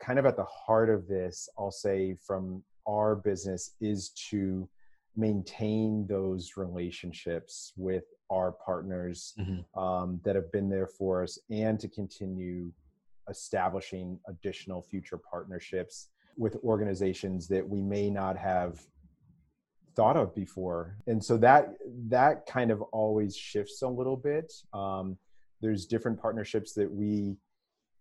Kind 0.00 0.18
of 0.18 0.26
at 0.26 0.36
the 0.36 0.44
heart 0.44 0.90
of 0.90 1.08
this, 1.08 1.48
I'll 1.58 1.72
say 1.72 2.14
from 2.14 2.62
our 2.86 3.16
business 3.16 3.74
is 3.80 4.10
to 4.30 4.68
maintain 5.16 6.06
those 6.06 6.52
relationships 6.56 7.72
with 7.76 8.04
our 8.30 8.52
partners 8.52 9.34
mm-hmm. 9.38 9.78
um, 9.78 10.20
that 10.24 10.34
have 10.34 10.50
been 10.52 10.68
there 10.68 10.86
for 10.86 11.22
us 11.22 11.38
and 11.50 11.78
to 11.80 11.88
continue 11.88 12.72
establishing 13.28 14.18
additional 14.28 14.82
future 14.82 15.18
partnerships 15.18 16.08
with 16.36 16.56
organizations 16.64 17.46
that 17.46 17.66
we 17.66 17.82
may 17.82 18.08
not 18.08 18.36
have 18.36 18.80
thought 19.94 20.16
of 20.16 20.34
before 20.34 20.96
and 21.06 21.22
so 21.22 21.36
that 21.36 21.74
that 22.08 22.46
kind 22.46 22.70
of 22.70 22.80
always 22.92 23.36
shifts 23.36 23.82
a 23.82 23.88
little 23.88 24.16
bit 24.16 24.50
um, 24.72 25.18
there's 25.60 25.84
different 25.84 26.18
partnerships 26.18 26.72
that 26.72 26.90
we 26.90 27.36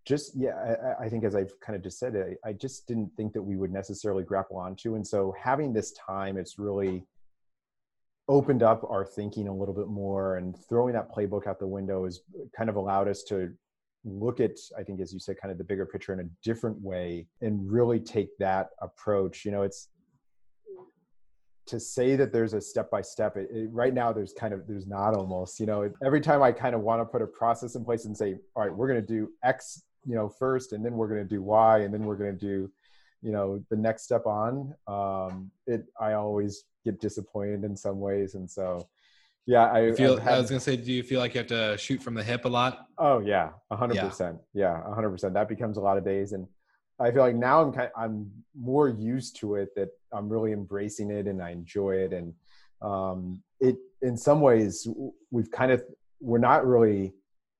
just 0.05 0.31
yeah 0.35 0.75
I, 0.99 1.05
I, 1.05 1.09
think 1.09 1.23
as 1.23 1.35
i've 1.35 1.53
kind 1.59 1.75
of 1.75 1.83
just 1.83 1.99
said 1.99 2.15
I, 2.15 2.49
I 2.49 2.53
just 2.53 2.87
didn't 2.87 3.11
think 3.15 3.33
that 3.33 3.41
we 3.41 3.55
would 3.55 3.71
necessarily 3.71 4.23
grapple 4.23 4.57
onto. 4.57 4.95
And 4.95 5.05
so 5.05 5.33
having 5.39 5.73
this 5.73 5.93
time 5.93 6.37
it's 6.37 6.57
really 6.57 7.05
opened 8.27 8.63
up 8.63 8.83
our 8.89 9.05
thinking 9.05 9.47
a 9.47 9.55
little 9.55 9.73
bit 9.73 9.87
more 9.87 10.37
and 10.37 10.55
throwing 10.69 10.93
that 10.93 11.13
playbook 11.13 11.47
out 11.47 11.59
the 11.59 11.67
window 11.67 12.05
has 12.05 12.21
kind 12.55 12.69
of 12.69 12.75
allowed 12.75 13.07
us 13.07 13.23
to 13.23 13.51
look 14.03 14.39
at 14.39 14.51
i 14.79 14.83
think 14.83 14.99
as 14.99 15.13
you 15.13 15.19
said 15.19 15.35
kind 15.39 15.51
of 15.51 15.59
the 15.59 15.63
bigger 15.63 15.85
picture 15.85 16.13
in 16.13 16.21
a 16.21 16.29
different 16.43 16.79
way 16.81 17.27
and 17.41 17.71
really 17.71 17.99
take 17.99 18.35
that 18.39 18.69
approach. 18.81 19.45
You 19.45 19.51
know 19.51 19.61
it's 19.61 19.89
to 21.67 21.79
say 21.79 22.15
that 22.15 22.33
there's 22.33 22.53
a 22.53 22.59
step 22.59 22.89
by 22.89 23.01
step 23.01 23.37
right 23.69 23.93
now 23.93 24.11
there's 24.11 24.33
kind 24.33 24.53
of 24.53 24.67
there's 24.67 24.87
not 24.87 25.15
almost 25.15 25.59
you 25.59 25.67
know? 25.67 25.89
Every 26.03 26.19
time 26.19 26.41
i 26.41 26.51
kind 26.51 26.73
of 26.73 26.81
want 26.81 27.01
to 27.01 27.05
put 27.05 27.21
a 27.21 27.27
process 27.27 27.75
in 27.75 27.85
place 27.85 28.05
and 28.05 28.17
say 28.17 28.35
all 28.55 28.63
right 28.63 28.75
we're 28.75 28.87
going 28.87 28.99
to 28.99 29.05
do 29.05 29.29
x 29.43 29.83
you 30.05 30.15
know 30.15 30.27
first 30.27 30.73
and 30.73 30.83
then 30.83 30.93
we're 30.93 31.07
going 31.07 31.21
to 31.21 31.27
do 31.27 31.41
why 31.41 31.79
and 31.79 31.93
then 31.93 32.03
we're 32.03 32.15
going 32.15 32.37
to 32.37 32.45
do 32.45 32.71
you 33.21 33.31
know 33.31 33.63
the 33.69 33.75
next 33.75 34.03
step 34.03 34.25
on. 34.25 34.73
Um 34.87 35.51
it 35.67 35.85
i 35.99 36.13
always 36.13 36.63
get 36.83 36.99
disappointed 36.99 37.63
in 37.63 37.75
some 37.75 37.99
ways 37.99 38.35
and 38.35 38.49
so 38.49 38.87
yeah 39.45 39.71
i 39.71 39.91
feel 39.91 40.17
had, 40.17 40.33
i 40.33 40.37
was 40.39 40.49
gonna 40.49 40.59
say 40.59 40.75
do 40.75 40.91
you 40.91 41.03
feel 41.03 41.19
like 41.19 41.33
you 41.33 41.39
have 41.39 41.47
to 41.47 41.77
shoot 41.77 42.01
from 42.01 42.13
the 42.13 42.23
hip 42.23 42.45
a 42.45 42.47
lot? 42.47 42.87
Oh 42.97 43.19
yeah 43.19 43.49
100% 43.71 44.39
yeah. 44.53 44.81
yeah 44.85 44.93
100% 44.95 45.33
that 45.33 45.47
becomes 45.47 45.77
a 45.77 45.81
lot 45.81 45.97
of 45.97 46.03
days 46.03 46.33
and 46.33 46.47
i 46.99 47.11
feel 47.11 47.21
like 47.21 47.35
now 47.35 47.61
i'm 47.61 47.71
kind 47.71 47.89
of, 47.95 48.01
i'm 48.03 48.31
more 48.59 48.89
used 48.89 49.35
to 49.37 49.55
it 49.55 49.69
that 49.75 49.89
i'm 50.11 50.27
really 50.29 50.51
embracing 50.51 51.11
it 51.11 51.27
and 51.27 51.41
i 51.41 51.51
enjoy 51.51 51.91
it 51.91 52.13
and 52.13 52.33
um 52.81 53.41
it 53.59 53.77
in 54.01 54.17
some 54.17 54.41
ways 54.41 54.87
we've 55.29 55.51
kind 55.51 55.71
of 55.71 55.83
we're 56.19 56.39
not 56.39 56.65
really 56.65 57.13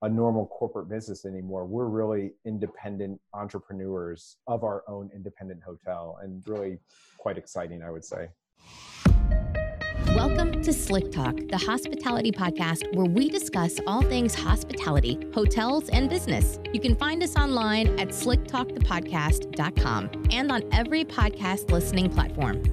a 0.03 0.09
normal 0.09 0.47
corporate 0.47 0.89
business 0.89 1.25
anymore. 1.25 1.63
We're 1.65 1.85
really 1.85 2.31
independent 2.43 3.21
entrepreneurs 3.35 4.37
of 4.47 4.63
our 4.63 4.83
own 4.87 5.11
independent 5.13 5.61
hotel 5.61 6.17
and 6.23 6.41
really 6.47 6.79
quite 7.19 7.37
exciting, 7.37 7.83
I 7.83 7.91
would 7.91 8.03
say. 8.03 8.29
Welcome 10.07 10.63
to 10.63 10.73
Slick 10.73 11.11
Talk, 11.11 11.35
the 11.49 11.57
hospitality 11.57 12.31
podcast 12.31 12.95
where 12.95 13.05
we 13.05 13.29
discuss 13.29 13.79
all 13.85 14.01
things 14.01 14.33
hospitality, 14.33 15.19
hotels, 15.35 15.87
and 15.89 16.09
business. 16.09 16.57
You 16.73 16.79
can 16.79 16.95
find 16.95 17.21
us 17.21 17.35
online 17.35 17.99
at 17.99 18.07
slicktalkthepodcast.com 18.09 20.09
and 20.31 20.51
on 20.51 20.63
every 20.71 21.05
podcast 21.05 21.69
listening 21.69 22.09
platform. 22.09 22.63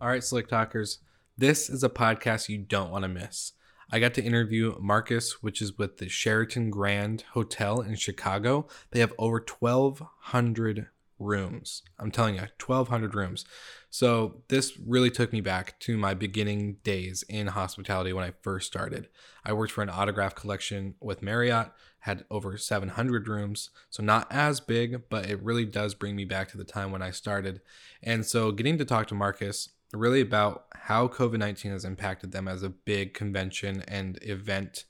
All 0.00 0.08
right, 0.08 0.24
Slick 0.24 0.48
Talkers. 0.48 0.98
This 1.38 1.68
is 1.68 1.84
a 1.84 1.90
podcast 1.90 2.48
you 2.48 2.56
don't 2.56 2.90
want 2.90 3.02
to 3.02 3.08
miss. 3.08 3.52
I 3.92 4.00
got 4.00 4.14
to 4.14 4.24
interview 4.24 4.74
Marcus, 4.80 5.42
which 5.42 5.60
is 5.60 5.76
with 5.76 5.98
the 5.98 6.08
Sheraton 6.08 6.70
Grand 6.70 7.24
Hotel 7.32 7.82
in 7.82 7.96
Chicago. 7.96 8.66
They 8.90 9.00
have 9.00 9.12
over 9.18 9.44
1,200 9.46 10.86
rooms. 11.18 11.82
I'm 11.98 12.10
telling 12.10 12.36
you, 12.36 12.40
1,200 12.40 13.14
rooms. 13.14 13.44
So 13.90 14.44
this 14.48 14.78
really 14.78 15.10
took 15.10 15.30
me 15.30 15.42
back 15.42 15.78
to 15.80 15.98
my 15.98 16.14
beginning 16.14 16.78
days 16.82 17.22
in 17.28 17.48
hospitality 17.48 18.14
when 18.14 18.24
I 18.24 18.32
first 18.40 18.66
started. 18.66 19.08
I 19.44 19.52
worked 19.52 19.72
for 19.72 19.82
an 19.82 19.90
autograph 19.90 20.34
collection 20.34 20.94
with 21.02 21.20
Marriott, 21.20 21.70
had 22.00 22.24
over 22.30 22.56
700 22.56 23.28
rooms. 23.28 23.68
So 23.90 24.02
not 24.02 24.26
as 24.30 24.60
big, 24.60 25.10
but 25.10 25.28
it 25.28 25.42
really 25.42 25.66
does 25.66 25.94
bring 25.94 26.16
me 26.16 26.24
back 26.24 26.48
to 26.48 26.56
the 26.56 26.64
time 26.64 26.92
when 26.92 27.02
I 27.02 27.10
started. 27.10 27.60
And 28.02 28.24
so 28.24 28.52
getting 28.52 28.78
to 28.78 28.86
talk 28.86 29.06
to 29.08 29.14
Marcus 29.14 29.68
really 29.92 30.20
about 30.20 30.66
how 30.74 31.08
COVID 31.08 31.38
19 31.38 31.72
has 31.72 31.84
impacted 31.84 32.32
them 32.32 32.48
as 32.48 32.62
a 32.62 32.70
big 32.70 33.14
convention 33.14 33.82
and 33.88 34.18
event 34.22 34.84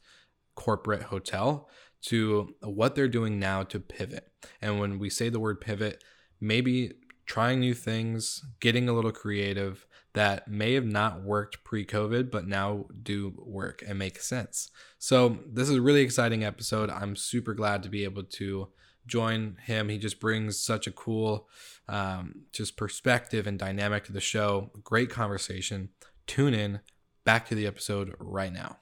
corporate 0.54 1.04
hotel 1.04 1.68
to 2.02 2.54
what 2.62 2.94
they're 2.94 3.08
doing 3.08 3.38
now 3.38 3.62
to 3.64 3.80
pivot. 3.80 4.30
And 4.60 4.78
when 4.78 4.98
we 4.98 5.10
say 5.10 5.28
the 5.28 5.40
word 5.40 5.60
pivot, 5.60 6.02
maybe 6.40 6.92
trying 7.26 7.60
new 7.60 7.74
things, 7.74 8.44
getting 8.60 8.88
a 8.88 8.92
little 8.92 9.12
creative 9.12 9.86
that 10.14 10.48
may 10.48 10.72
have 10.72 10.86
not 10.86 11.22
worked 11.22 11.62
pre 11.64 11.84
COVID, 11.84 12.30
but 12.30 12.46
now 12.46 12.86
do 13.02 13.34
work 13.36 13.82
and 13.86 13.98
make 13.98 14.20
sense. 14.20 14.70
So, 14.98 15.38
this 15.46 15.68
is 15.68 15.76
a 15.76 15.82
really 15.82 16.00
exciting 16.00 16.42
episode. 16.42 16.88
I'm 16.88 17.16
super 17.16 17.52
glad 17.52 17.82
to 17.82 17.90
be 17.90 18.04
able 18.04 18.24
to 18.24 18.68
join 19.06 19.56
him. 19.64 19.88
He 19.88 19.98
just 19.98 20.20
brings 20.20 20.58
such 20.58 20.86
a 20.86 20.92
cool 20.92 21.48
um, 21.88 22.42
just 22.52 22.76
perspective 22.76 23.46
and 23.46 23.58
dynamic 23.58 24.04
to 24.04 24.12
the 24.12 24.20
show. 24.20 24.70
Great 24.82 25.10
conversation. 25.10 25.90
Tune 26.26 26.54
in. 26.54 26.80
Back 27.24 27.46
to 27.48 27.54
the 27.54 27.66
episode 27.66 28.14
right 28.18 28.52
now. 28.52 28.78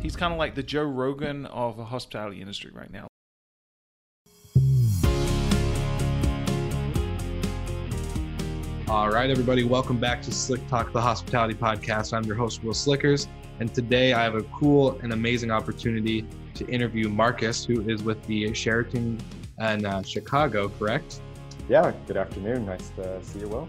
He's 0.00 0.16
kind 0.16 0.32
of 0.32 0.38
like 0.38 0.54
the 0.54 0.62
Joe 0.62 0.84
Rogan 0.84 1.46
of 1.46 1.76
the 1.76 1.84
hospitality 1.84 2.40
industry 2.40 2.70
right 2.72 2.90
now. 2.90 3.08
All 8.88 9.10
right, 9.10 9.28
everybody, 9.28 9.64
welcome 9.64 9.98
back 9.98 10.22
to 10.22 10.32
Slick 10.32 10.66
Talk, 10.68 10.92
the 10.92 11.00
hospitality 11.00 11.52
podcast. 11.52 12.16
I'm 12.16 12.24
your 12.24 12.36
host, 12.36 12.64
Will 12.64 12.72
Slickers, 12.72 13.28
and 13.60 13.74
today 13.74 14.14
I 14.14 14.22
have 14.22 14.34
a 14.34 14.44
cool 14.44 14.98
and 15.02 15.12
amazing 15.12 15.50
opportunity 15.50 16.26
to 16.58 16.66
interview 16.68 17.08
Marcus, 17.08 17.64
who 17.64 17.88
is 17.88 18.02
with 18.02 18.22
the 18.26 18.52
Sheraton 18.52 19.18
in 19.60 19.86
uh, 19.86 20.02
Chicago, 20.02 20.68
correct? 20.68 21.20
Yeah, 21.68 21.92
good 22.06 22.16
afternoon. 22.16 22.66
Nice 22.66 22.90
to 22.96 23.22
see 23.22 23.40
you, 23.40 23.48
Will. 23.48 23.68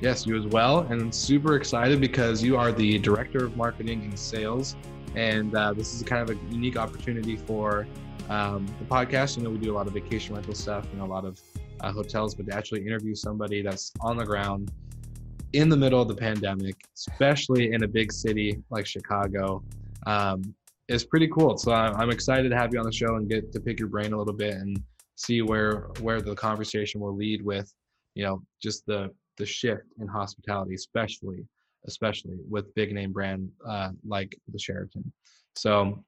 Yes, 0.00 0.26
you 0.26 0.38
as 0.38 0.46
well. 0.46 0.80
And 0.80 1.12
super 1.12 1.56
excited 1.56 2.00
because 2.00 2.42
you 2.42 2.56
are 2.56 2.70
the 2.70 2.98
director 2.98 3.44
of 3.44 3.56
marketing 3.56 4.02
and 4.02 4.18
sales. 4.18 4.76
And 5.16 5.54
uh, 5.54 5.72
this 5.72 5.94
is 5.94 6.02
kind 6.02 6.28
of 6.28 6.36
a 6.36 6.52
unique 6.52 6.76
opportunity 6.76 7.36
for 7.36 7.86
um, 8.28 8.66
the 8.78 8.84
podcast. 8.84 9.36
You 9.36 9.42
know, 9.42 9.50
we 9.50 9.58
do 9.58 9.72
a 9.72 9.76
lot 9.76 9.88
of 9.88 9.94
vacation 9.94 10.36
rental 10.36 10.54
stuff 10.54 10.86
and 10.92 11.02
a 11.02 11.04
lot 11.04 11.24
of 11.24 11.40
uh, 11.80 11.92
hotels, 11.92 12.34
but 12.34 12.46
to 12.46 12.54
actually 12.54 12.86
interview 12.86 13.14
somebody 13.14 13.62
that's 13.62 13.92
on 14.00 14.16
the 14.16 14.24
ground 14.24 14.70
in 15.54 15.68
the 15.68 15.76
middle 15.76 16.00
of 16.00 16.08
the 16.08 16.14
pandemic, 16.14 16.76
especially 16.94 17.72
in 17.72 17.82
a 17.82 17.88
big 17.88 18.12
city 18.12 18.62
like 18.70 18.86
Chicago, 18.86 19.62
um, 20.06 20.54
is 20.88 21.04
pretty 21.04 21.28
cool. 21.28 21.56
So 21.58 21.72
I'm 21.72 22.10
excited 22.10 22.48
to 22.50 22.56
have 22.56 22.72
you 22.72 22.78
on 22.78 22.86
the 22.86 22.92
show 22.92 23.16
and 23.16 23.28
get 23.28 23.52
to 23.52 23.60
pick 23.60 23.78
your 23.78 23.88
brain 23.88 24.12
a 24.12 24.18
little 24.18 24.34
bit 24.34 24.54
and 24.54 24.80
see 25.16 25.42
where 25.42 25.88
where 26.00 26.20
the 26.20 26.34
conversation 26.34 27.00
will 27.00 27.14
lead 27.14 27.44
with 27.44 27.72
you 28.14 28.24
know 28.24 28.42
just 28.62 28.86
the 28.86 29.10
the 29.36 29.44
shift 29.46 29.82
in 30.00 30.06
hospitality 30.06 30.74
especially 30.74 31.44
especially 31.86 32.36
with 32.48 32.72
big 32.74 32.92
name 32.92 33.12
brand 33.12 33.48
uh, 33.66 33.90
like 34.06 34.36
the 34.52 34.58
sheraton. 34.58 35.12
So 35.56 36.02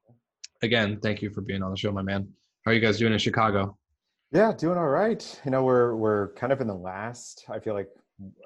again 0.62 0.98
thank 1.02 1.22
you 1.22 1.30
for 1.30 1.40
being 1.40 1.62
on 1.62 1.70
the 1.70 1.76
show 1.76 1.92
my 1.92 2.02
man. 2.02 2.28
How 2.64 2.72
are 2.72 2.74
you 2.74 2.80
guys 2.80 2.98
doing 2.98 3.12
in 3.12 3.18
chicago? 3.18 3.76
Yeah 4.32 4.52
doing 4.52 4.78
all 4.78 4.88
right. 4.88 5.40
You 5.44 5.50
know 5.50 5.62
we're 5.62 5.94
we're 5.96 6.32
kind 6.34 6.52
of 6.52 6.60
in 6.60 6.66
the 6.66 6.74
last 6.74 7.44
i 7.48 7.58
feel 7.58 7.74
like 7.74 7.88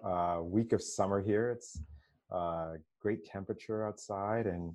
uh, 0.05 0.41
week 0.43 0.73
of 0.73 0.83
summer 0.83 1.23
here. 1.23 1.51
It's 1.51 1.81
uh, 2.31 2.73
great 3.01 3.25
temperature 3.25 3.87
outside 3.87 4.47
and 4.47 4.73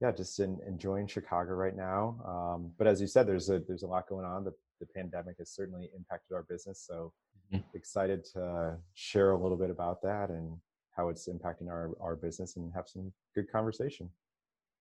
yeah 0.00 0.10
just 0.10 0.40
in, 0.40 0.58
enjoying 0.66 1.06
chicago 1.06 1.52
right 1.52 1.76
now 1.76 2.16
um, 2.26 2.70
but 2.78 2.86
as 2.86 3.00
you 3.00 3.06
said 3.06 3.26
there's 3.26 3.50
a 3.50 3.60
there's 3.60 3.82
a 3.82 3.86
lot 3.86 4.08
going 4.08 4.24
on 4.24 4.44
the 4.44 4.52
the 4.80 4.86
pandemic 4.86 5.36
has 5.38 5.50
certainly 5.50 5.90
impacted 5.94 6.34
our 6.34 6.42
business. 6.42 6.84
So 6.84 7.12
mm-hmm. 7.52 7.62
excited 7.74 8.24
to 8.32 8.76
share 8.94 9.30
a 9.30 9.40
little 9.40 9.56
bit 9.56 9.70
about 9.70 10.02
that 10.02 10.30
and 10.30 10.56
how 10.96 11.08
it's 11.08 11.28
impacting 11.28 11.68
our, 11.68 11.92
our 12.00 12.16
business 12.16 12.56
and 12.56 12.72
have 12.74 12.88
some 12.88 13.12
good 13.34 13.50
conversation. 13.52 14.10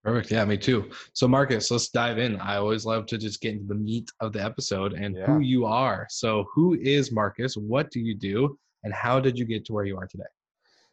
Perfect. 0.04 0.31
Yeah, 0.31 0.45
me 0.45 0.57
too. 0.57 0.89
So, 1.12 1.27
Marcus, 1.27 1.69
let's 1.69 1.89
dive 1.89 2.19
in. 2.19 2.38
I 2.38 2.56
always 2.56 2.86
love 2.86 3.06
to 3.07 3.18
just 3.18 3.42
get 3.42 3.54
into 3.54 3.68
the 3.68 3.75
meat 3.75 4.10
of 4.22 4.31
the 4.31 4.42
episode 4.42 4.94
and 4.94 5.13
yeah. 5.13 5.25
who 5.25 5.39
you 5.39 5.65
are. 5.65 6.07
So, 6.10 6.45
who 6.54 6.75
is 6.75 7.12
Marcus? 7.12 7.57
What 7.57 7.92
do 7.92 8.00
you 8.00 8.15
do? 8.15 8.57
And 8.86 8.94
how 8.94 9.19
did 9.19 9.38
you 9.38 9.44
get 9.44 9.65
to 9.65 9.74
where 9.74 9.83
you 9.83 9.98
are 9.98 10.07
today? 10.07 10.24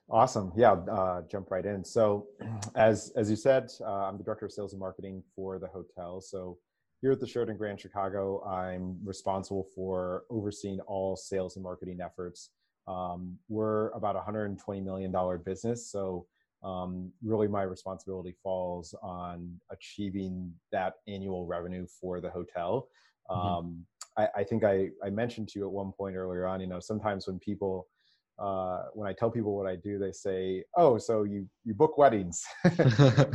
Awesome. 0.08 0.52
Yeah, 0.56 0.72
uh, 0.72 1.22
jump 1.22 1.50
right 1.50 1.66
in. 1.66 1.84
So, 1.84 2.28
as 2.76 3.12
as 3.16 3.28
you 3.28 3.36
said, 3.36 3.70
uh, 3.80 4.06
I'm 4.06 4.18
the 4.18 4.24
director 4.24 4.46
of 4.46 4.52
sales 4.52 4.72
and 4.72 4.80
marketing 4.80 5.22
for 5.34 5.58
the 5.58 5.66
hotel. 5.66 6.20
So, 6.20 6.58
here 7.02 7.12
at 7.12 7.20
the 7.20 7.26
Sheraton 7.26 7.56
Grand 7.56 7.80
Chicago, 7.80 8.42
I'm 8.44 8.98
responsible 9.04 9.66
for 9.74 10.24
overseeing 10.30 10.80
all 10.80 11.16
sales 11.16 11.56
and 11.56 11.62
marketing 11.62 11.98
efforts. 12.00 12.50
Um, 12.86 13.36
we're 13.48 13.90
about 13.90 14.14
a 14.14 14.20
$120 14.20 14.84
million 14.84 15.12
business. 15.44 15.90
So, 15.90 16.26
um, 16.62 17.12
really 17.22 17.48
my 17.48 17.62
responsibility 17.62 18.34
falls 18.42 18.94
on 19.02 19.60
achieving 19.70 20.52
that 20.72 20.94
annual 21.08 21.46
revenue 21.46 21.86
for 22.00 22.20
the 22.20 22.30
hotel. 22.30 22.88
Mm-hmm. 23.30 23.40
Um, 23.40 23.86
I, 24.16 24.28
I, 24.36 24.44
think 24.44 24.64
I, 24.64 24.90
I 25.04 25.10
mentioned 25.10 25.48
to 25.48 25.58
you 25.58 25.66
at 25.66 25.72
one 25.72 25.92
point 25.92 26.16
earlier 26.16 26.46
on, 26.46 26.60
you 26.60 26.66
know, 26.66 26.80
sometimes 26.80 27.26
when 27.26 27.38
people, 27.38 27.88
uh, 28.38 28.84
when 28.92 29.08
I 29.08 29.12
tell 29.12 29.30
people 29.30 29.56
what 29.56 29.66
I 29.66 29.76
do, 29.76 29.98
they 29.98 30.12
say, 30.12 30.64
"Oh, 30.76 30.98
so 30.98 31.22
you 31.22 31.48
you 31.64 31.74
book 31.74 31.96
weddings?" 31.96 32.44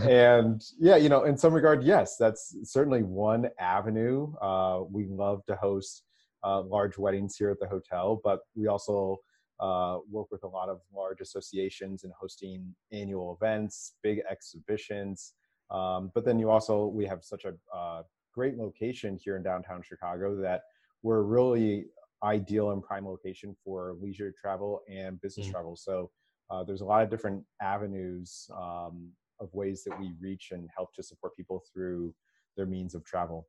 and 0.07 0.61
yeah, 0.79 0.95
you 0.95 1.09
know, 1.09 1.23
in 1.23 1.37
some 1.37 1.53
regard, 1.53 1.83
yes, 1.83 2.17
that's 2.17 2.55
certainly 2.63 3.03
one 3.03 3.49
avenue. 3.59 4.33
Uh, 4.41 4.81
we 4.89 5.07
love 5.07 5.45
to 5.47 5.55
host 5.55 6.03
uh, 6.43 6.61
large 6.61 6.97
weddings 6.97 7.35
here 7.35 7.49
at 7.49 7.59
the 7.59 7.67
hotel, 7.67 8.21
but 8.23 8.41
we 8.55 8.67
also 8.67 9.17
uh, 9.59 9.99
work 10.09 10.27
with 10.31 10.43
a 10.43 10.47
lot 10.47 10.69
of 10.69 10.81
large 10.93 11.21
associations 11.21 12.03
in 12.03 12.11
hosting 12.19 12.73
annual 12.91 13.37
events, 13.39 13.93
big 14.01 14.21
exhibitions. 14.29 15.33
Um, 15.69 16.11
but 16.13 16.25
then 16.25 16.39
you 16.39 16.49
also, 16.49 16.87
we 16.87 17.05
have 17.05 17.23
such 17.23 17.45
a 17.45 17.53
uh, 17.75 18.03
great 18.33 18.57
location 18.57 19.17
here 19.23 19.37
in 19.37 19.43
downtown 19.43 19.81
Chicago 19.83 20.35
that 20.41 20.63
we're 21.03 21.21
really 21.21 21.85
ideal 22.23 22.71
and 22.71 22.83
prime 22.83 23.05
location 23.05 23.55
for 23.63 23.95
leisure 24.01 24.33
travel 24.39 24.81
and 24.89 25.19
business 25.21 25.47
mm-hmm. 25.47 25.53
travel. 25.53 25.75
So 25.75 26.09
uh, 26.49 26.63
there's 26.63 26.81
a 26.81 26.85
lot 26.85 27.03
of 27.03 27.09
different 27.09 27.43
avenues 27.61 28.49
um, 28.55 29.09
of 29.39 29.53
ways 29.53 29.83
that 29.85 29.99
we 29.99 30.13
reach 30.19 30.49
and 30.51 30.69
help 30.75 30.93
to 30.95 31.03
support 31.03 31.35
people 31.35 31.63
through 31.73 32.13
their 32.57 32.65
means 32.65 32.93
of 32.95 33.03
travel. 33.05 33.47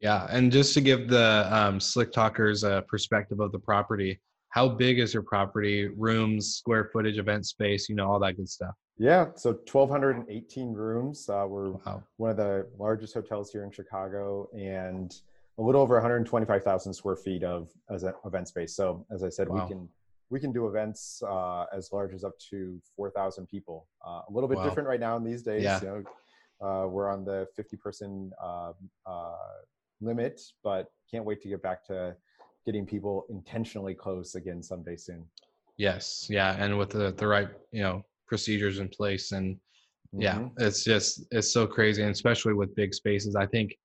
Yeah, 0.00 0.26
and 0.28 0.52
just 0.52 0.74
to 0.74 0.82
give 0.82 1.08
the 1.08 1.48
um, 1.50 1.80
Slick 1.80 2.12
Talkers 2.12 2.64
a 2.64 2.84
perspective 2.86 3.40
of 3.40 3.50
the 3.52 3.58
property, 3.58 4.20
how 4.56 4.66
big 4.66 4.98
is 4.98 5.12
your 5.12 5.22
property 5.22 5.88
rooms 5.88 6.54
square 6.54 6.88
footage 6.90 7.18
event 7.18 7.44
space 7.44 7.88
you 7.88 7.94
know 7.94 8.10
all 8.10 8.18
that 8.18 8.36
good 8.36 8.48
stuff 8.48 8.74
yeah 8.98 9.26
so 9.34 9.50
1218 9.70 10.72
rooms 10.72 11.28
uh, 11.28 11.44
we're 11.46 11.72
wow. 11.72 12.02
one 12.16 12.30
of 12.30 12.38
the 12.38 12.66
largest 12.78 13.12
hotels 13.12 13.50
here 13.50 13.64
in 13.64 13.70
chicago 13.70 14.48
and 14.56 15.20
a 15.58 15.62
little 15.62 15.80
over 15.80 15.94
125000 16.00 16.92
square 16.92 17.16
feet 17.16 17.42
of 17.42 17.70
as 17.90 18.04
event 18.24 18.48
space 18.48 18.74
so 18.76 19.06
as 19.12 19.22
i 19.22 19.28
said 19.28 19.48
wow. 19.48 19.62
we 19.62 19.68
can 19.68 19.88
we 20.28 20.40
can 20.40 20.52
do 20.52 20.66
events 20.66 21.22
uh, 21.28 21.66
as 21.72 21.90
large 21.92 22.12
as 22.12 22.24
up 22.24 22.32
to 22.50 22.80
4000 22.96 23.46
people 23.46 23.86
uh, 24.06 24.22
a 24.28 24.32
little 24.32 24.48
bit 24.48 24.58
wow. 24.58 24.64
different 24.64 24.88
right 24.88 24.98
now 25.00 25.16
in 25.16 25.24
these 25.24 25.42
days 25.42 25.62
yeah. 25.62 25.80
you 25.80 25.86
know 25.86 26.02
uh, 26.66 26.88
we're 26.88 27.08
on 27.08 27.24
the 27.24 27.46
50 27.54 27.76
person 27.76 28.30
uh, 28.42 28.72
uh, 29.06 29.34
limit 30.00 30.40
but 30.64 30.86
can't 31.10 31.24
wait 31.24 31.40
to 31.42 31.48
get 31.48 31.62
back 31.62 31.84
to 31.86 32.16
getting 32.66 32.84
people 32.84 33.24
intentionally 33.30 33.94
close 33.94 34.34
again 34.34 34.62
someday 34.62 34.96
soon. 34.96 35.24
Yes, 35.78 36.26
yeah, 36.28 36.56
and 36.58 36.76
with 36.76 36.90
the 36.90 37.12
the 37.12 37.26
right 37.26 37.48
you 37.70 37.82
know 37.82 38.02
procedures 38.26 38.80
in 38.80 38.88
place, 38.88 39.32
and 39.32 39.54
mm-hmm. 39.54 40.22
yeah, 40.22 40.48
it's 40.58 40.84
just 40.84 41.24
it's 41.30 41.52
so 41.52 41.66
crazy, 41.66 42.02
and 42.02 42.10
especially 42.10 42.54
with 42.54 42.74
big 42.74 42.92
spaces. 42.92 43.36
I 43.36 43.46
think 43.46 43.76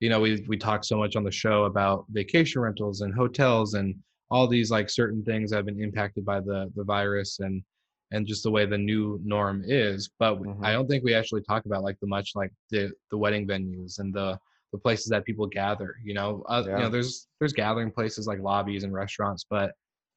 you 0.00 0.08
know 0.08 0.20
we 0.20 0.44
we 0.48 0.56
talk 0.56 0.84
so 0.84 0.96
much 0.96 1.16
on 1.16 1.24
the 1.24 1.30
show 1.30 1.64
about 1.64 2.04
vacation 2.10 2.60
rentals 2.60 3.00
and 3.00 3.14
hotels 3.14 3.74
and 3.74 3.94
all 4.30 4.46
these 4.48 4.70
like 4.70 4.90
certain 4.90 5.22
things 5.24 5.50
that 5.50 5.56
have 5.56 5.66
been 5.66 5.80
impacted 5.80 6.24
by 6.24 6.40
the 6.40 6.70
the 6.76 6.84
virus 6.84 7.40
and 7.40 7.62
and 8.12 8.26
just 8.26 8.42
the 8.42 8.50
way 8.50 8.66
the 8.66 8.78
new 8.78 9.18
norm 9.24 9.62
is 9.66 10.10
but 10.18 10.34
mm-hmm. 10.36 10.64
i 10.64 10.72
don't 10.72 10.88
think 10.88 11.04
we 11.04 11.14
actually 11.14 11.42
talk 11.42 11.64
about 11.64 11.82
like 11.82 11.98
the 12.00 12.06
much 12.06 12.32
like 12.34 12.52
the 12.70 12.90
the 13.10 13.18
wedding 13.18 13.46
venues 13.46 13.98
and 13.98 14.14
the 14.14 14.38
the 14.74 14.78
places 14.80 15.06
that 15.06 15.24
people 15.24 15.46
gather. 15.46 15.94
You 16.02 16.14
know, 16.14 16.42
uh, 16.48 16.64
yeah. 16.66 16.76
you 16.76 16.82
know, 16.82 16.88
there's 16.88 17.28
there's 17.38 17.52
gathering 17.52 17.92
places 17.92 18.26
like 18.26 18.40
lobbies 18.40 18.82
and 18.82 18.92
restaurants, 18.92 19.46
but 19.48 19.70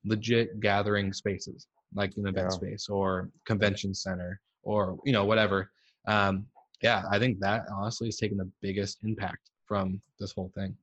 legit 0.04 0.60
gathering 0.60 1.14
spaces 1.14 1.68
like 1.94 2.12
an 2.18 2.26
event 2.26 2.48
yeah. 2.50 2.58
space 2.58 2.90
or 2.90 3.30
convention 3.46 3.94
center 3.94 4.42
or 4.64 4.98
you 5.06 5.14
know 5.14 5.26
whatever. 5.26 5.70
Um, 6.08 6.48
yeah, 6.82 7.04
I 7.12 7.20
think 7.20 7.40
that 7.40 7.66
honestly 7.72 8.08
has 8.08 8.18
taken 8.18 8.36
the 8.36 8.50
biggest 8.64 8.98
impact 9.04 9.52
from 9.68 10.02
this 10.20 10.32
whole 10.32 10.52
thing. 10.56 10.76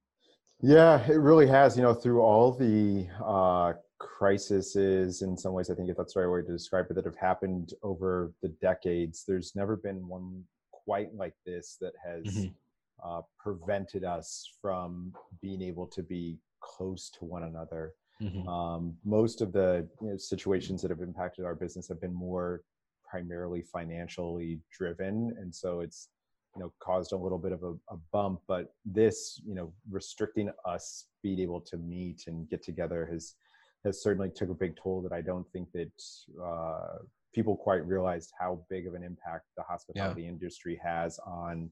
Yeah, 0.60 1.04
it 1.06 1.18
really 1.18 1.46
has. 1.46 1.76
You 1.76 1.82
know, 1.82 1.94
through 1.94 2.20
all 2.22 2.52
the 2.52 3.06
uh, 3.24 3.72
crises, 3.98 4.76
in 5.22 5.36
some 5.36 5.52
ways, 5.52 5.70
I 5.70 5.74
think 5.74 5.90
if 5.90 5.96
that's 5.96 6.14
the 6.14 6.20
right 6.20 6.32
way 6.32 6.46
to 6.46 6.52
describe 6.52 6.86
it, 6.90 6.94
that 6.94 7.04
have 7.04 7.16
happened 7.16 7.74
over 7.82 8.32
the 8.42 8.48
decades, 8.60 9.24
there's 9.26 9.54
never 9.54 9.76
been 9.76 10.06
one 10.06 10.42
quite 10.72 11.14
like 11.14 11.34
this 11.44 11.76
that 11.80 11.92
has 12.04 12.24
mm-hmm 12.24 12.48
uh, 13.04 13.20
prevented 13.38 14.04
us 14.04 14.48
from 14.60 15.12
being 15.42 15.62
able 15.62 15.86
to 15.86 16.02
be 16.02 16.38
close 16.60 17.10
to 17.10 17.24
one 17.24 17.44
another. 17.44 17.92
Mm-hmm. 18.22 18.48
Um, 18.48 18.96
most 19.04 19.40
of 19.40 19.52
the 19.52 19.86
you 20.00 20.10
know, 20.10 20.16
situations 20.16 20.80
that 20.82 20.90
have 20.90 21.00
impacted 21.00 21.44
our 21.44 21.54
business 21.54 21.88
have 21.88 22.00
been 22.00 22.14
more 22.14 22.62
primarily 23.04 23.62
financially 23.62 24.60
driven, 24.76 25.34
and 25.38 25.54
so 25.54 25.80
it's 25.80 26.08
you 26.56 26.62
know 26.62 26.72
caused 26.80 27.12
a 27.12 27.16
little 27.16 27.38
bit 27.38 27.52
of 27.52 27.62
a, 27.62 27.72
a, 27.92 27.96
bump. 28.12 28.40
But 28.46 28.72
this, 28.84 29.40
you 29.46 29.54
know, 29.54 29.72
restricting 29.90 30.50
us 30.64 31.06
being 31.22 31.40
able 31.40 31.60
to 31.62 31.76
meet 31.76 32.24
and 32.26 32.48
get 32.48 32.62
together 32.62 33.08
has 33.12 33.34
has 33.84 34.02
certainly 34.02 34.30
took 34.30 34.50
a 34.50 34.54
big 34.54 34.76
toll 34.76 35.02
that 35.02 35.12
I 35.12 35.20
don't 35.20 35.46
think 35.52 35.68
that 35.72 35.90
uh, 36.42 36.98
people 37.34 37.56
quite 37.56 37.86
realized 37.86 38.32
how 38.38 38.64
big 38.70 38.86
of 38.86 38.94
an 38.94 39.02
impact 39.02 39.44
the 39.56 39.62
hospitality 39.62 40.22
yeah. 40.22 40.28
industry 40.28 40.80
has 40.82 41.18
on 41.26 41.70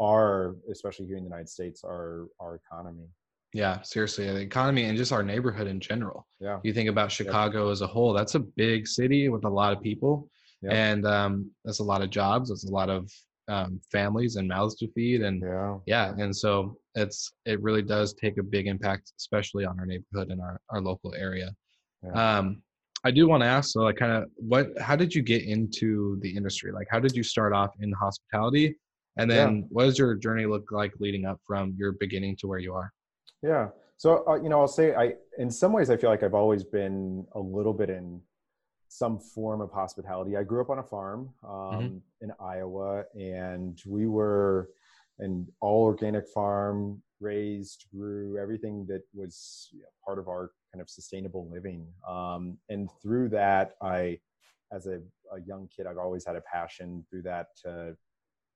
our 0.00 0.56
especially 0.70 1.06
here 1.06 1.16
in 1.16 1.22
the 1.22 1.28
united 1.28 1.48
states 1.48 1.82
our 1.84 2.26
our 2.40 2.56
economy 2.56 3.06
yeah 3.54 3.80
seriously 3.82 4.26
the 4.26 4.40
economy 4.40 4.84
and 4.84 4.96
just 4.96 5.12
our 5.12 5.22
neighborhood 5.22 5.66
in 5.66 5.80
general 5.80 6.26
yeah 6.40 6.58
you 6.62 6.72
think 6.72 6.88
about 6.88 7.10
chicago 7.10 7.70
as 7.70 7.80
a 7.80 7.86
whole 7.86 8.12
that's 8.12 8.34
a 8.34 8.40
big 8.40 8.86
city 8.86 9.28
with 9.28 9.44
a 9.44 9.48
lot 9.48 9.72
of 9.72 9.82
people 9.82 10.28
and 10.68 11.06
um, 11.06 11.48
that's 11.64 11.78
a 11.78 11.84
lot 11.84 12.02
of 12.02 12.10
jobs 12.10 12.48
that's 12.48 12.64
a 12.64 12.72
lot 12.72 12.90
of 12.90 13.08
um, 13.48 13.80
families 13.92 14.36
and 14.36 14.48
mouths 14.48 14.74
to 14.76 14.88
feed 14.92 15.22
and 15.22 15.42
yeah 15.42 15.76
yeah 15.86 16.14
and 16.18 16.34
so 16.34 16.76
it's 16.94 17.32
it 17.44 17.62
really 17.62 17.82
does 17.82 18.12
take 18.14 18.38
a 18.38 18.42
big 18.42 18.66
impact 18.66 19.12
especially 19.18 19.64
on 19.64 19.78
our 19.78 19.86
neighborhood 19.86 20.30
and 20.30 20.40
our, 20.40 20.60
our 20.70 20.80
local 20.80 21.14
area 21.14 21.54
yeah. 22.02 22.38
um 22.38 22.60
i 23.04 23.10
do 23.10 23.28
want 23.28 23.42
to 23.42 23.46
ask 23.46 23.70
so 23.70 23.80
like 23.82 23.96
kind 23.96 24.12
of 24.12 24.24
what 24.36 24.68
how 24.80 24.96
did 24.96 25.14
you 25.14 25.22
get 25.22 25.42
into 25.44 26.18
the 26.22 26.36
industry 26.36 26.72
like 26.72 26.88
how 26.90 26.98
did 26.98 27.14
you 27.14 27.22
start 27.22 27.52
off 27.52 27.70
in 27.80 27.92
hospitality 27.92 28.76
and 29.16 29.30
then 29.30 29.56
yeah. 29.56 29.62
what 29.70 29.84
does 29.84 29.98
your 29.98 30.14
journey 30.14 30.46
look 30.46 30.70
like 30.70 30.92
leading 31.00 31.24
up 31.24 31.40
from 31.46 31.74
your 31.78 31.92
beginning 31.92 32.36
to 32.36 32.46
where 32.46 32.58
you 32.58 32.74
are? 32.74 32.92
Yeah. 33.42 33.68
So, 33.96 34.24
uh, 34.28 34.34
you 34.34 34.50
know, 34.50 34.60
I'll 34.60 34.68
say 34.68 34.94
I, 34.94 35.14
in 35.38 35.50
some 35.50 35.72
ways, 35.72 35.88
I 35.88 35.96
feel 35.96 36.10
like 36.10 36.22
I've 36.22 36.34
always 36.34 36.64
been 36.64 37.26
a 37.32 37.40
little 37.40 37.72
bit 37.72 37.88
in 37.88 38.20
some 38.96 39.18
form 39.18 39.60
of 39.60 39.70
hospitality. 39.70 40.36
I 40.36 40.42
grew 40.42 40.62
up 40.62 40.70
on 40.70 40.78
a 40.78 40.82
farm 40.82 41.28
um, 41.44 41.50
mm-hmm. 41.52 41.96
in 42.22 42.32
Iowa, 42.40 43.04
and 43.14 43.78
we 43.86 44.06
were 44.06 44.70
an 45.18 45.46
all 45.60 45.84
organic 45.84 46.26
farm, 46.28 47.02
raised, 47.20 47.84
grew 47.94 48.38
everything 48.38 48.86
that 48.88 49.02
was 49.12 49.68
you 49.72 49.80
know, 49.80 49.88
part 50.04 50.18
of 50.18 50.28
our 50.28 50.50
kind 50.72 50.80
of 50.80 50.88
sustainable 50.88 51.48
living. 51.50 51.86
Um, 52.08 52.56
and 52.70 52.88
through 53.02 53.28
that, 53.30 53.72
I, 53.82 54.18
as 54.72 54.86
a, 54.86 55.00
a, 55.30 55.40
young 55.46 55.68
kid, 55.74 55.86
I've 55.86 55.98
always 55.98 56.24
had 56.24 56.36
a 56.36 56.42
passion 56.42 57.04
through 57.10 57.22
that 57.22 57.48
to 57.64 57.96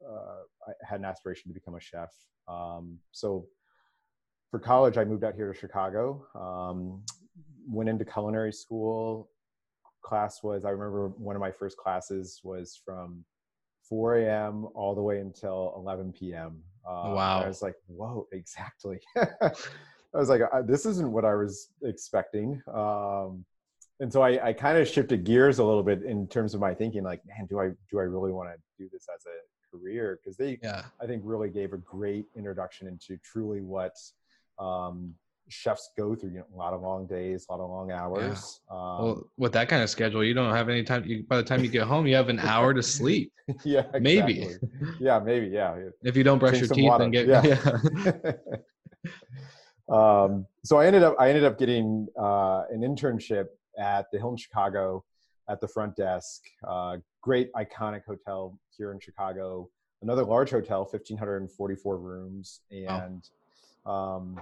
uh, 0.07 0.43
I 0.67 0.73
had 0.83 1.01
an 1.01 1.05
aspiration 1.05 1.51
to 1.51 1.55
become 1.55 1.75
a 1.75 1.81
chef. 1.81 2.15
Um, 2.49 2.99
so 3.13 3.47
for 4.51 4.59
college, 4.59 4.97
I 4.97 5.05
moved 5.05 5.23
out 5.23 5.35
here 5.35 5.53
to 5.53 5.59
Chicago. 5.59 6.25
Um, 6.35 7.03
went 7.69 7.91
into 7.91 8.07
culinary 8.07 8.55
school. 8.55 9.29
Class 10.03 10.43
was 10.43 10.65
I 10.65 10.71
remember 10.71 11.09
one 11.09 11.37
of 11.37 11.41
my 11.41 11.51
first 11.51 11.77
classes 11.77 12.41
was 12.43 12.81
from 12.85 13.25
4 13.89 14.17
a.m. 14.19 14.69
all 14.75 14.95
the 14.95 15.03
way 15.03 15.21
until 15.21 15.75
11 15.77 16.13
p.m. 16.13 16.63
Uh, 16.87 17.13
wow! 17.15 17.43
I 17.45 17.49
was 17.49 17.63
like, 17.63 17.75
whoa, 17.87 18.27
exactly. 18.33 19.01
I 19.17 20.19
was 20.19 20.29
like, 20.29 20.43
this 20.67 20.87
isn't 20.87 21.11
what 21.11 21.25
I 21.25 21.35
was 21.35 21.69
expecting. 21.83 22.61
Um, 22.73 23.45
and 24.01 24.13
so 24.13 24.23
I, 24.23 24.49
I 24.49 24.53
kind 24.53 24.79
of 24.79 24.89
shifted 24.89 25.25
gears 25.25 25.59
a 25.59 25.65
little 25.65 25.83
bit 25.83 26.03
in 26.03 26.27
terms 26.27 26.55
of 26.55 26.61
my 26.61 26.75
thinking. 26.75 27.03
Like, 27.03 27.21
man, 27.27 27.47
do 27.47 27.61
I 27.61 27.71
do 27.91 27.99
I 27.99 28.05
really 28.05 28.33
want 28.33 28.49
to 28.49 28.57
do 28.83 28.89
this 28.93 29.07
as 29.15 29.25
a 29.27 29.37
career 29.71 30.19
because 30.21 30.37
they 30.37 30.59
yeah. 30.63 30.83
i 31.01 31.07
think 31.07 31.23
really 31.25 31.49
gave 31.49 31.73
a 31.73 31.79
great 31.79 32.27
introduction 32.37 32.89
into 32.89 33.17
truly 33.19 33.61
what 33.61 33.95
um, 34.59 35.15
chefs 35.51 35.91
go 35.99 36.15
through 36.15 36.31
you 36.31 36.39
know, 36.39 36.47
a 36.55 36.57
lot 36.57 36.73
of 36.73 36.81
long 36.81 37.07
days, 37.07 37.47
a 37.49 37.53
lot 37.53 37.63
of 37.63 37.69
long 37.69 37.91
hours. 37.91 38.61
Yeah. 38.71 38.77
Um, 38.77 39.05
well, 39.05 39.31
with 39.37 39.53
that 39.53 39.69
kind 39.69 39.83
of 39.83 39.91
schedule, 39.91 40.25
you 40.25 40.33
don't 40.33 40.55
have 40.55 40.69
any 40.69 40.83
time. 40.83 41.05
You, 41.05 41.25
by 41.25 41.37
the 41.37 41.43
time 41.43 41.63
you 41.63 41.71
get 41.71 41.83
home, 41.83 42.07
you 42.07 42.15
have 42.17 42.29
an 42.29 42.39
hour 42.39 42.73
to 42.73 42.83
sleep. 42.83 43.33
yeah, 43.65 43.81
exactly. 43.81 44.01
maybe. 44.01 44.49
Yeah, 44.99 45.19
maybe. 45.19 45.49
Yeah. 45.49 45.77
If 46.03 46.17
you 46.17 46.25
don't 46.25 46.39
brush 46.39 46.59
Drink 46.59 46.69
your 46.69 46.75
teeth 46.75 46.89
water. 46.89 47.05
and 47.05 47.13
get 47.13 47.27
Yeah. 47.27 48.33
um, 49.95 50.47
so 50.65 50.79
I 50.79 50.87
ended 50.87 51.03
up 51.03 51.17
I 51.19 51.29
ended 51.29 51.45
up 51.45 51.59
getting 51.59 52.07
uh, 52.19 52.65
an 52.71 52.81
internship 52.81 53.47
at 53.79 54.07
the 54.13 54.19
Hilton 54.19 54.37
Chicago 54.37 55.05
at 55.49 55.61
the 55.61 55.69
front 55.69 55.97
desk. 55.97 56.43
Uh, 56.67 56.99
great 57.21 57.53
iconic 57.55 58.03
hotel 58.07 58.59
here 58.77 58.93
in 58.93 59.01
Chicago. 59.01 59.69
Another 60.03 60.25
large 60.25 60.51
hotel, 60.51 60.85
fifteen 60.85 61.17
hundred 61.17 61.39
and 61.39 61.51
forty 61.51 61.75
four 61.75 61.99
rooms, 61.99 62.61
and 62.71 63.29
um, 63.85 64.41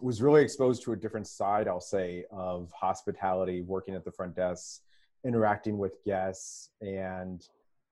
was 0.00 0.20
really 0.22 0.42
exposed 0.42 0.82
to 0.84 0.92
a 0.92 0.96
different 0.96 1.26
side, 1.26 1.68
I'll 1.68 1.80
say, 1.80 2.24
of 2.30 2.70
hospitality, 2.72 3.62
working 3.62 3.94
at 3.94 4.04
the 4.04 4.12
front 4.12 4.34
desk, 4.34 4.82
interacting 5.24 5.78
with 5.78 6.02
guests, 6.04 6.70
and 6.80 7.46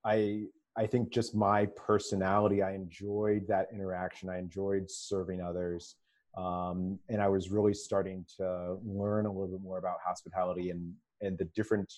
I 0.04 0.46
I 0.74 0.86
think 0.86 1.10
just 1.10 1.34
my 1.34 1.66
personality, 1.66 2.62
I 2.62 2.72
enjoyed 2.72 3.46
that 3.48 3.68
interaction. 3.74 4.30
I 4.30 4.38
enjoyed 4.38 4.90
serving 4.90 5.42
others. 5.42 5.96
Um, 6.34 6.98
and 7.10 7.20
I 7.20 7.28
was 7.28 7.50
really 7.50 7.74
starting 7.74 8.24
to 8.38 8.78
learn 8.82 9.26
a 9.26 9.30
little 9.30 9.48
bit 9.48 9.60
more 9.60 9.76
about 9.76 9.96
hospitality 10.02 10.70
and, 10.70 10.94
and 11.20 11.36
the 11.36 11.44
different 11.54 11.92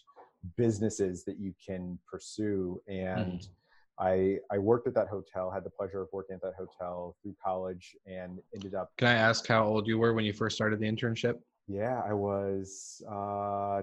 businesses 0.57 1.25
that 1.25 1.39
you 1.39 1.55
can 1.65 2.01
pursue. 2.11 2.83
And 2.89 3.39
Mhm. 3.39 3.49
I, 3.99 4.39
I 4.51 4.59
worked 4.59 4.87
at 4.89 4.95
that 4.95 5.09
hotel, 5.09 5.51
had 5.51 5.65
the 5.65 5.71
pleasure 5.71 6.03
of 6.03 6.09
working 6.13 6.35
at 6.35 6.43
that 6.43 6.55
hotel 6.59 7.17
through 7.23 7.37
college 7.45 7.95
and 8.07 8.41
ended 8.55 8.75
up, 8.75 8.91
Can 8.99 9.09
I 9.09 9.15
ask 9.15 9.47
how 9.47 9.65
old 9.65 9.87
you 9.87 9.99
were 9.99 10.13
when 10.15 10.25
you 10.25 10.33
first 10.33 10.57
started 10.57 10.81
the 10.81 10.87
internship? 10.87 11.39
yeah, 11.69 12.03
I 12.07 12.13
was 12.13 13.03
uh, 13.11 13.83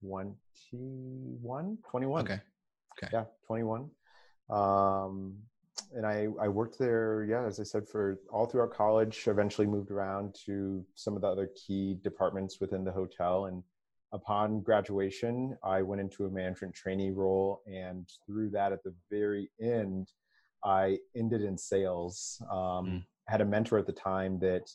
21, 0.00 1.78
21. 1.90 2.22
Okay. 2.22 2.40
okay. 2.96 3.08
yeah 3.12 3.24
21 3.46 3.90
um 4.50 5.34
and 5.94 6.04
i 6.04 6.26
i 6.40 6.48
worked 6.48 6.78
there 6.78 7.24
yeah 7.28 7.44
as 7.44 7.60
i 7.60 7.62
said 7.62 7.88
for 7.88 8.18
all 8.32 8.46
throughout 8.46 8.72
college 8.72 9.24
eventually 9.26 9.66
moved 9.66 9.90
around 9.90 10.34
to 10.34 10.84
some 10.96 11.14
of 11.14 11.22
the 11.22 11.28
other 11.28 11.50
key 11.54 11.96
departments 12.02 12.60
within 12.60 12.84
the 12.84 12.90
hotel 12.90 13.46
and 13.46 13.62
upon 14.12 14.60
graduation 14.60 15.56
i 15.64 15.80
went 15.82 16.00
into 16.00 16.26
a 16.26 16.30
management 16.30 16.74
trainee 16.74 17.10
role 17.10 17.62
and 17.66 18.08
through 18.26 18.50
that 18.50 18.72
at 18.72 18.82
the 18.82 18.94
very 19.10 19.50
end 19.60 20.12
i 20.64 20.98
ended 21.16 21.42
in 21.42 21.56
sales 21.56 22.42
um, 22.50 22.86
Mm. 22.86 23.04
had 23.28 23.40
a 23.40 23.44
mentor 23.44 23.78
at 23.78 23.86
the 23.86 23.92
time 23.92 24.38
that 24.40 24.68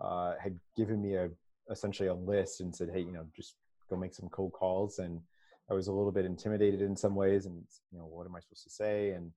uh, 0.00 0.34
had 0.42 0.58
given 0.76 1.00
me 1.00 1.14
a 1.14 1.30
essentially 1.70 2.08
a 2.08 2.14
list 2.14 2.60
and 2.60 2.74
said 2.74 2.90
hey 2.92 3.00
you 3.00 3.12
know 3.12 3.24
just 3.34 3.56
go 3.88 3.96
make 3.96 4.14
some 4.14 4.28
cold 4.28 4.52
calls 4.52 4.98
and 4.98 5.20
I 5.68 5.74
was 5.74 5.88
a 5.88 5.92
little 5.92 6.12
bit 6.12 6.24
intimidated 6.24 6.80
in 6.80 6.94
some 6.94 7.16
ways, 7.16 7.46
and 7.46 7.60
you 7.90 7.98
know, 7.98 8.04
what 8.06 8.24
am 8.24 8.36
I 8.36 8.38
supposed 8.38 8.62
to 8.62 8.70
say? 8.70 9.10
And 9.10 9.32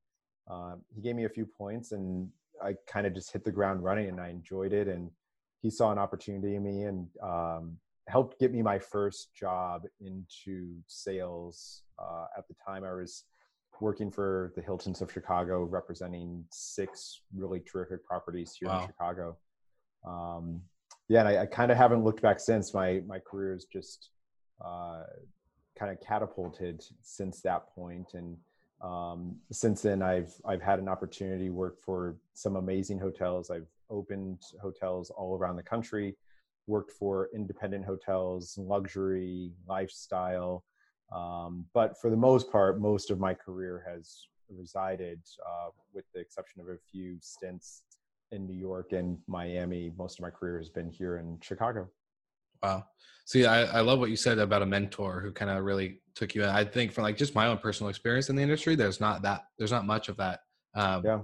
um, 0.47 0.81
he 0.93 1.01
gave 1.01 1.15
me 1.15 1.25
a 1.25 1.29
few 1.29 1.47
points, 1.47 1.91
and 1.91 2.29
I 2.63 2.75
kind 2.85 3.07
of 3.07 3.15
just 3.15 3.33
hit 3.33 3.43
the 3.43 3.51
ground 3.51 3.83
running, 3.83 4.09
and 4.09 4.21
I 4.21 4.29
enjoyed 4.29 4.71
it. 4.71 4.87
And 4.87 5.09
he 5.63 5.71
saw 5.71 5.91
an 5.91 5.97
opportunity 5.97 6.53
in 6.55 6.61
me, 6.61 6.83
and 6.83 7.07
um, 7.23 7.77
helped 8.09 8.39
get 8.39 8.51
me 8.51 8.61
my 8.61 8.79
first 8.79 9.33
job 9.35 9.83
into 10.01 10.75
sales. 10.87 11.83
Uh, 11.97 12.25
at 12.37 12.47
the 12.47 12.55
time, 12.65 12.83
I 12.83 12.93
was 12.93 13.25
working 13.79 14.11
for 14.11 14.51
the 14.55 14.61
Hiltons 14.61 15.01
of 15.01 15.11
Chicago, 15.11 15.63
representing 15.63 16.43
six 16.51 17.21
really 17.33 17.61
terrific 17.61 18.03
properties 18.03 18.55
here 18.59 18.69
Wow. 18.69 18.81
in 18.81 18.87
Chicago. 18.87 19.37
Um, 20.05 20.61
yeah, 21.07 21.19
and 21.21 21.29
I, 21.29 21.43
I 21.43 21.45
kind 21.45 21.71
of 21.71 21.77
haven't 21.77 22.03
looked 22.03 22.21
back 22.21 22.39
since. 22.39 22.73
My 22.73 23.01
my 23.07 23.19
career 23.19 23.53
is 23.55 23.65
just 23.65 24.09
uh, 24.63 25.03
kind 25.77 25.91
of 25.91 25.99
catapulted 26.05 26.83
since 27.01 27.41
that 27.41 27.73
point 27.73 28.13
and 28.13 28.35
um, 28.81 29.35
since 29.51 29.81
then 29.81 30.01
i've 30.01 30.33
i've 30.45 30.61
had 30.61 30.79
an 30.79 30.89
opportunity 30.89 31.45
to 31.45 31.51
work 31.51 31.81
for 31.81 32.17
some 32.33 32.55
amazing 32.57 32.99
hotels 32.99 33.49
i've 33.49 33.67
opened 33.89 34.41
hotels 34.61 35.09
all 35.09 35.37
around 35.37 35.55
the 35.55 35.63
country 35.63 36.15
worked 36.69 36.91
for 36.91 37.29
independent 37.33 37.83
hotels 37.83 38.57
luxury 38.57 39.51
lifestyle 39.67 40.63
um, 41.13 41.65
but 41.73 41.99
for 41.99 42.09
the 42.09 42.15
most 42.15 42.51
part 42.51 42.79
most 42.79 43.09
of 43.11 43.19
my 43.19 43.33
career 43.33 43.83
has 43.89 44.27
resided 44.49 45.19
uh, 45.45 45.69
with 45.93 46.05
the 46.13 46.19
exception 46.19 46.61
of 46.61 46.67
a 46.67 46.77
few 46.91 47.17
stints 47.21 47.81
in 48.31 48.45
new 48.45 48.55
york 48.55 48.91
and 48.93 49.17
miami 49.27 49.91
most 49.97 50.19
of 50.19 50.23
my 50.23 50.29
career 50.29 50.57
has 50.57 50.69
been 50.69 50.89
here 50.89 51.17
in 51.17 51.37
chicago 51.41 51.89
Wow. 52.61 52.83
See, 53.23 53.45
I, 53.45 53.61
I 53.77 53.79
love 53.79 53.99
what 53.99 54.09
you 54.09 54.17
said 54.17 54.37
about 54.37 54.61
a 54.61 54.65
mentor 54.65 55.21
who 55.21 55.31
kind 55.31 55.49
of 55.49 55.63
really 55.63 56.01
took 56.13 56.35
you 56.35 56.43
in. 56.43 56.49
I 56.49 56.65
think 56.65 56.91
from 56.91 57.03
like 57.03 57.15
just 57.15 57.33
my 57.33 57.47
own 57.47 57.57
personal 57.57 57.89
experience 57.89 58.29
in 58.29 58.35
the 58.35 58.41
industry, 58.41 58.75
there's 58.75 58.99
not 58.99 59.21
that 59.21 59.45
there's 59.57 59.71
not 59.71 59.85
much 59.85 60.09
of 60.09 60.17
that 60.17 60.41
um, 60.75 61.05
yeah 61.05 61.19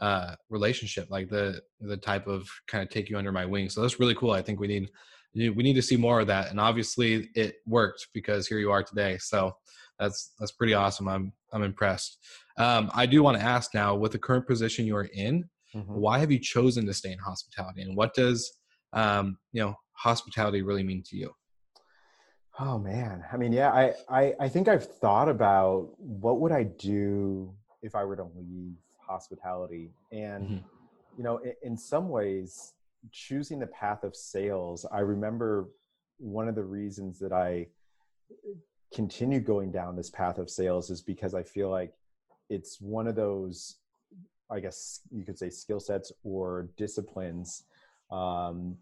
uh, 0.00 0.34
relationship, 0.48 1.08
like 1.10 1.28
the 1.28 1.60
the 1.80 1.96
type 1.96 2.26
of 2.26 2.48
kind 2.66 2.82
of 2.82 2.88
take 2.88 3.10
you 3.10 3.18
under 3.18 3.32
my 3.32 3.44
wing. 3.44 3.68
So 3.68 3.82
that's 3.82 4.00
really 4.00 4.14
cool. 4.14 4.32
I 4.32 4.42
think 4.42 4.58
we 4.60 4.66
need 4.68 4.90
we 5.34 5.62
need 5.62 5.74
to 5.74 5.82
see 5.82 5.96
more 5.96 6.20
of 6.20 6.26
that. 6.26 6.50
And 6.50 6.60
obviously, 6.60 7.30
it 7.34 7.56
worked 7.66 8.08
because 8.12 8.46
here 8.46 8.58
you 8.58 8.70
are 8.70 8.82
today. 8.82 9.18
So 9.18 9.56
that's 9.98 10.32
that's 10.38 10.52
pretty 10.52 10.74
awesome. 10.74 11.08
I'm 11.08 11.32
I'm 11.52 11.62
impressed. 11.62 12.18
Um, 12.56 12.90
I 12.94 13.06
do 13.06 13.22
want 13.22 13.38
to 13.38 13.42
ask 13.44 13.74
now, 13.74 13.94
with 13.94 14.12
the 14.12 14.18
current 14.18 14.46
position 14.46 14.86
you 14.86 14.96
are 14.96 15.08
in, 15.14 15.48
Mhm. 15.74 15.86
why 15.86 16.18
have 16.18 16.30
you 16.30 16.38
chosen 16.38 16.84
to 16.86 16.92
stay 16.92 17.12
in 17.12 17.18
hospitality, 17.18 17.82
and 17.82 17.96
what 17.96 18.12
does 18.14 18.58
um, 18.92 19.38
you 19.52 19.62
know 19.62 19.74
hospitality 19.92 20.60
really 20.62 20.82
mean 20.82 21.02
to 21.06 21.16
you? 21.16 21.32
Oh 22.58 22.78
man, 22.78 23.24
I 23.32 23.38
mean, 23.38 23.52
yeah, 23.52 23.70
I, 23.72 23.94
I 24.10 24.34
I 24.40 24.48
think 24.48 24.68
I've 24.68 24.84
thought 24.84 25.28
about 25.30 25.98
what 25.98 26.40
would 26.40 26.52
I 26.52 26.64
do 26.64 27.54
if 27.80 27.94
I 27.94 28.04
were 28.04 28.16
to 28.16 28.24
leave 28.36 28.76
hospitality, 29.06 29.92
and 30.10 30.48
Mhm. 30.48 30.64
you 31.16 31.24
know, 31.24 31.38
in, 31.38 31.54
in 31.62 31.76
some 31.76 32.08
ways, 32.08 32.74
choosing 33.10 33.58
the 33.58 33.66
path 33.66 34.04
of 34.04 34.14
sales. 34.14 34.86
I 34.92 35.00
remember 35.00 35.68
one 36.18 36.48
of 36.48 36.54
the 36.54 36.64
reasons 36.64 37.18
that 37.18 37.32
I 37.32 37.68
continue 38.94 39.40
going 39.40 39.72
down 39.72 39.96
this 39.96 40.10
path 40.10 40.38
of 40.38 40.50
sales 40.50 40.90
is 40.90 41.00
because 41.00 41.34
I 41.34 41.42
feel 41.42 41.70
like 41.70 41.92
it's 42.50 42.80
one 42.80 43.06
of 43.06 43.16
those, 43.16 43.76
I 44.50 44.60
guess 44.60 45.00
you 45.10 45.24
could 45.24 45.38
say, 45.38 45.50
skill 45.50 45.80
sets 45.80 46.12
or 46.22 46.68
disciplines 46.76 47.64
um, 48.10 48.76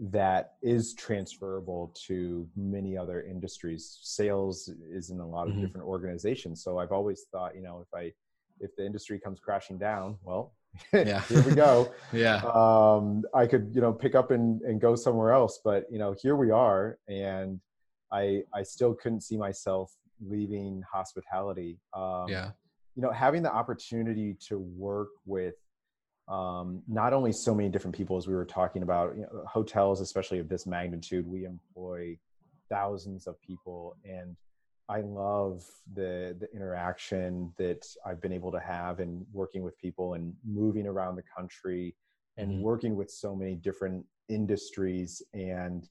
that 0.00 0.54
is 0.62 0.94
transferable 0.94 1.94
to 2.06 2.48
many 2.56 2.96
other 2.96 3.22
industries. 3.22 3.98
Sales 4.02 4.70
is 4.90 5.10
in 5.10 5.20
a 5.20 5.26
lot 5.28 5.46
of 5.46 5.54
Mhm. 5.54 5.60
different 5.60 5.86
organizations. 5.86 6.62
So 6.64 6.78
I've 6.78 6.92
always 6.92 7.26
thought, 7.30 7.54
you 7.54 7.62
know, 7.62 7.80
if 7.86 7.92
I 7.94 8.12
if 8.60 8.76
the 8.76 8.84
industry 8.84 9.18
comes 9.18 9.40
crashing 9.40 9.78
down, 9.78 10.16
well, 10.22 10.52
Yeah. 10.92 11.20
here 11.22 11.42
we 11.42 11.54
go. 11.54 11.92
Yeah. 12.12 12.36
Um, 12.54 13.24
I 13.34 13.46
could, 13.46 13.72
you 13.74 13.80
know, 13.80 13.92
pick 13.92 14.14
up 14.14 14.30
and, 14.30 14.60
and 14.62 14.80
go 14.80 14.94
somewhere 14.94 15.32
else. 15.32 15.60
But 15.64 15.86
you 15.90 15.98
know, 15.98 16.14
here 16.20 16.36
we 16.36 16.50
are, 16.50 16.98
and 17.08 17.60
I 18.12 18.42
I 18.54 18.62
still 18.62 18.94
couldn't 18.94 19.22
see 19.22 19.36
myself 19.36 19.92
leaving 20.20 20.82
hospitality. 20.92 21.78
Um, 21.94 22.26
yeah. 22.28 22.50
you 22.96 23.02
know 23.02 23.10
having 23.10 23.42
the 23.42 23.52
opportunity 23.52 24.36
to 24.48 24.58
work 24.58 25.08
with 25.26 25.54
um, 26.28 26.82
not 26.86 27.12
only 27.12 27.32
so 27.32 27.54
many 27.54 27.68
different 27.68 27.96
people 27.96 28.16
as 28.16 28.28
we 28.28 28.34
were 28.34 28.44
talking 28.44 28.82
about 28.82 29.16
you 29.16 29.22
know, 29.22 29.42
hotels 29.46 30.00
especially 30.00 30.38
of 30.38 30.48
this 30.48 30.64
magnitude 30.66 31.26
we 31.26 31.44
employ 31.44 32.16
thousands 32.68 33.26
of 33.26 33.40
people 33.42 33.96
and 34.04 34.36
i 34.90 35.00
love 35.02 35.64
the 35.94 36.36
the 36.40 36.48
interaction 36.52 37.52
that 37.56 37.86
i've 38.04 38.20
been 38.20 38.32
able 38.32 38.52
to 38.52 38.60
have 38.60 39.00
in 39.00 39.24
working 39.32 39.62
with 39.62 39.78
people 39.78 40.14
and 40.14 40.34
moving 40.44 40.86
around 40.86 41.14
the 41.16 41.22
country 41.36 41.94
and 42.36 42.50
Mhm. 42.50 42.62
working 42.62 42.96
with 42.96 43.10
so 43.10 43.34
many 43.34 43.54
different 43.54 44.04
industries 44.28 45.22
and 45.32 45.88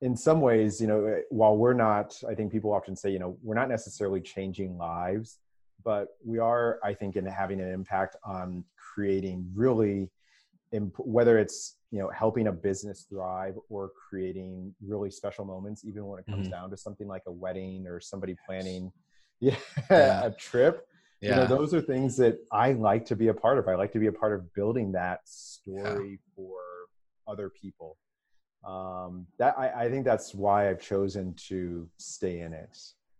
in 0.00 0.16
some 0.16 0.40
ways 0.40 0.80
you 0.80 0.86
know 0.86 1.00
while 1.30 1.56
we're 1.56 1.80
not 1.88 2.08
i 2.28 2.34
think 2.34 2.50
people 2.50 2.72
often 2.72 2.96
say 2.96 3.10
you 3.10 3.18
know 3.18 3.36
we're 3.42 3.60
not 3.62 3.68
necessarily 3.68 4.20
changing 4.20 4.76
lives 4.78 5.38
but 5.84 6.08
we 6.24 6.38
are 6.38 6.78
i 6.82 6.92
think 6.94 7.16
in 7.16 7.24
having 7.26 7.60
an 7.60 7.70
impact 7.70 8.16
on 8.24 8.64
creating 8.76 9.38
really 9.54 10.10
imp- 10.72 10.98
whether 10.98 11.38
it's 11.38 11.76
you 11.90 11.98
know 11.98 12.08
helping 12.10 12.46
a 12.48 12.52
business 12.52 13.06
thrive 13.08 13.54
or 13.68 13.90
creating 14.08 14.74
really 14.86 15.10
special 15.10 15.44
moments 15.44 15.84
even 15.84 16.04
when 16.06 16.18
it 16.18 16.26
comes 16.26 16.48
Mhm. 16.48 16.50
down 16.52 16.70
to 16.70 16.76
something 16.76 17.06
like 17.08 17.22
a 17.26 17.32
wedding 17.32 17.86
or 17.86 18.00
somebody 18.00 18.36
planning 18.46 18.92
yeah, 19.40 19.56
Yeah. 19.90 20.24
a 20.24 20.30
trip 20.32 20.86
Yeah. 21.20 21.30
you 21.30 21.36
know 21.36 21.46
those 21.46 21.72
are 21.72 21.80
things 21.80 22.16
that 22.16 22.38
i 22.52 22.72
like 22.72 23.04
to 23.06 23.16
be 23.16 23.28
a 23.28 23.34
part 23.34 23.58
of 23.58 23.68
i 23.68 23.74
like 23.74 23.92
to 23.92 23.98
be 23.98 24.06
a 24.08 24.12
part 24.12 24.32
of 24.34 24.52
building 24.54 24.92
that 24.92 25.20
story 25.24 26.18
for 26.34 26.58
other 27.26 27.48
people 27.50 27.96
um 28.66 29.26
that 29.38 29.54
I, 29.58 29.84
I 29.84 29.90
think 29.90 30.04
that's 30.04 30.34
why 30.34 30.68
i've 30.68 30.80
chosen 30.80 31.34
to 31.48 31.88
stay 31.98 32.40
in 32.40 32.52
it 32.52 32.76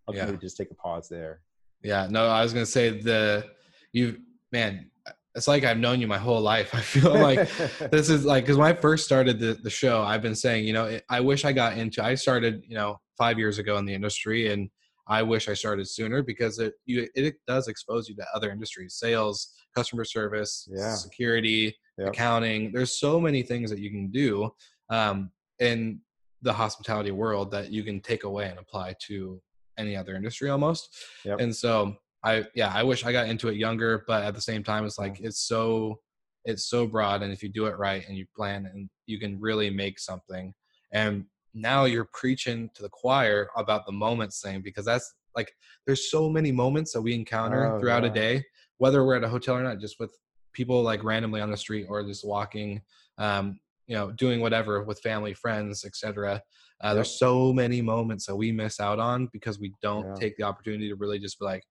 i'll 0.07 0.13
Yeah. 0.13 0.31
just 0.35 0.57
take 0.57 0.71
a 0.71 0.75
pause 0.75 1.07
there 1.09 1.41
Yeah, 1.81 2.07
no, 2.09 2.27
I 2.27 2.43
was 2.43 2.51
gonna 2.53 2.65
say 2.65 2.99
the 3.09 3.45
you 3.93 4.05
man, 4.51 4.91
it's 5.35 5.47
like 5.47 5.63
I've 5.63 5.77
known 5.77 6.01
you 6.01 6.07
my 6.07 6.17
whole 6.17 6.41
life. 6.41 6.69
I 6.73 6.81
feel 6.81 7.13
like 7.13 7.49
this 7.91 8.09
is 8.09 8.25
like 8.25 8.43
because 8.45 8.57
when 8.57 8.67
I 8.67 8.73
first 8.73 9.05
started 9.05 9.39
the, 9.39 9.53
the 9.61 9.69
show, 9.69 10.01
I've 10.01 10.21
been 10.21 10.35
saying, 10.35 10.65
you 10.65 10.73
know, 10.73 10.85
it, 10.85 11.03
I 11.09 11.19
wish 11.19 11.45
I 11.45 11.51
got 11.51 11.77
into. 11.77 12.03
I 12.03 12.15
started, 12.15 12.63
you 12.67 12.75
know, 12.75 12.99
five 13.17 13.37
years 13.37 13.57
ago 13.59 13.77
in 13.77 13.85
the 13.85 13.93
industry, 13.93 14.51
and 14.51 14.69
I 15.07 15.23
wish 15.23 15.49
I 15.49 15.53
started 15.53 15.87
sooner 15.87 16.21
because 16.23 16.59
it 16.59 16.73
you 16.85 17.07
it 17.15 17.35
does 17.47 17.67
expose 17.67 18.09
you 18.09 18.15
to 18.15 18.25
other 18.33 18.51
industries, 18.51 18.95
sales, 18.95 19.53
customer 19.75 20.05
service, 20.05 20.67
Yeah. 20.71 20.95
security, 20.95 21.75
Yep. 21.97 22.07
accounting. 22.09 22.71
There's 22.71 22.97
so 22.97 23.19
many 23.19 23.43
things 23.43 23.69
that 23.71 23.79
you 23.79 23.89
can 23.89 24.09
do 24.09 24.51
um, 24.89 25.31
in 25.59 25.99
the 26.41 26.53
hospitality 26.53 27.11
world 27.11 27.51
that 27.51 27.71
you 27.71 27.83
can 27.83 27.99
take 27.99 28.23
away 28.23 28.47
and 28.49 28.57
apply 28.57 28.95
to 29.07 29.41
any 29.77 29.97
other 29.97 30.15
industry 30.15 30.49
almost. 30.49 30.95
Yep. 31.25 31.41
And 31.41 31.53
so 31.53 31.95
I 32.23 32.45
yeah, 32.55 32.71
I 32.73 32.83
wish 32.83 33.05
I 33.05 33.11
got 33.11 33.27
into 33.29 33.47
it 33.47 33.55
younger, 33.55 34.03
but 34.07 34.23
at 34.23 34.35
the 34.35 34.41
same 34.41 34.63
time 34.63 34.85
it's 34.85 34.99
like 34.99 35.19
it's 35.19 35.39
so 35.47 35.99
it's 36.45 36.69
so 36.69 36.87
broad 36.87 37.21
and 37.21 37.31
if 37.33 37.43
you 37.43 37.49
do 37.49 37.65
it 37.65 37.77
right 37.77 38.03
and 38.07 38.17
you 38.17 38.25
plan 38.35 38.65
and 38.65 38.89
you 39.05 39.19
can 39.19 39.39
really 39.39 39.69
make 39.69 39.99
something. 39.99 40.53
And 40.91 41.25
now 41.53 41.85
you're 41.85 42.09
preaching 42.13 42.69
to 42.75 42.81
the 42.81 42.89
choir 42.89 43.49
about 43.55 43.85
the 43.85 43.91
moments 43.91 44.41
thing 44.41 44.61
because 44.61 44.85
that's 44.85 45.13
like 45.35 45.51
there's 45.85 46.09
so 46.09 46.29
many 46.29 46.51
moments 46.51 46.93
that 46.93 47.01
we 47.01 47.13
encounter 47.13 47.73
Oh, 47.75 47.79
throughout 47.79 48.03
a 48.05 48.09
day, 48.09 48.43
whether 48.77 49.05
we're 49.05 49.15
at 49.15 49.23
a 49.23 49.29
hotel 49.29 49.55
or 49.55 49.63
not, 49.63 49.79
just 49.79 49.99
with 49.99 50.17
people 50.53 50.81
like 50.81 51.03
randomly 51.03 51.41
on 51.41 51.51
the 51.51 51.57
street 51.57 51.85
or 51.89 52.03
just 52.03 52.25
walking, 52.25 52.81
um, 53.17 53.59
you 53.87 53.95
know, 53.95 54.11
doing 54.11 54.39
whatever 54.39 54.83
with 54.83 54.99
family, 55.01 55.33
friends, 55.33 55.85
etc. 55.85 56.41
Uh, 56.81 56.93
Yep. 56.95 56.95
There's 56.95 57.19
so 57.19 57.53
many 57.53 57.81
moments 57.81 58.25
that 58.25 58.35
we 58.35 58.51
miss 58.51 58.79
out 58.79 58.99
on 58.99 59.29
because 59.31 59.59
we 59.59 59.73
don't 59.81 60.07
Yeah. 60.07 60.15
take 60.15 60.37
the 60.37 60.43
opportunity 60.43 60.89
to 60.89 60.95
really 60.95 61.19
just 61.19 61.39
be 61.39 61.45
like, 61.45 61.63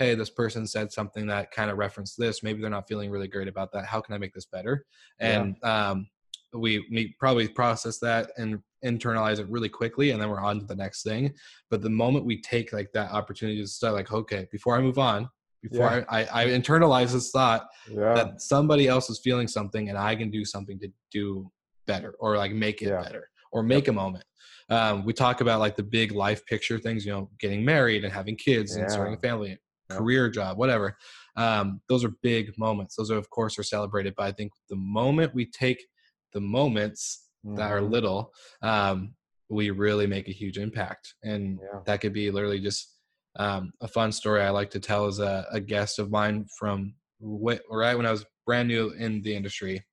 hey, 0.00 0.14
this 0.14 0.30
person 0.30 0.66
said 0.66 0.90
something 0.90 1.26
that 1.26 1.52
kind 1.52 1.70
of 1.70 1.76
referenced 1.76 2.18
this. 2.18 2.42
Maybe 2.42 2.60
they're 2.62 2.70
not 2.70 2.88
feeling 2.88 3.10
really 3.10 3.28
great 3.28 3.48
about 3.48 3.70
that. 3.72 3.84
How 3.84 4.00
can 4.00 4.14
I 4.14 4.18
make 4.18 4.32
this 4.32 4.46
better? 4.46 4.86
Yeah. 5.20 5.42
And 5.42 5.62
um, 5.62 6.08
we, 6.54 6.78
we 6.90 7.14
probably 7.20 7.46
process 7.46 7.98
that 7.98 8.30
and 8.38 8.60
internalize 8.82 9.40
it 9.40 9.48
really 9.50 9.68
quickly, 9.68 10.10
and 10.10 10.20
then 10.20 10.30
we're 10.30 10.40
on 10.40 10.58
to 10.58 10.64
the 10.64 10.74
next 10.74 11.02
thing. 11.02 11.34
But 11.68 11.82
the 11.82 11.90
moment 11.90 12.24
we 12.24 12.40
take 12.40 12.72
like 12.72 12.90
that 12.94 13.12
opportunity 13.12 13.60
to 13.60 13.66
start, 13.68 13.92
like, 13.94 14.10
okay, 14.10 14.48
before 14.50 14.74
I 14.74 14.80
move 14.80 14.98
on, 14.98 15.28
before 15.62 15.90
Yeah. 15.90 16.04
I, 16.08 16.22
I, 16.22 16.44
I 16.44 16.46
internalize 16.46 17.12
this 17.12 17.30
thought 17.30 17.68
yeah. 17.90 18.14
that 18.14 18.40
somebody 18.40 18.88
else 18.88 19.10
is 19.10 19.20
feeling 19.22 19.48
something 19.48 19.90
and 19.90 19.98
I 19.98 20.16
can 20.16 20.30
do 20.30 20.46
something 20.46 20.78
to 20.80 20.88
do 21.12 21.52
better 21.86 22.14
or 22.18 22.38
like 22.38 22.52
make 22.52 22.80
it 22.80 22.88
Yeah. 22.88 23.02
better 23.02 23.28
or 23.52 23.62
make 23.62 23.88
a 23.88 23.92
moment. 23.92 24.24
Um, 24.70 25.04
we 25.04 25.12
talk 25.12 25.42
about 25.42 25.60
like 25.60 25.76
the 25.76 25.82
big 25.82 26.12
life 26.12 26.46
picture 26.46 26.78
things, 26.78 27.04
you 27.04 27.12
know, 27.12 27.28
getting 27.38 27.62
married 27.62 28.04
and 28.04 28.12
having 28.12 28.36
kids 28.36 28.76
and 28.76 28.90
starting 28.90 29.14
a 29.14 29.18
family, 29.18 29.58
Career 29.96 30.28
job, 30.30 30.56
whatever. 30.58 30.96
Um, 31.36 31.80
those 31.88 32.04
are 32.04 32.12
big 32.22 32.52
moments. 32.58 32.96
Those 32.96 33.10
are, 33.10 33.18
of 33.18 33.28
course, 33.30 33.58
are 33.58 33.62
celebrated. 33.62 34.14
But 34.16 34.24
I 34.26 34.32
think 34.32 34.52
the 34.68 34.76
moment 34.76 35.34
we 35.34 35.46
take 35.46 35.84
the 36.32 36.40
moments 36.40 37.28
that 37.56 37.70
are 37.72 37.80
Mhm. 37.80 37.90
little, 37.90 38.32
um, 38.62 39.14
we 39.48 39.70
really 39.70 40.06
make 40.06 40.28
a 40.28 40.32
huge 40.32 40.58
impact. 40.58 41.14
And 41.24 41.58
Yeah. 41.62 41.80
that 41.86 42.00
could 42.00 42.12
be 42.12 42.30
literally 42.30 42.60
just 42.60 42.96
um, 43.36 43.72
a 43.80 43.86
fun 43.86 44.10
story 44.10 44.42
I 44.42 44.50
like 44.50 44.70
to 44.70 44.80
tell 44.80 45.06
is 45.06 45.20
a, 45.20 45.46
a 45.52 45.60
guest 45.60 46.00
of 46.00 46.10
mine 46.10 46.46
from 46.58 46.94
wh- 47.20 47.58
right 47.70 47.94
when 47.96 48.04
I 48.04 48.10
was 48.10 48.26
brand 48.44 48.66
new 48.66 48.90
in 48.90 49.22
the 49.22 49.34
industry, 49.34 49.86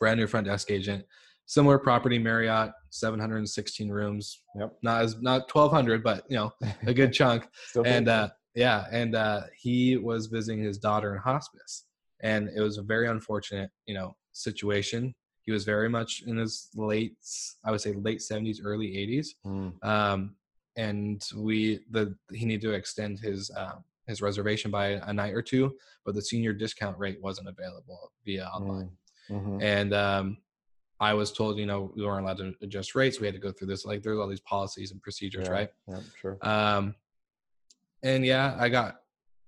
brand 0.00 0.18
new 0.18 0.26
front 0.26 0.46
desk 0.48 0.68
agent, 0.72 1.04
similar 1.46 1.78
property, 1.78 2.18
Marriott, 2.18 2.72
716 2.90 3.88
rooms, 3.88 4.42
Yep. 4.58 4.78
not 4.82 5.00
as 5.02 5.16
not 5.22 5.48
1200, 5.48 6.02
but 6.02 6.24
you 6.28 6.36
know, 6.36 6.52
a 6.86 6.92
good 6.92 7.12
chunk. 7.12 7.48
And 7.84 8.08
uh, 8.08 8.30
yeah, 8.56 8.86
and 8.90 9.14
uh, 9.14 9.42
he 9.56 9.96
was 9.96 10.26
visiting 10.26 10.62
his 10.62 10.78
daughter 10.78 11.14
in 11.14 11.20
hospice, 11.20 11.84
and 12.20 12.48
it 12.56 12.60
was 12.60 12.78
a 12.78 12.82
very 12.82 13.06
unfortunate, 13.06 13.70
you 13.86 13.94
know, 13.94 14.16
situation. 14.32 15.14
He 15.42 15.52
was 15.52 15.64
very 15.64 15.88
much 15.88 16.22
in 16.26 16.36
his 16.38 16.70
late, 16.74 17.14
I 17.64 17.70
would 17.70 17.80
say, 17.80 17.92
late 17.92 18.18
70s, 18.20 18.58
early 18.64 18.88
80s 18.96 19.28
Mm. 19.46 19.72
um, 19.84 20.34
and 20.76 21.22
we 21.36 21.80
the 21.90 22.14
he 22.32 22.44
needed 22.44 22.62
to 22.62 22.72
extend 22.74 23.18
his 23.20 23.50
um, 23.56 23.84
his 24.06 24.20
reservation 24.22 24.70
by 24.70 24.86
a 25.10 25.12
night 25.12 25.34
or 25.34 25.42
two, 25.42 25.74
but 26.04 26.14
the 26.14 26.22
senior 26.22 26.52
discount 26.52 26.98
rate 26.98 27.20
wasn't 27.22 27.48
available 27.48 28.12
via 28.24 28.46
online. 28.46 28.90
Mm. 29.30 29.40
Mhm. 29.42 29.62
And 29.62 29.94
um, 29.94 30.36
I 31.00 31.12
was 31.14 31.30
told, 31.32 31.58
you 31.58 31.66
know, 31.66 31.92
we 31.96 32.04
weren't 32.04 32.24
allowed 32.24 32.38
to 32.38 32.54
adjust 32.62 32.94
rates. 32.94 33.20
We 33.20 33.26
had 33.26 33.34
to 33.34 33.40
go 33.40 33.52
through 33.52 33.66
this. 33.68 33.84
Like, 33.84 34.02
there's 34.02 34.18
all 34.18 34.28
these 34.28 34.40
policies 34.40 34.92
and 34.92 35.02
procedures, 35.02 35.46
Yeah. 35.46 35.52
right? 35.52 35.70
Yeah, 35.88 36.00
sure. 36.20 36.38
Um, 36.42 36.94
and 38.02 38.24
yeah, 38.24 38.56
I 38.58 38.68
got 38.68 38.96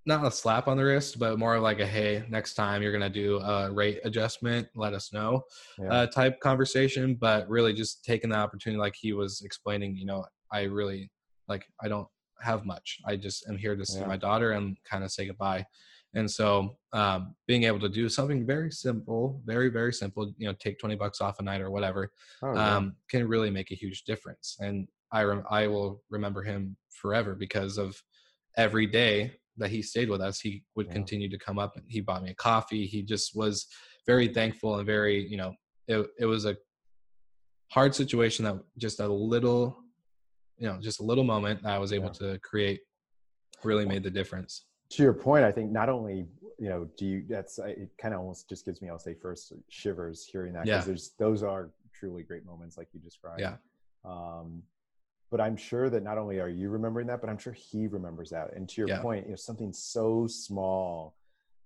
not 0.07 0.25
a 0.25 0.31
slap 0.31 0.69
on 0.69 0.79
the 0.79 0.85
wrist, 0.85 1.19
but 1.19 1.39
more 1.39 1.59
like 1.61 1.81
a 1.81 1.87
hey, 1.87 2.25
next 2.31 2.55
time 2.55 2.83
you're 2.83 2.93
gonna 2.93 3.11
do 3.11 3.39
a 3.41 3.71
rate 3.71 4.01
adjustment, 4.05 4.69
let 4.75 4.95
us 4.95 5.13
know 5.13 5.43
Yeah. 5.79 5.89
uh, 5.93 6.07
type 6.07 6.41
conversation. 6.41 7.15
But 7.15 7.49
really, 7.49 7.73
just 7.75 8.05
taking 8.05 8.31
the 8.31 8.37
opportunity, 8.37 8.79
like 8.81 8.95
he 8.97 9.13
was 9.13 9.43
explaining, 9.43 9.97
you 9.97 10.07
know, 10.07 10.25
I 10.51 10.63
really 10.63 11.11
like 11.49 11.67
I 11.83 11.89
don't 11.89 12.09
have 12.41 12.65
much. 12.65 12.99
I 13.07 13.17
just 13.17 13.47
am 13.49 13.57
here 13.59 13.77
to 13.77 13.85
see 13.85 14.01
Yeah. 14.01 14.07
my 14.07 14.17
daughter 14.17 14.53
and 14.53 14.77
kind 14.85 15.05
of 15.05 15.11
say 15.11 15.27
goodbye. 15.27 15.67
And 16.15 16.31
so, 16.31 16.79
um, 16.95 17.35
being 17.47 17.65
able 17.65 17.81
to 17.81 17.89
do 17.89 18.09
something 18.09 18.47
very 18.47 18.71
simple, 18.71 19.43
very 19.45 19.69
very 19.69 19.93
simple, 19.93 20.33
you 20.39 20.49
know, 20.49 20.55
take 20.59 20.79
twenty 20.79 20.97
bucks 20.97 21.21
off 21.21 21.39
a 21.39 21.43
night 21.43 21.61
or 21.61 21.71
whatever, 21.71 22.11
Oh, 22.43 22.55
yeah. 22.55 22.77
um, 22.77 22.97
can 23.11 23.29
really 23.29 23.51
make 23.51 23.71
a 23.73 23.75
huge 23.75 24.05
difference. 24.05 24.57
And 24.61 24.89
I 25.13 25.25
rem- 25.25 25.45
I 25.51 25.67
will 25.67 26.03
remember 26.09 26.43
him 26.43 26.77
forever 26.91 27.35
because 27.35 27.77
of 27.77 28.01
every 28.57 28.87
day 28.87 29.33
that 29.57 29.71
he 29.71 29.83
stayed 29.83 30.09
with 30.09 30.21
us. 30.21 30.41
He 30.41 30.65
would 30.77 30.87
Yeah. 30.87 30.93
continue 30.95 31.29
to 31.29 31.39
come 31.39 31.59
up 31.59 31.77
and 31.77 31.85
he 31.89 32.01
bought 32.01 32.23
me 32.23 32.31
a 32.31 32.35
coffee. 32.35 32.87
He 32.87 33.03
just 33.03 33.35
was 33.37 33.67
very 34.07 34.29
thankful 34.29 34.77
and 34.77 34.87
very 34.87 35.27
you 35.29 35.37
know 35.37 35.53
it 35.87 36.09
it 36.19 36.27
was 36.27 36.45
a 36.47 36.57
hard 37.71 37.95
situation 37.95 38.45
that 38.47 38.57
just 38.79 39.01
a 39.01 39.07
little 39.09 39.77
you 40.57 40.67
know 40.67 40.79
just 40.81 41.01
a 41.01 41.03
little 41.03 41.25
moment 41.25 41.65
I 41.67 41.79
was 41.79 41.93
able 41.93 42.07
Yeah. 42.07 42.13
to 42.35 42.39
create 42.39 42.81
really 43.65 43.85
made 43.87 44.03
the 44.03 44.11
difference. 44.11 44.65
to 44.91 45.03
your 45.03 45.13
point, 45.13 45.45
I 45.45 45.53
think 45.53 45.71
not 45.71 45.89
only 45.91 46.27
you 46.59 46.69
know 46.71 46.89
do 46.97 47.05
you 47.07 47.25
that's 47.29 47.59
it 47.59 47.91
kind 47.99 48.15
of 48.15 48.21
almost 48.21 48.49
just 48.49 48.65
gives 48.65 48.81
me 48.81 48.89
I'll 48.89 48.99
say 48.99 49.15
first 49.15 49.53
shivers 49.69 50.25
hearing 50.25 50.53
that 50.55 50.67
Yeah. 50.67 50.75
because 50.77 50.87
there's 50.87 51.11
those 51.19 51.43
are 51.43 51.71
truly 51.93 52.23
great 52.23 52.45
moments 52.47 52.77
like 52.79 52.89
you 52.95 53.01
described. 53.01 53.41
Yeah. 53.41 53.57
Um, 54.05 54.63
but 55.31 55.41
I'm 55.41 55.57
sure 55.57 55.91
that 55.91 56.03
not 56.03 56.19
only 56.19 56.41
are 56.41 56.49
you 56.49 56.71
remembering 56.71 57.07
that, 57.09 57.21
but 57.21 57.29
I'm 57.29 57.39
sure 57.39 57.53
he 57.53 57.87
remembers 57.87 58.31
that. 58.31 58.55
And 58.55 58.69
to 58.71 58.81
your 58.81 58.89
Yeah. 58.89 59.01
point, 59.03 59.27
you 59.27 59.31
know, 59.31 59.37
something 59.37 59.73
so 59.73 60.27
small, 60.27 61.15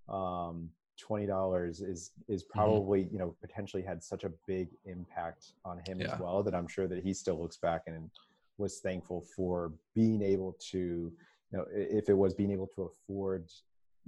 um, 0.09 0.70
twenty 0.98 1.27
dollars 1.27 1.81
is 1.81 2.11
is 2.29 2.42
Mm-hmm. 2.42 2.53
probably 2.59 3.09
you 3.12 3.18
know 3.18 3.35
potentially 3.40 3.83
had 3.83 4.03
such 4.03 4.25
a 4.25 4.31
big 4.46 4.68
impact 4.85 5.53
on 5.64 5.79
him 5.79 6.01
Yeah. 6.01 6.14
as 6.14 6.20
well 6.20 6.42
that 6.42 6.55
I'm 6.55 6.68
sure 6.68 6.87
that 6.88 7.03
he 7.03 7.14
still 7.14 7.40
looks 7.40 7.57
back 7.57 7.83
and 7.87 8.11
was 8.59 8.81
thankful 8.81 9.22
for 9.35 9.72
being 9.94 10.22
able 10.22 10.57
to 10.70 10.79
you 10.79 11.12
know 11.53 11.64
if 11.72 12.09
it 12.09 12.14
was 12.14 12.35
being 12.35 12.51
able 12.51 12.66
to 12.77 12.83
afford 12.83 13.48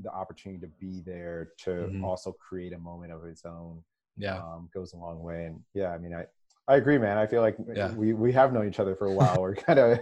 the 0.03 0.11
opportunity 0.11 0.61
to 0.61 0.67
be 0.81 1.01
there 1.01 1.51
to 1.59 1.71
Mhm. 1.71 2.05
also 2.05 2.33
create 2.33 2.73
a 2.73 2.79
moment 2.79 3.13
of 3.13 3.23
his 3.23 3.45
own 3.45 3.83
Yeah. 4.17 4.39
um, 4.43 4.69
goes 4.75 4.93
a 4.93 4.97
long 4.97 5.21
way. 5.23 5.47
And 5.47 5.61
yeah, 5.73 5.91
I 5.91 5.99
mean, 5.99 6.13
I, 6.15 6.27
I 6.67 6.77
agree, 6.77 6.97
man. 6.97 7.19
I 7.19 7.27
feel 7.27 7.43
like 7.43 7.57
Yeah. 7.75 7.93
we, 7.93 8.15
we 8.15 8.33
have 8.33 8.53
known 8.53 8.67
each 8.67 8.81
other 8.81 8.97
for 8.97 9.07
a 9.07 9.13
while. 9.13 9.37
We're 9.41 9.55
kind 9.55 9.79
of, 9.79 9.99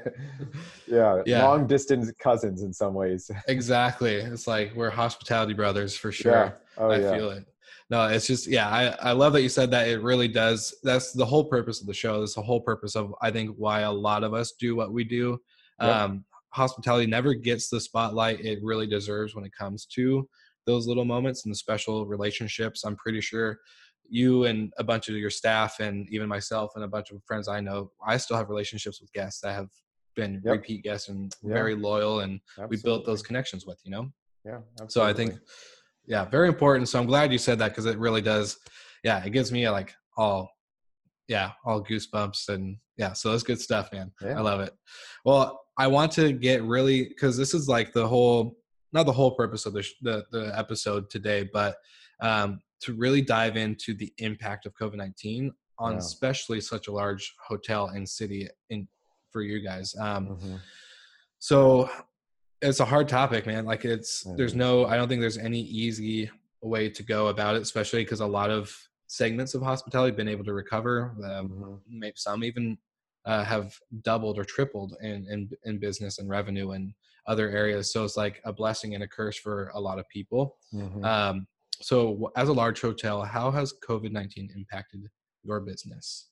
yeah, 0.86 1.22
Yeah. 1.26 1.44
long 1.46 1.66
distance 1.66 2.10
cousins 2.20 2.62
in 2.62 2.72
some 2.72 2.94
ways. 2.94 3.30
exactly. 3.48 4.14
It's 4.14 4.46
like 4.46 4.72
we're 4.74 4.90
hospitality 4.90 5.54
brothers 5.54 5.96
for 5.96 6.12
sure. 6.12 6.32
Yeah. 6.32 6.52
Oh 6.78 6.90
I 6.90 6.98
yeah. 6.98 7.16
feel 7.16 7.30
it. 7.30 7.44
No, 7.90 8.06
it's 8.06 8.26
just 8.26 8.46
yeah. 8.46 8.68
I 8.70 9.10
I 9.10 9.12
love 9.12 9.32
that 9.34 9.42
you 9.42 9.48
said 9.48 9.70
that. 9.72 9.88
It 9.88 10.02
really 10.02 10.28
does. 10.28 10.74
That's 10.82 11.12
the 11.12 11.26
whole 11.26 11.44
purpose 11.44 11.80
of 11.80 11.86
the 11.86 11.92
show. 11.92 12.20
That's 12.20 12.34
the 12.36 12.42
whole 12.42 12.60
purpose 12.60 12.94
of 12.96 13.12
I 13.20 13.30
think 13.30 13.54
why 13.58 13.80
a 13.80 13.92
lot 13.92 14.22
of 14.24 14.32
us 14.32 14.52
do 14.52 14.74
what 14.76 14.92
we 14.92 15.04
do. 15.04 15.38
Yep. 15.80 15.90
Um, 15.94 16.24
hospitality 16.50 17.06
never 17.06 17.34
gets 17.34 17.68
the 17.68 17.80
spotlight 17.80 18.40
it 18.40 18.60
really 18.62 18.86
deserves 18.86 19.34
when 19.34 19.44
it 19.44 19.52
comes 19.52 19.84
to 19.86 20.26
those 20.64 20.86
little 20.86 21.04
moments 21.04 21.44
and 21.44 21.52
the 21.52 21.56
special 21.56 22.06
relationships. 22.06 22.84
I'm 22.84 22.96
pretty 22.96 23.20
sure 23.20 23.58
you 24.12 24.44
and 24.44 24.72
a 24.78 24.84
bunch 24.84 25.08
of 25.08 25.14
your 25.16 25.30
staff 25.30 25.80
and 25.80 26.06
even 26.10 26.28
myself 26.28 26.72
and 26.76 26.84
a 26.84 26.88
bunch 26.88 27.10
of 27.10 27.22
friends 27.24 27.48
I 27.48 27.60
know, 27.60 27.90
I 28.06 28.18
still 28.18 28.36
have 28.36 28.50
relationships 28.50 29.00
with 29.00 29.10
guests 29.14 29.40
that 29.40 29.54
have 29.54 29.70
been 30.14 30.34
Yep. 30.44 30.52
repeat 30.52 30.82
guests 30.84 31.08
and 31.08 31.34
Yeah. 31.42 31.54
very 31.54 31.74
loyal 31.74 32.20
and 32.20 32.40
we 32.68 32.76
built 32.82 33.06
those 33.06 33.22
connections 33.22 33.64
with, 33.66 33.80
you 33.84 33.90
know? 33.90 34.12
Yeah. 34.44 34.58
so 34.88 35.04
i 35.04 35.12
think 35.12 35.38
yeah 36.04 36.24
very 36.24 36.48
important 36.48 36.88
so 36.88 36.98
i'm 36.98 37.06
glad 37.06 37.30
you 37.30 37.38
said 37.38 37.60
that 37.60 37.68
because 37.68 37.86
it 37.86 37.96
really 37.96 38.20
does 38.20 38.58
yeah 39.04 39.22
it 39.24 39.30
gives 39.30 39.52
me 39.52 39.68
like 39.70 39.94
all 40.16 40.50
yeah 41.28 41.52
all 41.64 41.80
goosebumps 41.80 42.48
and 42.48 42.76
yeah 42.96 43.12
so 43.12 43.30
that's 43.30 43.44
good 43.44 43.60
stuff 43.60 43.92
man 43.92 44.10
Yeah. 44.20 44.36
i 44.38 44.40
love 44.40 44.58
it 44.60 44.72
well 45.24 45.60
i 45.78 45.86
want 45.86 46.10
to 46.18 46.32
get 46.32 46.64
really 46.64 47.04
because 47.04 47.36
this 47.36 47.54
is 47.54 47.68
like 47.68 47.92
the 47.92 48.04
whole 48.06 48.56
not 48.92 49.06
the 49.06 49.12
whole 49.12 49.30
purpose 49.36 49.64
of 49.64 49.74
the 49.74 49.82
sh- 49.84 49.94
the, 50.02 50.24
the 50.32 50.50
episode 50.58 51.08
today 51.08 51.48
but 51.52 51.76
um 52.20 52.60
to 52.82 52.94
really 52.94 53.22
dive 53.22 53.56
into 53.56 53.94
the 53.94 54.12
impact 54.18 54.66
of 54.66 54.74
covid-19 54.74 55.50
on 55.78 55.92
Yeah. 55.92 55.98
especially 55.98 56.60
such 56.60 56.88
a 56.88 56.92
large 56.92 57.34
hotel 57.48 57.88
and 57.88 58.08
city 58.08 58.48
in 58.70 58.86
for 59.32 59.42
you 59.42 59.60
guys 59.60 59.94
um 59.96 60.28
Mhm. 60.36 60.60
so 61.38 61.88
it's 62.60 62.78
a 62.78 62.84
hard 62.84 63.08
topic, 63.08 63.44
man. 63.46 63.64
Like 63.64 63.84
it's 63.84 64.24
It 64.24 64.36
there's 64.36 64.54
no 64.54 64.86
I 64.86 64.96
don't 64.96 65.08
think 65.08 65.20
there's 65.20 65.38
any 65.38 65.60
easy 65.62 66.30
way 66.60 66.88
to 66.90 67.02
go 67.02 67.26
about 67.26 67.56
it, 67.56 67.62
especially 67.62 68.04
because 68.04 68.20
a 68.20 68.26
lot 68.26 68.50
of 68.50 68.72
segments 69.08 69.54
of 69.54 69.62
hospitality 69.62 70.10
have 70.12 70.16
been 70.16 70.28
able 70.28 70.44
to 70.44 70.54
recover. 70.54 71.16
Um, 71.24 71.48
Mhm. 71.48 71.80
maybe 71.88 72.14
some 72.16 72.44
even 72.44 72.78
uh, 73.24 73.42
have 73.44 73.76
doubled 74.02 74.38
or 74.38 74.44
tripled 74.44 74.96
in, 75.00 75.26
in 75.28 75.50
in 75.64 75.78
business 75.78 76.18
and 76.20 76.28
revenue 76.28 76.70
and 76.76 76.94
other 77.26 77.48
areas. 77.50 77.92
So 77.92 78.04
it's 78.04 78.16
like 78.16 78.40
a 78.44 78.52
blessing 78.52 78.94
and 78.94 79.02
a 79.02 79.08
curse 79.08 79.36
for 79.36 79.70
a 79.74 79.80
lot 79.80 79.98
of 79.98 80.08
people. 80.08 80.58
Mhm. 80.72 81.04
Um, 81.04 81.46
so, 81.82 82.30
as 82.36 82.48
a 82.48 82.52
large 82.52 82.80
hotel, 82.80 83.22
how 83.22 83.50
has 83.50 83.74
COVID 83.88 84.12
nineteen 84.12 84.50
impacted 84.54 85.08
your 85.42 85.60
business? 85.60 86.28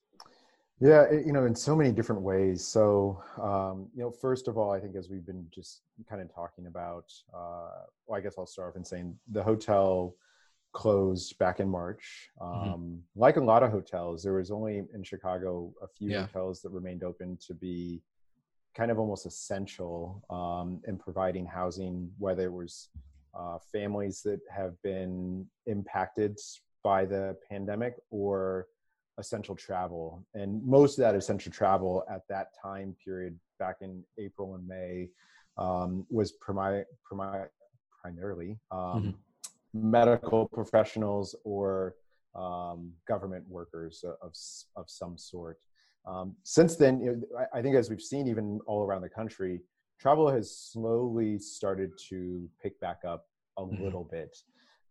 Yeah, 0.78 1.02
it- 1.02 1.26
you 1.26 1.32
know, 1.32 1.44
in 1.44 1.54
so 1.54 1.76
many 1.76 1.92
different 1.92 2.22
ways. 2.22 2.66
So, 2.66 3.22
um, 3.36 3.90
you 3.94 4.02
know, 4.02 4.10
first 4.10 4.48
of 4.48 4.56
all, 4.56 4.70
I 4.70 4.80
think 4.80 4.96
as 4.96 5.10
we've 5.10 5.26
been 5.26 5.46
just 5.50 5.82
kind 6.08 6.22
of 6.22 6.32
talking 6.34 6.66
about, 6.68 7.12
uh, 7.34 7.82
well, 8.06 8.16
I 8.18 8.20
guess 8.20 8.34
I'll 8.38 8.46
start 8.46 8.70
off 8.70 8.76
in 8.76 8.84
saying 8.84 9.18
the 9.30 9.42
hotel 9.42 10.14
closed 10.72 11.36
back 11.38 11.58
in 11.60 11.68
March. 11.68 12.30
Mhm. 12.40 12.72
Um, 12.74 13.04
Like 13.16 13.36
a 13.36 13.40
lot 13.44 13.62
of 13.62 13.72
hotels, 13.72 14.22
there 14.22 14.34
was 14.34 14.50
only 14.50 14.78
in 14.94 15.02
Chicago 15.02 15.74
a 15.82 15.88
few 15.88 16.10
Yeah. 16.10 16.26
hotels 16.26 16.62
that 16.62 16.70
remained 16.70 17.02
open 17.02 17.36
to 17.38 17.54
be 17.54 18.02
kind 18.74 18.90
of 18.92 18.98
almost 19.00 19.26
essential 19.26 20.22
um, 20.30 20.80
in 20.86 20.96
providing 20.96 21.44
housing, 21.44 22.14
whether 22.18 22.44
it 22.46 22.52
was 22.52 22.88
uh, 23.35 23.59
families 23.73 24.23
that 24.23 24.40
have 24.55 24.75
been 24.83 25.47
impacted 25.66 26.38
by 26.83 27.05
the 27.05 27.37
pandemic 27.49 27.95
or 28.11 28.66
essential 29.19 29.55
travel. 29.55 30.25
And 30.35 30.64
most 30.66 30.99
of 30.99 31.03
that 31.03 31.14
essential 31.14 31.53
travel 31.53 32.05
at 32.11 32.23
that 32.29 32.49
time 32.61 32.97
period, 33.05 33.38
back 33.59 33.77
in 33.83 34.03
April 34.19 34.55
and 34.55 34.66
May, 34.66 35.09
um, 35.59 36.07
was 36.11 36.33
primi- 36.33 36.85
primi- 37.05 37.49
primarily 38.03 38.59
um, 38.71 39.14
medical 39.75 40.49
professionals 40.49 41.37
or 41.45 41.95
um, 42.35 42.93
government 43.07 43.45
workers 43.49 44.05
of, 44.23 44.33
of 44.77 44.88
some 44.88 45.19
sort. 45.19 45.59
Um, 46.07 46.35
since 46.45 46.77
then, 46.77 47.01
you 47.01 47.11
know, 47.12 47.38
I, 47.38 47.59
I 47.59 47.62
think 47.62 47.77
as 47.77 47.90
we've 47.90 48.01
seen 48.01 48.27
even 48.27 48.61
all 48.66 48.83
around 48.83 49.03
the 49.03 49.09
country, 49.11 49.61
travel 50.00 50.30
has 50.30 50.54
slowly 50.56 51.38
started 51.38 51.96
to 52.08 52.48
pick 52.60 52.80
back 52.80 53.00
up 53.04 53.26
a 53.58 53.62
Mhm. 53.62 53.82
little 53.82 54.04
bit. 54.04 54.36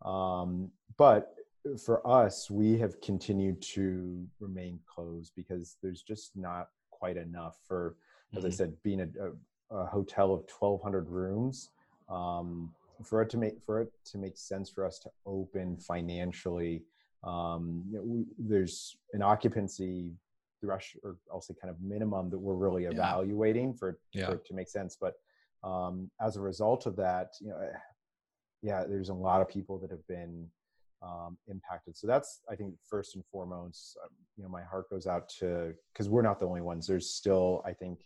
Um, 0.03 0.71
but 0.97 1.35
for 1.83 2.05
us, 2.07 2.49
we 2.49 2.77
have 2.77 3.01
continued 3.01 3.61
to 3.61 4.25
remain 4.39 4.79
closed 4.85 5.33
because 5.35 5.77
there's 5.81 6.03
just 6.03 6.35
not 6.35 6.69
quite 6.91 7.17
enough 7.17 7.57
for, 7.67 7.95
as 8.35 8.45
I 8.45 8.49
Mhm. 8.49 8.53
said, 8.53 8.83
being 8.83 9.01
a, 9.01 9.07
a, 9.75 9.77
a 9.77 9.85
hotel 9.85 10.33
of 10.33 10.47
1,200 10.47 11.09
rooms. 11.09 11.71
Um, 12.07 12.73
for 13.03 13.21
it 13.21 13.29
to 13.29 13.37
make 13.37 13.61
for 13.65 13.81
it 13.81 13.93
to 14.05 14.17
make 14.17 14.37
sense 14.37 14.69
for 14.69 14.85
us 14.85 14.99
to 14.99 15.09
open 15.25 15.77
financially, 15.77 16.83
um, 17.23 17.83
you 17.89 17.97
know, 17.97 18.03
we, 18.03 18.25
there's 18.37 18.97
an 19.13 19.21
occupancy 19.21 20.11
thresh 20.61 20.95
or 21.03 21.17
I'll 21.31 21.41
say 21.41 21.53
kind 21.61 21.73
of 21.73 21.81
minimum 21.81 22.29
that 22.29 22.37
we're 22.39 22.55
really 22.55 22.83
Yeah. 22.83 22.91
evaluating 22.91 23.73
for, 23.73 23.99
Yeah. 24.13 24.27
for 24.27 24.35
it 24.35 24.45
to 24.45 24.53
make 24.53 24.69
sense. 24.69 24.97
But 24.99 25.15
um, 25.63 26.09
as 26.21 26.37
a 26.37 26.41
result 26.41 26.85
of 26.85 26.95
that, 26.97 27.33
you 27.41 27.49
know, 27.49 27.57
eh, 27.59 27.77
yeah, 28.61 28.83
there's 28.85 29.09
a 29.09 29.13
lot 29.13 29.41
of 29.41 29.47
people 29.47 29.77
that 29.79 29.91
have 29.91 30.05
been 30.07 30.49
um, 31.01 31.37
impacted. 31.47 31.95
So 31.97 32.07
that's 32.07 32.41
I 32.49 32.55
think 32.55 32.75
first 32.85 33.15
and 33.15 33.23
foremost, 33.31 33.97
um, 34.03 34.09
you 34.35 34.43
know, 34.43 34.49
my 34.49 34.63
heart 34.63 34.89
goes 34.89 35.07
out 35.07 35.29
to 35.39 35.73
because 35.93 36.09
we're 36.09 36.21
not 36.21 36.39
the 36.39 36.45
only 36.47 36.61
ones. 36.61 36.85
There's 36.87 37.09
still 37.09 37.61
I 37.65 37.73
think 37.73 38.05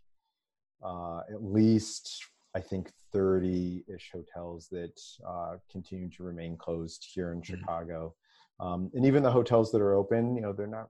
uh, 0.84 1.22
at 1.32 1.44
least 1.44 2.24
I 2.56 2.60
think 2.60 2.92
30-ish 3.16 4.12
hotels 4.14 4.68
that 4.70 5.00
uh, 5.28 5.56
continue 5.72 6.10
to 6.12 6.24
remain 6.24 6.56
closed 6.56 7.08
here 7.14 7.32
in 7.32 7.42
Chicago. 7.42 8.14
Um, 8.60 8.92
and 8.94 9.06
even 9.06 9.24
the 9.24 9.32
hotels 9.32 9.72
that 9.72 9.82
are 9.82 9.96
open, 9.96 10.36
you 10.36 10.42
know, 10.42 10.54
they're 10.54 10.68
not 10.68 10.90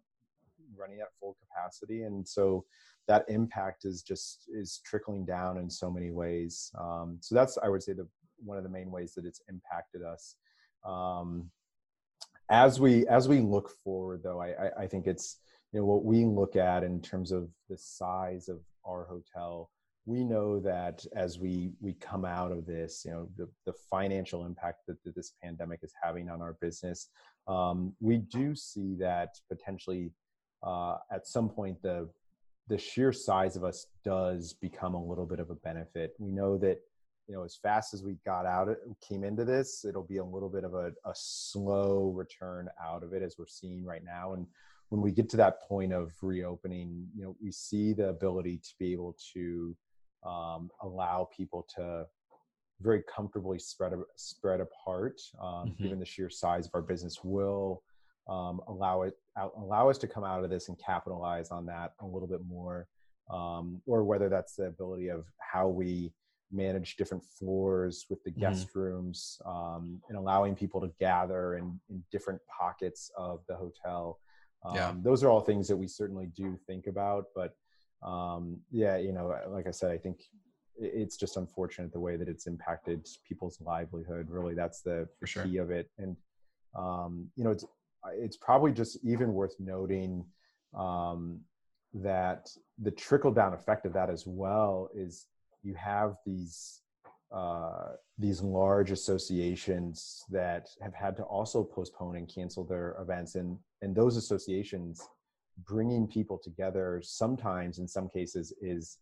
running 0.78 1.00
at 1.00 1.08
full 1.20 1.38
capacity, 1.40 2.04
and 2.04 2.28
so 2.28 2.66
that 3.08 3.26
impact 3.28 3.86
is 3.86 4.02
just 4.02 4.50
is 4.54 4.82
trickling 4.86 5.26
down 5.26 5.58
in 5.58 5.70
so 5.70 5.92
many 5.92 6.12
ways. 6.12 6.72
Um, 6.80 7.18
so 7.22 7.36
that's 7.36 7.58
I 7.64 7.70
would 7.70 7.84
say 7.84 7.94
the 7.94 8.08
one 8.38 8.58
of 8.58 8.64
the 8.64 8.70
main 8.70 8.92
ways 8.92 9.14
that 9.16 9.26
it's 9.26 9.42
impacted 9.50 10.02
us. 10.02 10.36
Um, 10.86 11.50
as 12.50 12.80
we 12.80 13.08
as 13.08 13.28
we 13.28 13.40
look 13.40 13.70
forward, 13.84 14.22
though, 14.24 14.42
I, 14.42 14.50
I, 14.50 14.84
I 14.84 14.88
think 14.88 15.08
it's 15.08 15.38
you 15.72 15.80
know 15.80 15.86
what 15.86 16.06
we 16.06 16.26
look 16.26 16.56
at 16.56 16.84
in 16.84 17.02
terms 17.02 17.32
of 17.32 17.50
the 17.70 17.78
size 17.78 18.48
of 18.50 18.60
our 18.86 19.06
hotel 19.06 19.70
we 20.06 20.24
know 20.24 20.60
that 20.60 21.06
as 21.16 21.40
we 21.40 21.72
we 21.80 21.94
come 21.94 22.26
out 22.26 22.52
of 22.52 22.66
this 22.66 23.04
you 23.06 23.12
know 23.12 23.28
the, 23.38 23.48
the 23.66 23.74
financial 23.90 24.46
impact 24.46 24.80
that, 24.88 25.02
that 25.04 25.16
this 25.16 25.34
pandemic 25.42 25.80
is 25.82 25.94
having 26.02 26.30
on 26.30 26.42
our 26.42 26.58
business 26.62 27.10
um, 27.48 27.94
we 28.00 28.18
do 28.18 28.56
see 28.56 28.96
that 28.96 29.30
potentially 29.50 30.12
uh, 30.64 30.98
at 31.12 31.28
some 31.28 31.50
point 31.50 31.82
the 31.82 32.10
the 32.68 32.78
sheer 32.78 33.12
size 33.12 33.56
of 33.58 33.64
us 33.64 33.88
does 34.06 34.54
become 34.54 34.94
a 34.94 35.04
little 35.04 35.26
bit 35.26 35.40
of 35.40 35.50
a 35.50 35.56
benefit 35.56 36.14
we 36.20 36.32
know 36.32 36.58
that 36.58 36.80
you 37.28 37.36
know 37.36 37.44
as 37.44 37.56
fast 37.56 37.94
as 37.94 38.04
we 38.04 38.16
got 38.26 38.46
out 38.46 38.70
it 38.70 38.80
came 39.08 39.24
into 39.24 39.44
this 39.46 39.84
it'll 39.86 40.04
be 40.04 40.18
a 40.18 40.24
little 40.24 40.50
bit 40.50 40.64
of 40.64 40.74
a, 40.74 40.88
a 41.06 41.14
slow 41.14 42.12
return 42.16 42.70
out 42.84 43.04
of 43.04 43.14
it 43.14 43.22
as 43.22 43.36
we're 43.38 43.46
seeing 43.48 43.84
right 43.84 44.04
now 44.06 44.34
and 44.34 44.46
when 44.90 45.02
we 45.02 45.12
get 45.12 45.28
to 45.30 45.38
that 45.38 45.62
point 45.62 45.92
of 45.92 46.12
reopening 46.22 47.06
you 47.16 47.24
know 47.24 47.36
we 47.42 47.52
see 47.52 47.94
the 47.94 48.08
ability 48.10 48.58
to 48.58 48.74
be 48.80 48.94
able 48.94 49.16
to 49.34 49.76
um, 50.26 50.70
allow 50.82 51.28
people 51.36 51.68
to 51.76 52.06
very 52.80 53.04
comfortably 53.04 53.60
spread 53.60 53.94
spread 54.16 54.60
apart, 54.60 55.22
um, 55.40 55.70
Mhm. 55.70 55.78
given 55.78 56.00
the 56.00 56.06
sheer 56.06 56.30
size 56.30 56.66
of 56.68 56.76
our 56.76 56.82
business, 56.82 57.24
will 57.24 57.82
um, 58.28 58.62
allow 58.68 59.02
it 59.04 59.16
out, 59.38 59.54
allow 59.58 59.90
us 59.90 59.98
to 60.00 60.08
come 60.08 60.24
out 60.24 60.44
of 60.44 60.50
this 60.50 60.70
and 60.70 60.78
capitalize 60.80 61.52
on 61.52 61.66
that 61.66 61.94
a 62.00 62.06
little 62.06 62.28
bit 62.28 62.42
more, 62.46 62.88
um, 63.30 63.82
or 63.86 64.04
whether 64.04 64.30
that's 64.30 64.56
the 64.56 64.66
ability 64.66 65.10
of 65.10 65.26
how 65.40 65.68
we 65.68 66.14
manage 66.52 66.96
different 66.98 67.24
floors 67.24 68.06
with 68.10 68.24
the 68.24 68.32
Mhm. 68.32 68.40
guest 68.40 68.76
rooms 68.76 69.42
um, 69.46 70.00
and 70.08 70.18
allowing 70.18 70.56
people 70.56 70.80
to 70.82 70.88
gather 71.00 71.56
in, 71.56 71.80
in 71.90 72.04
different 72.12 72.40
pockets 72.48 73.10
of 73.18 73.44
the 73.48 73.56
hotel. 73.56 74.20
Um, 74.64 74.76
Yeah. 74.76 74.96
Those 75.02 75.24
are 75.24 75.30
all 75.30 75.42
things 75.42 75.68
that 75.68 75.76
we 75.76 75.88
certainly 75.88 76.28
do 76.28 76.56
think 76.68 76.88
about, 76.88 77.26
but 77.36 77.56
um, 78.04 78.62
yeah, 78.70 78.98
you 78.98 79.14
know, 79.14 79.28
like 79.48 79.66
I 79.66 79.72
said, 79.72 79.90
I 79.92 79.98
think 79.98 80.22
it's 80.78 81.18
just 81.18 81.38
unfortunate 81.38 81.92
the 81.94 82.00
way 82.00 82.18
that 82.18 82.28
it's 82.28 82.48
impacted 82.48 83.08
people's 83.28 83.60
livelihood. 83.62 84.30
Really, 84.30 84.54
that's 84.56 84.82
the, 84.82 85.08
the 85.22 85.28
sure. 85.28 85.44
key 85.44 85.58
of 85.58 85.72
it. 85.72 85.90
And 85.98 86.16
um, 86.76 87.30
you 87.36 87.44
know, 87.44 87.52
it's 87.52 87.66
it's 88.12 88.38
probably 88.38 88.72
just 88.72 88.98
even 89.04 89.34
worth 89.34 89.56
noting 89.60 90.26
um, 90.78 91.40
that 91.94 92.50
the 92.80 92.92
trickle 92.92 93.32
down 93.32 93.54
effect 93.54 93.86
of 93.86 93.94
that 93.94 94.10
as 94.10 94.26
well 94.26 94.90
is 94.96 95.28
you 95.64 95.74
have 95.76 96.16
these 96.26 96.82
uh, 97.34 97.94
these 98.20 98.42
large 98.42 98.92
associations 98.92 100.24
that 100.30 100.68
have 100.82 100.94
had 100.94 101.18
to 101.18 101.24
also 101.24 101.64
postpone 101.64 102.16
and 102.16 102.32
cancel 102.34 102.64
their 102.64 102.96
events, 103.00 103.36
and 103.36 103.58
and 103.82 103.96
those 103.96 104.18
associations 104.18 105.02
bringing 105.66 106.08
people 106.08 106.38
together 106.38 107.00
sometimes 107.04 107.80
in 107.80 107.88
some 107.88 108.10
cases 108.10 108.54
is 108.62 108.98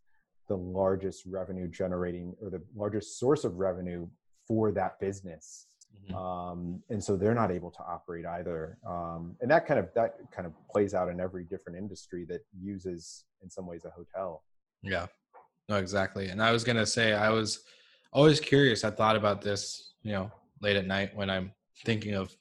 the 0.48 0.56
largest 0.56 1.24
revenue 1.26 1.68
generating 1.68 2.36
or 2.42 2.50
the 2.50 2.62
largest 2.76 3.20
source 3.20 3.46
of 3.46 3.56
revenue 3.56 4.06
for 4.48 4.72
that 4.72 5.00
business 5.00 5.68
Mhm. 6.10 6.16
um, 6.16 6.84
and 6.90 7.04
so 7.04 7.16
they're 7.16 7.36
not 7.36 7.52
able 7.52 7.70
to 7.70 7.84
operate 7.84 8.26
either 8.26 8.78
um, 8.88 9.36
and 9.42 9.52
that 9.52 9.68
kind 9.68 9.80
of 9.80 9.90
that 9.94 10.16
kind 10.32 10.48
of 10.48 10.54
plays 10.70 10.94
out 10.94 11.10
in 11.10 11.20
every 11.20 11.44
different 11.44 11.78
industry 11.78 12.26
that 12.26 12.42
uses 12.60 13.26
in 13.44 13.50
some 13.50 13.68
ways 13.68 13.86
a 13.86 13.90
hotel 13.90 14.44
Yeah, 14.84 15.06
no, 15.70 15.78
exactly. 15.78 16.28
And 16.28 16.42
I 16.42 16.52
was 16.52 16.64
gonna 16.64 16.86
say, 16.86 17.14
I 17.14 17.30
was 17.30 17.62
always 18.12 18.40
curious. 18.40 18.84
I 18.84 18.92
thought 18.92 19.16
about 19.16 19.42
this, 19.42 19.94
you 20.02 20.12
know, 20.12 20.32
late 20.62 20.76
at 20.76 20.86
night 20.86 21.16
when 21.16 21.30
I'm 21.30 21.54
thinking 21.86 22.14
of 22.14 22.36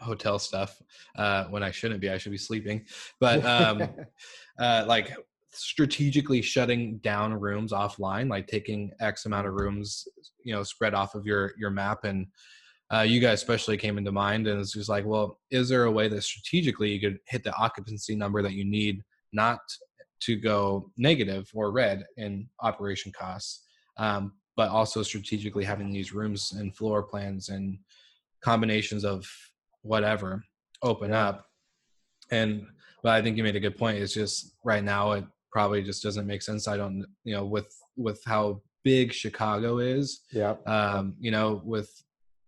hotel 0.00 0.38
stuff. 0.38 0.80
Uh, 1.16 1.44
when 1.46 1.62
I 1.62 1.70
shouldn't 1.70 2.00
be, 2.00 2.10
I 2.10 2.18
should 2.18 2.32
be 2.32 2.38
sleeping. 2.38 2.84
But 3.18 3.44
um, 3.44 3.88
uh, 4.58 4.84
like 4.86 5.16
strategically 5.52 6.42
shutting 6.42 6.98
down 6.98 7.34
rooms 7.34 7.72
offline, 7.72 8.28
like 8.28 8.46
taking 8.46 8.92
X 9.00 9.26
amount 9.26 9.46
of 9.46 9.54
rooms, 9.54 10.06
you 10.44 10.54
know, 10.54 10.62
spread 10.62 10.94
off 10.94 11.14
of 11.14 11.26
your 11.26 11.52
your 11.58 11.70
map. 11.70 12.04
And 12.04 12.26
uh, 12.94 13.00
you 13.00 13.20
guys 13.20 13.40
especially 13.40 13.76
came 13.76 13.98
into 13.98 14.12
mind, 14.12 14.46
and 14.46 14.60
it's 14.60 14.72
just 14.72 14.88
like, 14.88 15.04
well, 15.04 15.40
is 15.50 15.68
there 15.68 15.84
a 15.84 15.90
way 15.90 16.08
that 16.08 16.22
strategically 16.22 16.90
you 16.92 17.00
could 17.00 17.18
hit 17.26 17.42
the 17.42 17.54
occupancy 17.56 18.14
number 18.14 18.42
that 18.42 18.52
you 18.52 18.64
need, 18.64 19.02
not 19.32 19.58
to 20.20 20.36
go 20.36 20.90
negative 20.96 21.50
or 21.54 21.70
red 21.70 22.04
in 22.16 22.48
operation 22.60 23.12
costs, 23.12 23.64
um, 23.98 24.32
but 24.56 24.70
also 24.70 25.02
strategically 25.02 25.64
having 25.64 25.90
these 25.90 26.12
rooms 26.12 26.52
and 26.52 26.74
floor 26.76 27.02
plans 27.02 27.48
and 27.48 27.78
combinations 28.42 29.04
of 29.04 29.28
whatever 29.82 30.42
open 30.82 31.12
up. 31.12 31.46
And 32.30 32.66
but 33.02 33.12
I 33.12 33.22
think 33.22 33.36
you 33.36 33.42
made 33.42 33.56
a 33.56 33.60
good 33.60 33.76
point. 33.76 33.98
It's 33.98 34.14
just 34.14 34.54
right 34.64 34.82
now 34.82 35.12
it 35.12 35.24
probably 35.52 35.82
just 35.82 36.02
doesn't 36.02 36.26
make 36.26 36.42
sense. 36.42 36.66
I 36.66 36.76
don't, 36.76 37.04
you 37.24 37.34
know, 37.34 37.44
with 37.44 37.72
with 37.96 38.22
how 38.24 38.62
big 38.84 39.12
Chicago 39.12 39.78
is, 39.78 40.22
yeah 40.32 40.54
um, 40.66 41.14
you 41.20 41.30
know, 41.30 41.60
with 41.64 41.90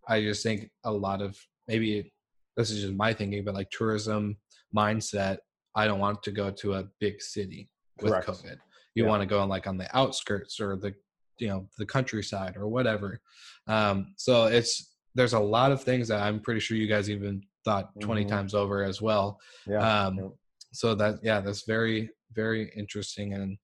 I 0.09 0.21
just 0.21 0.43
think 0.43 0.69
a 0.83 0.91
lot 0.91 1.21
of 1.21 1.37
maybe 1.67 2.11
this 2.57 2.71
is 2.71 2.81
just 2.81 2.93
my 2.95 3.13
thinking, 3.13 3.45
but 3.45 3.53
like 3.53 3.69
tourism 3.69 4.35
mindset, 4.75 5.37
I 5.75 5.85
don't 5.85 5.99
want 5.99 6.23
to 6.23 6.31
go 6.31 6.49
to 6.51 6.73
a 6.73 6.85
big 6.99 7.21
city 7.21 7.69
with 8.01 8.11
Correct. 8.11 8.27
COVID. 8.27 8.57
You 8.95 9.03
Yeah. 9.03 9.09
want 9.09 9.21
to 9.21 9.27
go 9.27 9.39
on 9.39 9.47
like 9.47 9.67
on 9.67 9.77
the 9.77 9.95
outskirts 9.95 10.59
or 10.59 10.75
the 10.75 10.93
you 11.37 11.47
know 11.47 11.69
the 11.77 11.85
countryside 11.85 12.57
or 12.57 12.67
whatever. 12.67 13.21
Um, 13.67 14.13
so 14.17 14.45
it's 14.47 14.95
there's 15.15 15.33
a 15.33 15.39
lot 15.39 15.71
of 15.71 15.81
things 15.83 16.07
that 16.09 16.21
I'm 16.21 16.39
pretty 16.41 16.59
sure 16.59 16.75
you 16.75 16.87
guys 16.87 17.09
even 17.09 17.41
thought 17.63 17.91
20 18.01 18.25
Mhm. 18.25 18.27
times 18.27 18.53
over 18.53 18.83
as 18.83 19.01
well. 19.01 19.39
Yeah. 19.67 20.05
Um, 20.07 20.33
so 20.73 20.95
that 20.95 21.19
yeah, 21.23 21.39
that's 21.39 21.63
very 21.65 22.09
very 22.33 22.71
interesting 22.75 23.33
and 23.33 23.57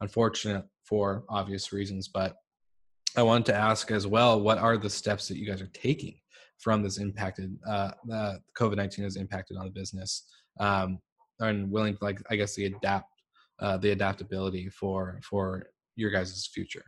unfortunate 0.00 0.64
for 0.84 1.24
obvious 1.28 1.72
reasons. 1.72 2.08
But 2.08 2.36
I 3.16 3.22
wanted 3.22 3.46
to 3.46 3.54
ask 3.54 3.90
as 3.90 4.06
well, 4.06 4.40
what 4.40 4.58
are 4.58 4.76
the 4.76 4.90
steps 4.90 5.26
that 5.28 5.38
you 5.38 5.46
guys 5.46 5.62
are 5.62 5.70
taking 5.72 6.14
from 6.58 6.82
this 6.82 6.98
impacted 6.98 7.56
uh, 7.66 7.90
uh 8.12 8.34
COVID 8.58 8.76
nineteen 8.76 9.04
has 9.04 9.16
impacted 9.16 9.56
on 9.56 9.64
the 9.64 9.70
business, 9.70 10.26
um, 10.60 10.98
and 11.40 11.70
willing 11.70 11.96
like 12.00 12.22
I 12.30 12.36
guess 12.36 12.54
the 12.54 12.66
adapt 12.66 13.10
uh, 13.60 13.76
the 13.78 13.90
adaptability 13.90 14.68
for 14.68 15.20
for 15.22 15.68
your 15.96 16.10
guys' 16.10 16.48
future. 16.52 16.84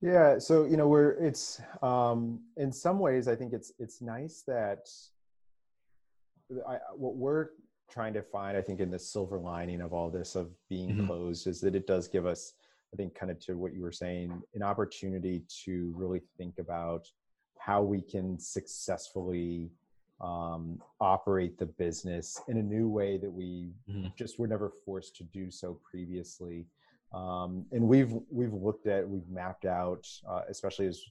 Yeah, 0.00 0.38
so 0.38 0.64
you 0.64 0.76
know, 0.76 0.88
we're 0.88 1.12
it's 1.12 1.60
um, 1.82 2.40
in 2.56 2.72
some 2.72 2.98
ways 2.98 3.26
I 3.26 3.34
think 3.34 3.52
it's 3.52 3.72
it's 3.78 4.00
nice 4.00 4.42
that 4.46 4.86
I, 6.68 6.78
what 6.94 7.16
we're 7.16 7.48
trying 7.90 8.14
to 8.14 8.22
find, 8.22 8.56
I 8.56 8.62
think, 8.62 8.80
in 8.80 8.90
the 8.90 8.98
silver 8.98 9.38
lining 9.38 9.80
of 9.80 9.92
all 9.92 10.10
this 10.10 10.36
of 10.36 10.50
being 10.68 10.96
Mhm. 10.96 11.06
closed 11.06 11.46
is 11.46 11.60
that 11.60 11.74
it 11.74 11.86
does 11.86 12.08
give 12.08 12.26
us, 12.26 12.54
I 12.94 12.96
think, 12.96 13.14
kind 13.16 13.32
of 13.32 13.40
to 13.40 13.54
what 13.54 13.74
you 13.74 13.82
were 13.82 13.90
saying, 13.92 14.40
an 14.54 14.62
opportunity 14.62 15.42
to 15.64 15.92
really 15.96 16.20
think 16.38 16.58
about 16.60 17.08
how 17.58 17.82
we 17.82 18.00
can 18.00 18.38
successfully 18.38 19.70
um, 20.20 20.80
operate 21.00 21.58
the 21.58 21.66
business 21.66 22.40
in 22.46 22.58
a 22.58 22.62
new 22.62 22.88
way 22.88 23.16
that 23.18 23.30
we 23.30 23.72
Mhm. 23.88 24.14
just 24.14 24.38
were 24.38 24.46
never 24.46 24.70
forced 24.84 25.16
to 25.16 25.24
do 25.24 25.50
so 25.50 25.74
previously. 25.90 26.66
Um, 27.12 27.66
and 27.72 27.88
we've 27.88 28.12
we've 28.30 28.52
looked 28.54 28.86
at, 28.86 29.08
we've 29.08 29.28
mapped 29.28 29.64
out, 29.64 30.06
uh, 30.28 30.42
especially 30.48 30.86
as 30.86 31.02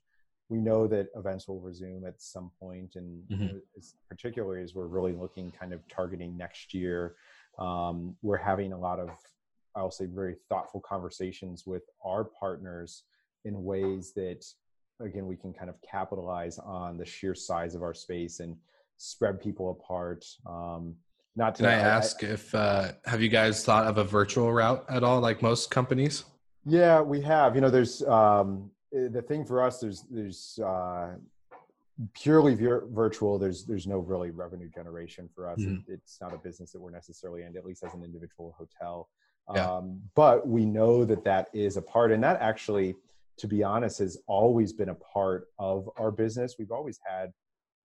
we 0.49 0.59
know 0.61 0.87
that 0.87 1.09
events 1.15 1.47
will 1.49 1.59
resume 1.59 2.05
at 2.05 2.21
some 2.21 2.49
point, 2.61 2.95
and 2.95 3.27
Mhm. 3.29 3.61
as, 3.77 3.95
particularly 4.07 4.63
as 4.63 4.73
we're 4.73 4.87
really 4.87 5.13
looking 5.13 5.51
kind 5.51 5.73
of 5.73 5.85
targeting 5.89 6.37
next 6.37 6.73
year, 6.73 7.15
um, 7.59 8.15
we're 8.21 8.37
having 8.37 8.71
a 8.71 8.77
lot 8.79 8.99
of, 8.99 9.09
I'll 9.75 9.91
say, 9.91 10.05
very 10.05 10.35
thoughtful 10.49 10.81
conversations 10.81 11.65
with 11.65 11.83
our 12.05 12.23
partners 12.23 13.03
in 13.45 13.63
ways 13.63 14.13
that, 14.15 14.45
again, 15.01 15.27
we 15.27 15.35
can 15.35 15.53
kind 15.53 15.69
of 15.69 15.75
capitalize 15.81 16.59
on 16.59 16.97
the 16.97 17.05
sheer 17.05 17.35
size 17.35 17.75
of 17.75 17.81
our 17.81 17.93
space 17.93 18.39
and 18.39 18.55
spread 18.97 19.41
people 19.41 19.71
apart. 19.71 20.25
Um, 20.45 20.95
not 21.35 21.55
to 21.55 21.63
Can 21.63 21.71
I 21.71 21.75
ask 21.75 22.21
if 22.21 22.53
uh, 22.53 22.91
have 23.05 23.21
you 23.21 23.29
guys 23.29 23.65
thought 23.65 23.87
of 23.87 23.97
a 23.97 24.03
virtual 24.03 24.53
route 24.53 24.85
at 24.87 25.03
all, 25.03 25.19
like 25.19 25.41
most 25.41 25.71
companies? 25.71 26.25
Yeah, 26.65 27.01
we 27.01 27.21
have. 27.21 27.55
You 27.55 27.61
know, 27.61 27.71
there's 27.71 28.03
um, 28.03 28.69
the 28.91 29.23
thing 29.27 29.43
for 29.43 29.63
us. 29.63 29.79
There's 29.79 30.03
there's 30.11 30.59
uh, 30.63 31.15
purely 32.13 32.53
vir- 32.53 32.85
virtual. 32.91 33.39
There's 33.39 33.65
there's 33.65 33.87
no 33.87 33.97
really 33.97 34.29
revenue 34.29 34.69
generation 34.69 35.27
for 35.33 35.49
us. 35.49 35.59
Mhm. 35.59 35.79
It, 35.87 35.93
it's 35.93 36.21
not 36.21 36.33
a 36.35 36.37
business 36.37 36.71
that 36.71 36.79
we're 36.79 36.91
necessarily 36.91 37.41
in, 37.41 37.57
at 37.57 37.65
least 37.65 37.83
as 37.83 37.95
an 37.95 38.03
individual 38.03 38.55
hotel. 38.55 39.09
Yeah. 39.53 39.75
Um, 39.77 40.01
but 40.15 40.47
we 40.47 40.65
know 40.65 41.05
that 41.05 41.23
that 41.25 41.49
is 41.53 41.77
a 41.77 41.81
part, 41.81 42.11
and 42.11 42.23
that 42.23 42.41
actually, 42.41 42.95
to 43.37 43.47
be 43.47 43.63
honest, 43.63 43.99
has 43.99 44.17
always 44.27 44.71
been 44.73 44.89
a 44.89 44.95
part 44.95 45.47
of 45.59 45.89
our 45.97 46.11
business. 46.11 46.55
We've 46.57 46.71
always 46.71 46.99
had 47.05 47.33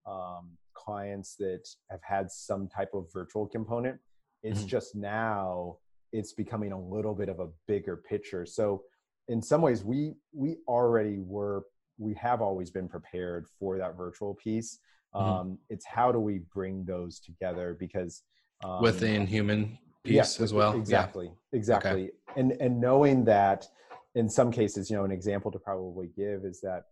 um, 0.05 0.51
clients 0.73 1.35
that 1.35 1.67
have 1.89 1.99
had 2.03 2.31
some 2.31 2.67
type 2.67 2.91
of 2.93 3.11
virtual 3.13 3.45
component. 3.47 3.99
It's 4.43 4.63
Mhm. 4.63 4.67
just 4.67 4.95
now 4.95 5.77
it's 6.11 6.33
becoming 6.33 6.71
a 6.71 6.79
little 6.79 7.13
bit 7.13 7.29
of 7.29 7.39
a 7.39 7.49
bigger 7.67 7.95
picture. 7.97 8.45
So 8.45 8.83
in 9.27 9.41
some 9.41 9.61
ways 9.61 9.83
we 9.83 10.15
we 10.33 10.57
already 10.67 11.19
were 11.19 11.65
we 11.99 12.13
have 12.15 12.41
always 12.41 12.71
been 12.71 12.87
prepared 12.87 13.47
for 13.59 13.77
that 13.77 13.95
virtual 13.95 14.33
piece. 14.35 14.79
Mhm. 15.13 15.21
Um, 15.21 15.59
it's 15.69 15.85
how 15.85 16.11
do 16.11 16.19
we 16.19 16.39
bring 16.53 16.85
those 16.85 17.19
together 17.19 17.75
because 17.77 18.23
um, 18.63 18.81
With 18.81 18.99
the 19.01 19.13
inhuman 19.13 19.77
piece 20.03 20.15
Yes, 20.15 20.39
as 20.39 20.53
well. 20.53 20.73
Yeah. 20.73 20.79
Exactly, 20.79 21.31
exactly. 21.53 22.11
And 22.35 22.53
and 22.53 22.79
knowing 22.79 23.25
that 23.25 23.67
in 24.15 24.29
some 24.29 24.51
cases, 24.51 24.89
you 24.89 24.97
know, 24.97 25.05
an 25.05 25.11
example 25.11 25.51
to 25.51 25.59
probably 25.59 26.09
give 26.15 26.45
is 26.45 26.61
that 26.61 26.83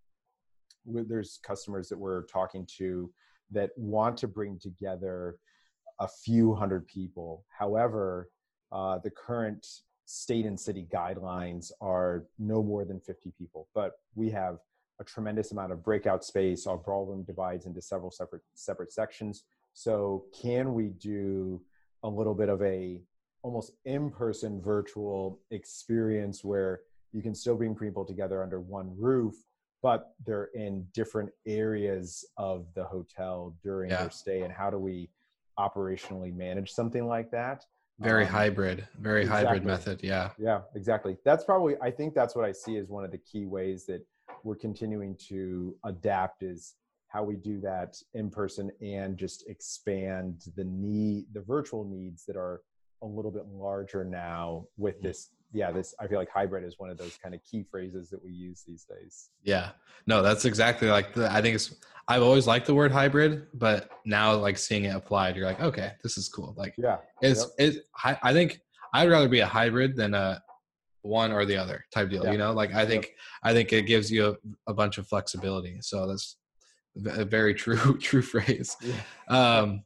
there's 0.86 1.40
customers 1.44 1.90
that 1.90 1.98
we're 1.98 2.24
talking 2.24 2.68
to 2.78 3.12
that 3.52 3.72
want 3.76 4.18
to 4.18 4.28
bring 4.28 4.60
together 4.60 5.38
a 6.00 6.08
few 6.08 6.54
hundred 6.54 6.88
people. 6.88 7.46
However, 7.50 8.30
uh, 8.72 9.00
the 9.00 9.10
current 9.10 9.66
state 10.06 10.46
and 10.46 10.60
city 10.60 10.88
guidelines 10.94 11.72
are 11.82 12.26
no 12.40 12.64
more 12.64 12.86
than 12.86 13.00
50 13.00 13.34
people, 13.38 13.68
but 13.74 13.94
we 14.16 14.30
have 14.30 14.60
a 15.00 15.04
tremendous 15.04 15.52
amount 15.52 15.72
of 15.72 15.84
breakout 15.84 16.24
space. 16.24 16.66
Our 16.66 16.78
ballroom 16.78 17.24
divides 17.24 17.66
into 17.66 17.82
several 17.82 18.12
separate 18.12 18.42
separate 18.54 18.92
sections. 18.92 19.44
So, 19.74 20.26
can 20.42 20.74
we 20.74 20.90
do 21.00 21.62
a 22.04 22.10
little 22.10 22.34
bit 22.34 22.50
of 22.50 22.62
a 22.62 23.02
almost 23.44 23.72
in-person 23.86 24.62
virtual 24.62 25.40
experience 25.52 26.44
where 26.44 26.82
you 27.14 27.22
can 27.22 27.34
still 27.34 27.56
bring 27.56 27.76
people 27.76 28.04
together 28.06 28.44
under 28.44 28.60
one 28.60 28.94
roof, 28.98 29.36
but 29.82 30.14
they're 30.26 30.50
in 30.54 30.86
different 30.94 31.30
areas 31.46 32.26
of 32.38 32.66
the 32.74 32.84
hotel 32.84 33.56
during 33.64 33.90
Yeah. 33.90 34.02
their 34.02 34.10
stay? 34.12 34.42
And 34.42 34.52
how 34.54 34.70
do 34.70 34.78
we 34.78 35.10
operationally 35.58 36.36
manage 36.36 36.72
something 36.72 37.08
like 37.08 37.32
that? 37.32 37.66
Very 38.00 38.26
Um, 38.26 38.30
hybrid, 38.30 38.88
very 39.00 39.26
hybrid 39.26 39.66
method. 39.66 40.04
Yeah. 40.04 40.32
yeah, 40.38 40.62
exactly. 40.76 41.18
That's 41.24 41.44
probably 41.44 41.78
I 41.82 41.90
think 41.90 42.14
that's 42.14 42.36
what 42.36 42.46
I 42.46 42.52
see 42.52 42.78
as 42.78 42.90
one 42.90 43.04
of 43.04 43.12
the 43.12 43.18
key 43.18 43.46
ways 43.46 43.86
that 43.88 44.06
we're 44.44 44.56
continuing 44.56 45.16
to 45.30 45.76
adapt 45.84 46.44
is 46.44 46.76
how 47.18 47.24
we 47.24 47.36
do 47.36 47.60
that 47.60 47.98
in 48.14 48.30
person 48.30 48.70
and 48.80 49.18
just 49.18 49.50
expand 49.50 50.44
the 50.56 50.64
need 50.66 51.26
the 51.34 51.42
virtual 51.42 51.84
needs 51.84 52.26
that 52.26 52.36
are 52.36 52.62
a 53.02 53.08
little 53.08 53.32
bit 53.32 53.44
larger 53.48 54.06
now 54.06 54.68
with 54.78 55.00
mm. 55.00 55.04
this 55.06 55.30
yeah 55.52 55.72
this 55.72 55.96
i 56.00 56.06
feel 56.06 56.20
like 56.20 56.30
hybrid 56.30 56.64
is 56.64 56.76
one 56.78 56.92
of 56.92 56.98
those 57.00 57.18
kind 57.18 57.34
of 57.34 57.42
key 57.44 57.66
phrases 57.72 58.12
that 58.12 58.24
we 58.24 58.32
use 58.32 58.64
these 58.68 58.86
days 58.86 59.30
Yeah. 59.44 59.72
No, 60.06 60.22
that's 60.22 60.46
exactly 60.46 60.90
like 60.90 61.16
the 61.16 61.32
I 61.32 61.42
think 61.42 61.56
it's 61.56 61.74
I've 62.08 62.22
always 62.22 62.46
liked 62.48 62.68
the 62.68 62.76
word 62.76 62.92
hybrid, 62.92 63.48
but 63.54 63.90
now 64.06 64.36
like 64.36 64.58
seeing 64.58 64.86
it 64.86 64.96
applied, 64.96 65.36
you're 65.36 65.46
like, 65.46 65.60
okay, 65.60 65.94
this 66.04 66.18
is 66.18 66.30
cool. 66.30 66.54
Like 66.56 66.76
yeah 66.78 66.98
it's 67.24 67.48
it 67.58 67.88
I, 68.04 68.18
I 68.22 68.32
think 68.32 68.62
I'd 68.94 69.10
rather 69.10 69.28
be 69.28 69.40
a 69.40 69.48
hybrid 69.48 69.96
than 69.96 70.14
a 70.14 70.40
one 71.02 71.32
or 71.32 71.46
the 71.46 71.58
other 71.58 71.84
type 71.92 72.10
deal. 72.12 72.26
Yeah. 72.26 72.34
You 72.34 72.38
know, 72.38 72.52
like 72.52 72.76
I 72.76 72.86
think 72.86 73.14
I 73.42 73.54
think 73.54 73.74
it 73.74 73.88
gives 73.88 74.12
you 74.12 74.28
a, 74.28 74.72
a 74.72 74.74
bunch 74.74 75.00
of 75.00 75.08
flexibility. 75.08 75.78
So 75.82 76.08
that's 76.08 76.38
a 77.06 77.26
very 77.26 77.54
true 77.64 77.98
true 77.98 78.22
phrase. 78.22 78.76
Um, 79.28 79.84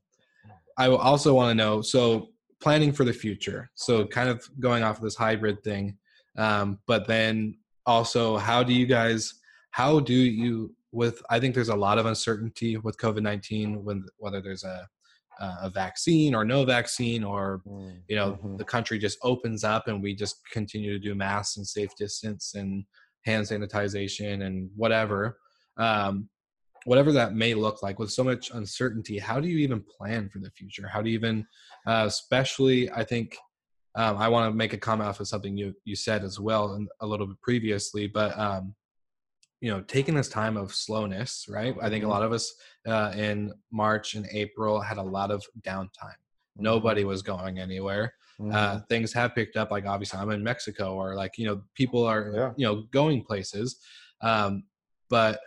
I 0.77 0.87
also 0.87 1.33
want 1.33 1.51
to 1.51 1.55
know 1.55 1.81
so 1.81 2.29
planning 2.61 2.91
for 2.91 3.03
the 3.03 3.13
future. 3.13 3.69
So 3.75 4.05
kind 4.05 4.29
of 4.29 4.47
going 4.59 4.83
off 4.83 4.97
of 4.97 5.03
this 5.03 5.15
hybrid 5.15 5.63
thing, 5.63 5.97
um, 6.37 6.79
but 6.87 7.07
then 7.07 7.57
also 7.85 8.37
how 8.37 8.63
do 8.63 8.73
you 8.73 8.85
guys 8.85 9.33
how 9.71 9.99
do 9.99 10.13
you 10.13 10.73
with 10.91 11.21
I 11.29 11.39
think 11.39 11.55
there's 11.55 11.69
a 11.69 11.75
lot 11.75 11.97
of 11.97 12.05
uncertainty 12.05 12.77
with 12.77 12.97
COVID 12.97 13.21
nineteen 13.21 13.83
when 13.83 14.05
whether 14.17 14.41
there's 14.41 14.63
a 14.63 14.87
a 15.39 15.69
vaccine 15.69 16.35
or 16.35 16.45
no 16.45 16.63
vaccine 16.65 17.23
or 17.23 17.61
Mm, 17.67 18.01
you 18.07 18.15
know 18.15 18.37
mhm. 18.43 18.57
the 18.57 18.63
country 18.63 18.99
just 18.99 19.17
opens 19.23 19.63
up 19.63 19.87
and 19.87 20.03
we 20.03 20.13
just 20.13 20.35
continue 20.51 20.93
to 20.93 20.99
do 20.99 21.15
masks 21.15 21.57
and 21.57 21.67
safe 21.67 21.95
distance 21.95 22.53
and 22.53 22.85
hand 23.25 23.47
sanitization 23.47 24.45
and 24.45 24.69
whatever 24.75 25.37
um, 25.77 26.29
whatever 26.85 27.11
that 27.11 27.33
may 27.33 27.53
look 27.53 27.83
like 27.83 27.99
with 27.99 28.11
so 28.11 28.23
much 28.23 28.51
uncertainty 28.51 29.17
how 29.19 29.39
do 29.39 29.47
you 29.47 29.57
even 29.57 29.81
plan 29.81 30.29
for 30.29 30.39
the 30.39 30.49
future 30.51 30.87
how 30.87 31.01
do 31.01 31.09
you 31.09 31.15
even 31.15 31.45
uh, 31.87 32.03
especially 32.07 32.89
i 32.91 33.03
think 33.03 33.37
um, 33.95 34.17
i 34.17 34.27
want 34.27 34.49
to 34.51 34.55
make 34.55 34.73
a 34.73 34.77
comment 34.77 35.07
off 35.09 35.19
of 35.19 35.27
something 35.27 35.55
you 35.57 35.73
you 35.85 35.95
said 35.95 36.23
as 36.23 36.39
well 36.39 36.73
and 36.73 36.87
a 37.01 37.07
little 37.07 37.27
bit 37.27 37.39
previously 37.41 38.07
but 38.07 38.37
um, 38.37 38.73
you 39.59 39.69
know 39.71 39.81
taking 39.81 40.15
this 40.15 40.29
time 40.29 40.57
of 40.57 40.73
slowness 40.73 41.45
right 41.49 41.75
i 41.81 41.89
think 41.89 42.03
a 42.03 42.07
Mhm. 42.07 42.11
lot 42.11 42.23
of 42.23 42.31
us 42.31 42.53
uh, 42.87 43.11
in 43.15 43.53
march 43.71 44.15
and 44.15 44.25
april 44.31 44.79
had 44.81 44.97
a 44.97 45.03
lot 45.03 45.29
of 45.31 45.43
downtime 45.61 46.15
nobody 46.57 47.03
was 47.03 47.21
going 47.21 47.59
anywhere 47.59 48.13
Mhm. 48.39 48.53
uh, 48.55 48.79
things 48.89 49.13
have 49.13 49.35
picked 49.35 49.55
up 49.55 49.69
like 49.71 49.85
obviously 49.85 50.19
i'm 50.19 50.31
in 50.31 50.43
mexico 50.43 50.95
or 50.95 51.15
like 51.15 51.37
you 51.37 51.45
know 51.45 51.61
people 51.75 52.03
are 52.05 52.31
Yeah. 52.35 52.53
you 52.57 52.65
know 52.65 52.83
going 52.91 53.23
places 53.23 53.77
um, 54.21 54.63
but 55.09 55.39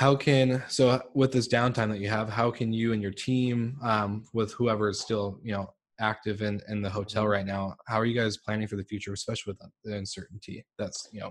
how 0.00 0.16
can 0.16 0.62
so 0.66 0.98
with 1.12 1.30
this 1.30 1.46
downtime 1.46 1.90
that 1.90 2.00
you 2.00 2.08
have 2.08 2.30
how 2.30 2.50
can 2.50 2.72
you 2.72 2.94
and 2.94 3.02
your 3.02 3.10
team 3.10 3.76
um, 3.82 4.24
with 4.32 4.50
whoever 4.54 4.88
is 4.88 4.98
still 4.98 5.38
you 5.42 5.52
know 5.52 5.70
active 6.00 6.40
in 6.40 6.58
in 6.68 6.80
the 6.80 6.88
hotel 6.88 7.24
Mm-hmm. 7.24 7.32
right 7.32 7.46
now 7.46 7.76
how 7.86 7.96
are 8.00 8.06
you 8.06 8.18
guys 8.18 8.38
planning 8.38 8.66
for 8.66 8.76
the 8.76 8.84
future 8.84 9.12
especially 9.12 9.52
with 9.52 9.60
the 9.84 9.94
uncertainty 9.94 10.64
that's 10.78 11.06
you 11.12 11.20
know 11.20 11.30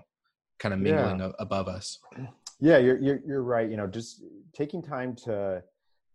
kind 0.60 0.74
of 0.74 0.80
mingling 0.80 1.20
a- 1.20 1.34
above 1.40 1.68
us 1.68 1.98
Yeah, 2.60 2.78
you're, 2.78 3.00
you're, 3.00 3.20
you're 3.26 3.42
right. 3.44 3.70
You 3.70 3.78
know, 3.78 3.88
just 3.88 4.22
taking 4.54 4.82
time 4.82 5.16
to, 5.24 5.64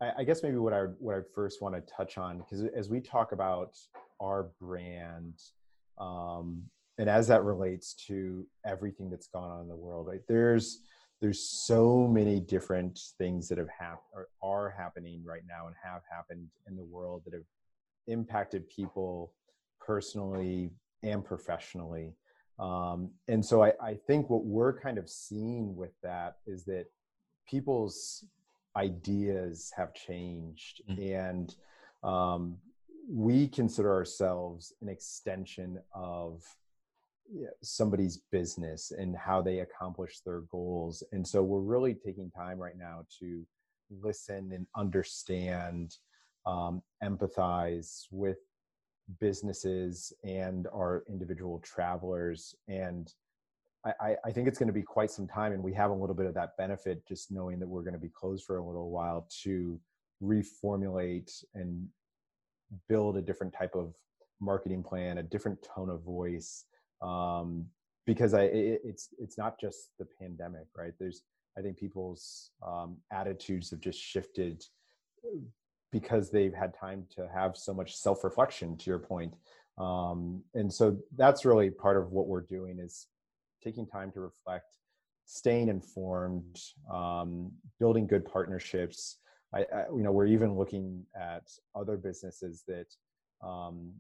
I, 0.02 0.10
I 0.18 0.24
guess 0.24 0.42
maybe 0.42 0.58
what 0.58 0.74
I, 0.74 0.82
what 0.98 1.14
I 1.16 1.20
first 1.34 1.62
want 1.62 1.74
to 1.74 1.80
touch 1.96 2.18
on, 2.18 2.38
because 2.38 2.64
as 2.76 2.90
we 2.90 3.00
talk 3.00 3.32
about 3.32 3.70
our 4.20 4.50
brand, 4.60 5.40
um, 5.98 6.62
and 6.98 7.08
as 7.08 7.26
that 7.28 7.42
relates 7.44 7.94
to 8.08 8.46
everything 8.66 9.08
that's 9.08 9.28
gone 9.28 9.50
on 9.50 9.62
in 9.62 9.68
the 9.68 9.74
world, 9.74 10.06
right? 10.06 10.20
There's, 10.28 10.80
there's 11.24 11.40
so 11.40 12.06
many 12.06 12.38
different 12.38 13.00
things 13.16 13.48
that 13.48 13.56
have 13.56 13.70
happened 13.70 14.02
or 14.12 14.28
are 14.42 14.68
happening 14.68 15.22
right 15.24 15.40
now 15.48 15.68
and 15.68 15.74
have 15.82 16.02
happened 16.14 16.46
in 16.68 16.76
the 16.76 16.84
world 16.84 17.22
that 17.24 17.32
have 17.32 17.46
impacted 18.08 18.68
people 18.68 19.32
personally 19.80 20.68
and 21.02 21.24
professionally. 21.24 22.12
Um, 22.58 23.08
and 23.26 23.42
so 23.42 23.64
I, 23.64 23.72
I 23.82 23.94
think 23.94 24.28
what 24.28 24.44
we're 24.44 24.78
kind 24.78 24.98
of 24.98 25.08
seeing 25.08 25.74
with 25.74 25.92
that 26.02 26.36
is 26.46 26.66
that 26.66 26.88
people's 27.48 28.26
ideas 28.76 29.72
have 29.74 29.94
changed 29.94 30.82
mm-hmm. 30.90 31.00
and 31.00 31.54
um, 32.02 32.58
we 33.10 33.48
consider 33.48 33.94
ourselves 33.94 34.74
an 34.82 34.90
extension 34.90 35.78
of 35.94 36.44
somebody's 37.62 38.18
business 38.30 38.92
and 38.96 39.16
how 39.16 39.40
they 39.40 39.60
accomplish 39.60 40.20
their 40.20 40.40
goals 40.42 41.02
and 41.12 41.26
so 41.26 41.42
we're 41.42 41.60
really 41.60 41.94
taking 41.94 42.30
time 42.30 42.58
right 42.58 42.76
now 42.78 43.04
to 43.18 43.44
listen 44.02 44.50
and 44.52 44.66
understand 44.76 45.96
um, 46.46 46.82
empathize 47.02 48.04
with 48.10 48.38
businesses 49.20 50.12
and 50.22 50.66
our 50.68 51.04
individual 51.08 51.58
travelers 51.60 52.54
and 52.68 53.12
I, 54.00 54.16
I 54.24 54.30
think 54.30 54.48
it's 54.48 54.58
going 54.58 54.68
to 54.68 54.72
be 54.72 54.82
quite 54.82 55.10
some 55.10 55.26
time 55.26 55.52
and 55.52 55.62
we 55.62 55.74
have 55.74 55.90
a 55.90 55.94
little 55.94 56.14
bit 56.14 56.24
of 56.24 56.32
that 56.34 56.56
benefit 56.56 57.06
just 57.06 57.30
knowing 57.30 57.58
that 57.58 57.68
we're 57.68 57.82
going 57.82 57.92
to 57.92 58.00
be 58.00 58.08
closed 58.08 58.44
for 58.44 58.56
a 58.56 58.64
little 58.64 58.90
while 58.90 59.28
to 59.42 59.78
reformulate 60.22 61.44
and 61.54 61.86
build 62.88 63.18
a 63.18 63.22
different 63.22 63.52
type 63.52 63.74
of 63.74 63.94
marketing 64.40 64.82
plan 64.82 65.18
a 65.18 65.22
different 65.22 65.58
tone 65.62 65.90
of 65.90 66.02
voice 66.02 66.64
um, 67.04 67.66
because 68.06 68.34
I, 68.34 68.42
it, 68.42 68.80
it's 68.84 69.08
it's 69.18 69.38
not 69.38 69.60
just 69.60 69.90
the 69.98 70.06
pandemic 70.20 70.66
right? 70.76 70.92
There's 70.98 71.22
i 71.56 71.60
think 71.62 71.76
people's 71.76 72.50
um, 72.66 72.96
attitudes 73.12 73.70
have 73.70 73.80
just 73.80 74.00
shifted 74.00 74.64
because 75.92 76.30
they've 76.30 76.52
had 76.52 76.74
time 76.74 77.06
to 77.14 77.28
have 77.32 77.56
so 77.56 77.72
much 77.72 77.94
self-reflection 77.94 78.76
to 78.76 78.90
your 78.90 78.98
point. 78.98 79.32
Um, 79.78 80.42
and 80.54 80.72
so 80.72 80.98
that's 81.16 81.44
really 81.44 81.70
part 81.70 81.96
of 81.96 82.10
what 82.10 82.26
we're 82.26 82.40
doing 82.40 82.80
is 82.80 83.06
taking 83.62 83.86
time 83.86 84.10
to 84.12 84.20
reflect 84.20 84.76
staying 85.26 85.68
informed 85.68 86.60
um, 86.92 87.52
building 87.78 88.06
good 88.08 88.24
partnerships. 88.24 89.18
I, 89.54 89.60
I, 89.60 89.84
you 89.96 90.02
know 90.02 90.10
we're 90.10 90.26
even 90.26 90.56
looking 90.56 91.04
at 91.14 91.48
other 91.76 91.96
businesses 91.96 92.64
that 92.66 92.86
um, 93.42 93.92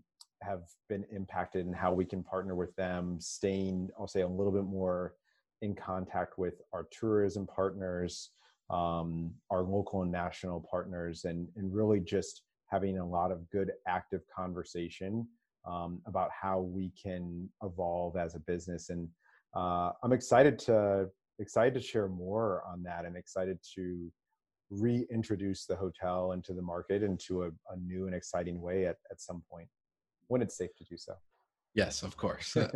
have 0.44 0.62
been 0.88 1.04
impacted 1.10 1.66
and 1.66 1.74
how 1.74 1.92
we 1.92 2.04
can 2.04 2.22
partner 2.22 2.54
with 2.54 2.74
them 2.76 3.18
staying 3.20 3.88
i'll 3.98 4.06
say 4.06 4.22
a 4.22 4.28
little 4.28 4.52
bit 4.52 4.64
more 4.64 5.14
in 5.62 5.74
contact 5.74 6.38
with 6.38 6.54
our 6.72 6.86
tourism 6.90 7.46
partners 7.46 8.30
um, 8.70 9.32
our 9.50 9.62
local 9.62 10.02
and 10.02 10.10
national 10.10 10.66
partners 10.70 11.24
and, 11.24 11.48
and 11.56 11.74
really 11.74 12.00
just 12.00 12.42
having 12.70 12.98
a 12.98 13.06
lot 13.06 13.30
of 13.30 13.48
good 13.50 13.72
active 13.86 14.22
conversation 14.34 15.26
um, 15.66 16.00
about 16.06 16.30
how 16.30 16.60
we 16.60 16.90
can 17.00 17.48
evolve 17.62 18.16
as 18.16 18.34
a 18.34 18.40
business. 18.40 18.88
And 18.88 19.08
uh, 19.54 19.90
i'm 20.02 20.12
excited 20.12 20.58
to 20.58 21.08
excited 21.38 21.74
to 21.74 21.80
share 21.80 22.08
more 22.08 22.62
on 22.66 22.82
that 22.82 23.04
and 23.04 23.16
excited 23.16 23.58
to 23.74 24.10
reintroduce 24.70 25.66
the 25.66 25.76
hotel 25.76 26.32
into 26.32 26.52
the 26.52 26.62
market 26.62 27.02
into 27.02 27.44
a, 27.44 27.48
a 27.70 27.76
new 27.76 28.06
and 28.06 28.14
exciting 28.14 28.60
way 28.60 28.86
at, 28.86 28.96
at 29.10 29.20
some 29.20 29.42
point 29.50 29.68
when 30.28 30.42
it's 30.42 30.56
safe 30.56 30.74
to 30.76 30.84
do 30.84 30.96
so 30.96 31.14
Yes, 31.74 32.04
of 32.04 32.16
course. 32.16 32.56
uh, 32.56 32.70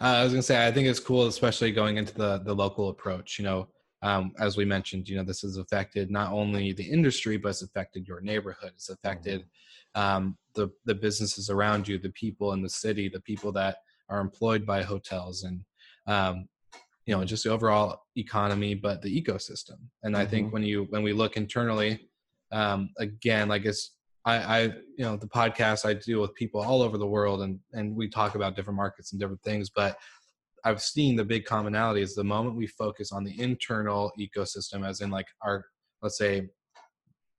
I 0.00 0.24
was 0.24 0.32
gonna 0.32 0.42
say 0.42 0.66
I 0.66 0.72
think 0.72 0.88
it's 0.88 1.00
cool, 1.00 1.26
especially 1.26 1.70
going 1.70 1.98
into 1.98 2.14
the 2.14 2.38
the 2.38 2.54
local 2.54 2.88
approach. 2.88 3.38
You 3.38 3.44
know, 3.44 3.68
um, 4.02 4.32
as 4.38 4.56
we 4.56 4.64
mentioned, 4.64 5.08
you 5.08 5.16
know, 5.16 5.22
this 5.22 5.42
has 5.42 5.58
affected 5.58 6.10
not 6.10 6.32
only 6.32 6.72
the 6.72 6.90
industry, 6.90 7.36
but 7.36 7.50
it's 7.50 7.62
affected 7.62 8.08
your 8.08 8.22
neighborhood. 8.22 8.72
It's 8.74 8.88
affected 8.88 9.42
mm-hmm. 9.96 10.00
um, 10.00 10.38
the 10.54 10.70
the 10.86 10.94
businesses 10.94 11.50
around 11.50 11.86
you, 11.86 11.98
the 11.98 12.10
people 12.10 12.52
in 12.52 12.62
the 12.62 12.70
city, 12.70 13.10
the 13.10 13.20
people 13.20 13.52
that 13.52 13.76
are 14.08 14.20
employed 14.20 14.64
by 14.64 14.82
hotels, 14.82 15.42
and 15.42 15.60
um, 16.06 16.48
you 17.04 17.14
know, 17.14 17.22
just 17.24 17.44
the 17.44 17.50
overall 17.50 18.00
economy, 18.16 18.74
but 18.74 19.02
the 19.02 19.22
ecosystem. 19.22 19.78
And 20.02 20.14
mm-hmm. 20.14 20.22
I 20.22 20.26
think 20.26 20.46
mm-hmm. 20.46 20.54
when 20.54 20.62
you 20.62 20.86
when 20.88 21.02
we 21.02 21.12
look 21.12 21.36
internally, 21.36 22.08
um, 22.50 22.90
again, 22.98 23.48
like 23.48 23.66
it's 23.66 23.95
I, 24.26 24.36
I, 24.36 24.60
you 24.62 25.04
know, 25.04 25.16
the 25.16 25.28
podcast 25.28 25.88
I 25.88 25.94
deal 25.94 26.20
with 26.20 26.34
people 26.34 26.60
all 26.60 26.82
over 26.82 26.98
the 26.98 27.06
world, 27.06 27.42
and 27.42 27.58
and 27.72 27.96
we 27.96 28.08
talk 28.08 28.34
about 28.34 28.56
different 28.56 28.76
markets 28.76 29.12
and 29.12 29.20
different 29.20 29.42
things, 29.42 29.70
but 29.70 29.96
I've 30.64 30.82
seen 30.82 31.14
the 31.14 31.24
big 31.24 31.44
commonality 31.44 32.02
is 32.02 32.16
the 32.16 32.24
moment 32.24 32.56
we 32.56 32.66
focus 32.66 33.12
on 33.12 33.22
the 33.22 33.40
internal 33.40 34.10
ecosystem, 34.18 34.84
as 34.84 35.00
in 35.00 35.10
like 35.10 35.28
our, 35.42 35.64
let's 36.02 36.18
say, 36.18 36.48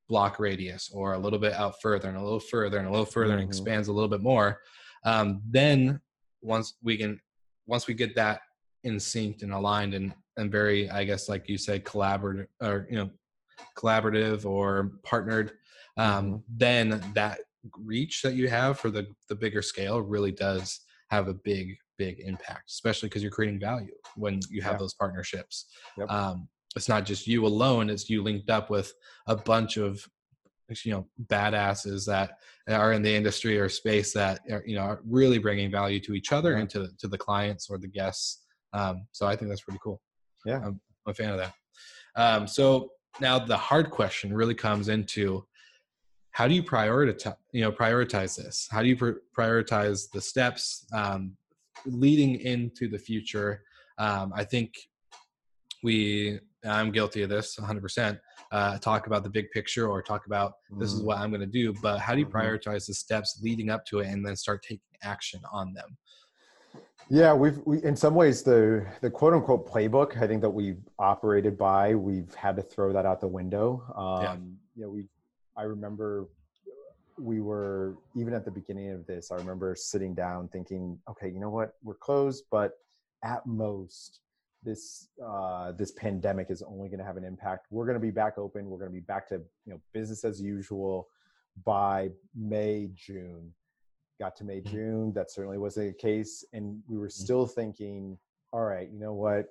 block 0.07 0.39
radius 0.39 0.89
or 0.93 1.13
a 1.13 1.17
little 1.17 1.37
bit 1.37 1.51
out 1.51 1.75
further 1.81 2.07
and 2.07 2.17
a 2.17 2.23
little 2.23 2.39
further 2.39 2.77
and 2.77 2.87
a 2.87 2.91
little 2.91 3.05
further 3.05 3.33
mm-hmm. 3.33 3.41
and 3.41 3.49
expands 3.49 3.89
a 3.89 3.91
little 3.91 4.07
bit 4.07 4.21
more. 4.21 4.61
Um, 5.03 5.41
then 5.45 5.99
once 6.41 6.75
we 6.81 6.95
can, 6.95 7.19
once 7.65 7.85
we 7.85 7.93
get 7.93 8.15
that 8.15 8.39
in 8.85 8.95
synced 8.95 9.43
and 9.43 9.51
aligned 9.51 9.93
and, 9.93 10.13
and 10.37 10.49
very, 10.49 10.89
I 10.89 11.03
guess, 11.03 11.27
like 11.27 11.49
you 11.49 11.57
said, 11.57 11.83
collaborative 11.83 12.47
or, 12.61 12.87
you 12.89 12.95
know, 12.95 13.09
collaborative 13.77 14.45
or 14.45 14.93
partnered, 15.03 15.51
um, 15.97 16.25
mm-hmm. 16.25 16.37
then 16.57 17.03
that 17.13 17.39
reach 17.83 18.21
that 18.21 18.35
you 18.35 18.47
have 18.47 18.79
for 18.79 18.89
the, 18.89 19.07
the 19.29 19.35
bigger 19.35 19.61
scale 19.61 20.01
really 20.01 20.31
does 20.31 20.81
have 21.09 21.27
a 21.27 21.33
big 21.33 21.77
big 21.97 22.19
impact, 22.19 22.69
especially 22.69 23.09
because 23.09 23.23
you're 23.23 23.31
creating 23.31 23.59
value 23.59 23.93
when 24.15 24.39
you 24.49 24.61
have 24.61 24.73
yeah. 24.73 24.77
those 24.77 24.93
partnerships. 24.93 25.65
Yep. 25.97 26.11
Um, 26.11 26.47
it's 26.75 26.89
not 26.89 27.05
just 27.05 27.27
you 27.27 27.45
alone; 27.45 27.89
it's 27.89 28.09
you 28.09 28.21
linked 28.21 28.49
up 28.49 28.69
with 28.69 28.93
a 29.27 29.35
bunch 29.35 29.77
of 29.77 30.05
you 30.83 30.91
know 30.91 31.07
badasses 31.27 32.05
that 32.05 32.39
are 32.67 32.91
in 32.91 33.01
the 33.01 33.13
industry 33.13 33.57
or 33.57 33.69
space 33.69 34.11
that 34.13 34.41
are, 34.51 34.63
you 34.65 34.75
know 34.75 34.81
are 34.81 35.01
really 35.07 35.37
bringing 35.37 35.71
value 35.71 35.99
to 36.01 36.13
each 36.13 36.31
other 36.31 36.53
yeah. 36.53 36.59
and 36.59 36.69
to 36.69 36.89
to 36.99 37.07
the 37.07 37.17
clients 37.17 37.69
or 37.69 37.77
the 37.77 37.87
guests. 37.87 38.43
Um, 38.73 39.07
so 39.11 39.25
I 39.25 39.35
think 39.35 39.49
that's 39.49 39.61
pretty 39.61 39.79
cool. 39.83 40.01
Yeah, 40.45 40.61
I'm 40.63 40.79
a 41.07 41.13
fan 41.13 41.31
of 41.31 41.37
that. 41.37 41.53
Um, 42.15 42.47
so 42.47 42.91
now 43.19 43.39
the 43.39 43.57
hard 43.57 43.89
question 43.89 44.33
really 44.33 44.55
comes 44.55 44.89
into 44.89 45.46
how 46.37 46.47
do 46.47 46.53
you 46.53 46.63
prioritize 46.63 47.35
you 47.51 47.61
know 47.63 47.71
prioritize 47.71 48.33
this 48.41 48.67
how 48.69 48.81
do 48.83 48.87
you 48.87 48.95
pr- 48.95 49.21
prioritize 49.37 49.99
the 50.11 50.21
steps 50.21 50.85
um, 50.93 51.35
leading 51.85 52.39
into 52.41 52.87
the 52.87 52.97
future, 52.97 53.63
um, 53.97 54.31
I 54.35 54.43
think 54.43 54.73
we, 55.83 56.39
I'm 56.65 56.91
guilty 56.91 57.23
of 57.23 57.29
this 57.29 57.57
100%, 57.57 58.19
uh, 58.51 58.77
talk 58.79 59.07
about 59.07 59.23
the 59.23 59.29
big 59.29 59.51
picture 59.51 59.87
or 59.87 60.01
talk 60.01 60.25
about 60.25 60.53
mm. 60.71 60.79
this 60.79 60.91
is 60.91 60.99
mm-hmm. 60.99 61.07
what 61.07 61.17
I'm 61.17 61.29
going 61.29 61.41
to 61.41 61.47
do. 61.47 61.73
But 61.81 61.99
how 61.99 62.13
do 62.13 62.19
you 62.19 62.25
mm-hmm. 62.25 62.37
prioritize 62.37 62.87
the 62.87 62.93
steps 62.93 63.39
leading 63.43 63.69
up 63.69 63.85
to 63.87 63.99
it 63.99 64.07
and 64.07 64.25
then 64.25 64.35
start 64.35 64.63
taking 64.63 64.79
action 65.03 65.41
on 65.51 65.73
them? 65.73 65.97
Yeah, 67.09 67.33
we've 67.33 67.59
we, 67.65 67.81
in 67.83 67.95
some 67.95 68.15
ways 68.15 68.43
the 68.43 68.85
the 68.99 69.09
quote 69.09 69.33
unquote 69.33 69.65
playbook 69.65 70.21
I 70.21 70.27
think 70.27 70.41
that 70.41 70.49
we've 70.49 70.81
operated 70.99 71.57
by 71.57 71.95
we've 71.95 72.35
had 72.35 72.57
to 72.57 72.61
throw 72.61 72.91
that 72.91 73.05
out 73.05 73.21
the 73.21 73.27
window. 73.29 73.81
Um, 73.95 74.21
yeah. 74.21 74.35
You 74.75 74.83
know, 74.83 74.89
we 74.89 75.05
I 75.57 75.63
remember 75.63 76.27
we 77.19 77.41
were 77.41 77.97
even 78.15 78.33
at 78.33 78.45
the 78.45 78.51
beginning 78.51 78.91
of 78.91 79.03
this 79.07 79.31
i 79.31 79.35
remember 79.35 79.75
sitting 79.75 80.13
down 80.13 80.47
thinking 80.49 80.99
okay 81.09 81.27
you 81.29 81.39
know 81.39 81.49
what? 81.49 81.73
We're 81.83 81.95
closed 81.95 82.43
but 82.51 82.73
at 83.23 83.45
most 83.45 84.19
this 84.63 85.07
uh, 85.25 85.71
this 85.71 85.91
pandemic 85.91 86.47
is 86.49 86.61
only 86.61 86.89
going 86.89 86.99
to 86.99 87.05
have 87.05 87.17
an 87.17 87.23
impact. 87.23 87.67
We're 87.69 87.85
going 87.85 87.95
to 87.95 88.01
be 88.01 88.11
back 88.11 88.37
open. 88.37 88.69
We're 88.69 88.79
going 88.79 88.91
to 88.91 88.93
be 88.93 88.99
back 88.99 89.27
to 89.29 89.35
you 89.35 89.73
know 89.73 89.81
business 89.93 90.23
as 90.23 90.41
usual 90.41 91.07
by 91.63 92.09
may 92.35 92.89
june. 92.93 93.53
Got 94.19 94.35
to 94.37 94.43
may 94.43 94.59
mm-hmm. 94.59 94.75
june. 94.75 95.13
That 95.13 95.31
certainly 95.31 95.57
wasn't 95.57 95.95
the 95.95 96.01
case 96.01 96.43
and 96.53 96.81
we 96.87 96.97
were 96.97 97.07
mm-hmm. 97.07 97.23
still 97.23 97.47
thinking 97.47 98.17
all 98.51 98.63
right 98.63 98.89
you 98.91 98.99
know 98.99 99.13
what? 99.13 99.45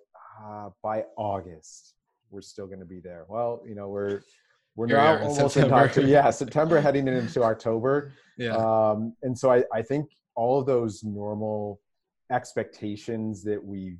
Uh, 0.44 0.70
by 0.82 1.04
august 1.16 1.94
we're 2.30 2.42
still 2.42 2.66
going 2.66 2.80
to 2.80 2.86
be 2.86 3.00
there. 3.00 3.24
Well 3.28 3.62
you 3.66 3.74
know 3.74 3.88
we're 3.88 4.20
we're 4.76 4.88
Here 4.88 4.98
now 4.98 5.16
we 5.16 5.26
almost 5.26 5.56
in 5.56 5.72
October. 5.72 6.06
Yeah, 6.06 6.30
September 6.42 6.80
heading 6.80 7.08
into 7.08 7.42
October. 7.42 8.12
Yeah. 8.38 8.54
Um, 8.54 9.16
and 9.22 9.38
so 9.38 9.50
I, 9.50 9.64
I 9.72 9.80
think 9.80 10.10
all 10.34 10.60
of 10.60 10.66
those 10.66 11.02
normal 11.02 11.80
expectations 12.30 13.42
that 13.44 13.64
we've 13.64 13.96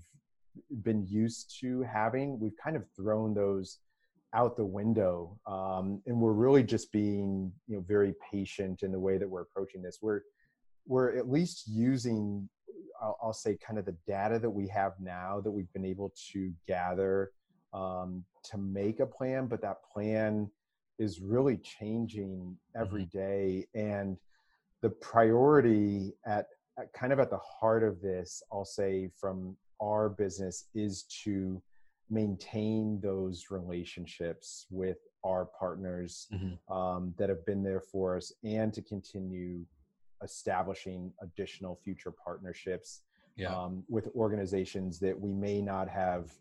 been 0.83 1.07
used 1.07 1.57
to 1.61 1.81
having, 1.85 2.39
we've 2.39 2.57
kind 2.63 2.77
of 2.77 2.85
thrown 2.95 3.33
those 3.33 3.79
out 4.35 4.55
the 4.55 4.67
window. 4.67 5.39
Um, 5.47 6.03
and 6.05 6.21
we're 6.21 6.35
really 6.35 6.63
just 6.63 6.93
being, 6.93 7.51
you 7.67 7.77
know, 7.77 7.85
very 7.89 8.15
patient 8.31 8.83
in 8.83 8.93
the 8.93 9.01
way 9.01 9.17
that 9.17 9.27
we're 9.27 9.41
approaching 9.41 9.81
this. 9.81 10.01
We're 10.03 10.21
we're 10.87 11.17
at 11.17 11.31
least 11.31 11.65
using, 11.67 12.47
I'll, 13.03 13.17
I'll 13.23 13.33
say, 13.33 13.57
kind 13.57 13.79
of 13.79 13.87
the 13.87 13.97
data 14.07 14.39
that 14.39 14.51
we 14.51 14.69
have 14.69 14.93
now 15.01 15.41
that 15.41 15.51
we've 15.51 15.73
been 15.73 15.87
able 15.87 16.13
to 16.33 16.53
gather 16.69 17.31
um, 17.73 18.23
to 18.51 18.59
make 18.59 19.01
a 19.01 19.07
plan, 19.07 19.47
but 19.47 19.63
that 19.63 19.79
plan 19.93 20.51
is 20.99 21.21
really 21.21 21.57
changing 21.59 22.57
every 22.75 23.07
Mm-hmm. 23.07 23.19
And 23.75 24.17
the 24.83 24.91
priority 24.91 26.15
at, 26.27 26.47
at 26.79 26.93
kind 26.93 27.13
of 27.13 27.19
at 27.21 27.31
the 27.31 27.39
heart 27.39 27.83
of 27.83 28.01
this, 28.01 28.43
I'll 28.53 28.65
say 28.65 29.09
from 29.19 29.57
our 29.81 30.09
business 30.09 30.69
is 30.75 31.05
to 31.25 31.63
maintain 32.09 33.01
those 33.01 33.47
relationships 33.51 34.67
with 34.71 34.99
our 35.25 35.45
partners 35.59 36.29
Mhm. 36.33 36.59
um, 36.71 37.15
that 37.19 37.29
have 37.29 37.45
been 37.45 37.63
there 37.63 37.81
for 37.81 38.17
us 38.17 38.33
and 38.45 38.73
to 38.73 38.81
continue 38.83 39.67
establishing 40.23 41.13
additional 41.21 41.77
future 41.77 42.13
partnerships 42.13 43.03
Yeah. 43.37 43.55
um, 43.55 43.85
with 43.89 44.09
organizations 44.15 44.99
that 45.01 45.19
we 45.21 45.33
may 45.33 45.61
not 45.61 45.89
have 45.89 46.33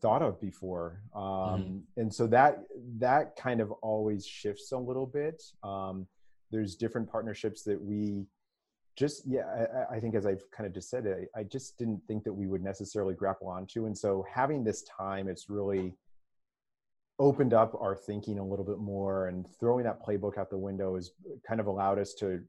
thought 0.00 0.22
of 0.22 0.40
before. 0.40 1.02
Um, 1.14 1.22
Mm-hmm. 1.22 1.78
and 2.00 2.14
so 2.14 2.26
that 2.28 2.62
that 2.98 3.36
kind 3.36 3.60
of 3.60 3.70
always 3.82 4.26
shifts 4.26 4.72
a 4.72 4.78
little 4.78 5.06
bit. 5.06 5.42
Um, 5.62 6.06
there's 6.50 6.74
different 6.76 7.10
partnerships 7.10 7.62
that 7.64 7.80
we 7.80 8.26
just 8.96 9.22
yeah 9.26 9.66
I, 9.90 9.96
I 9.96 10.00
think 10.00 10.14
as 10.16 10.26
i've 10.26 10.42
kind 10.50 10.66
of 10.66 10.74
just 10.74 10.90
said 10.90 11.06
I, 11.06 11.40
I 11.40 11.44
just 11.44 11.78
didn't 11.78 12.02
think 12.08 12.24
that 12.24 12.32
we 12.32 12.46
would 12.48 12.62
necessarily 12.62 13.14
grapple 13.14 13.48
onto. 13.48 13.86
And 13.86 13.96
so 13.96 14.26
having 14.32 14.64
this 14.64 14.82
time 14.82 15.28
it's 15.28 15.48
really 15.48 15.94
opened 17.18 17.54
up 17.54 17.74
our 17.80 17.94
thinking 17.94 18.38
a 18.38 18.44
little 18.44 18.64
bit 18.64 18.78
more 18.78 19.28
and 19.28 19.46
throwing 19.60 19.84
that 19.84 20.04
playbook 20.04 20.38
out 20.38 20.50
the 20.50 20.58
window 20.58 20.96
has 20.96 21.12
kind 21.46 21.60
of 21.60 21.66
allowed 21.66 21.98
us 21.98 22.14
to 22.14 22.40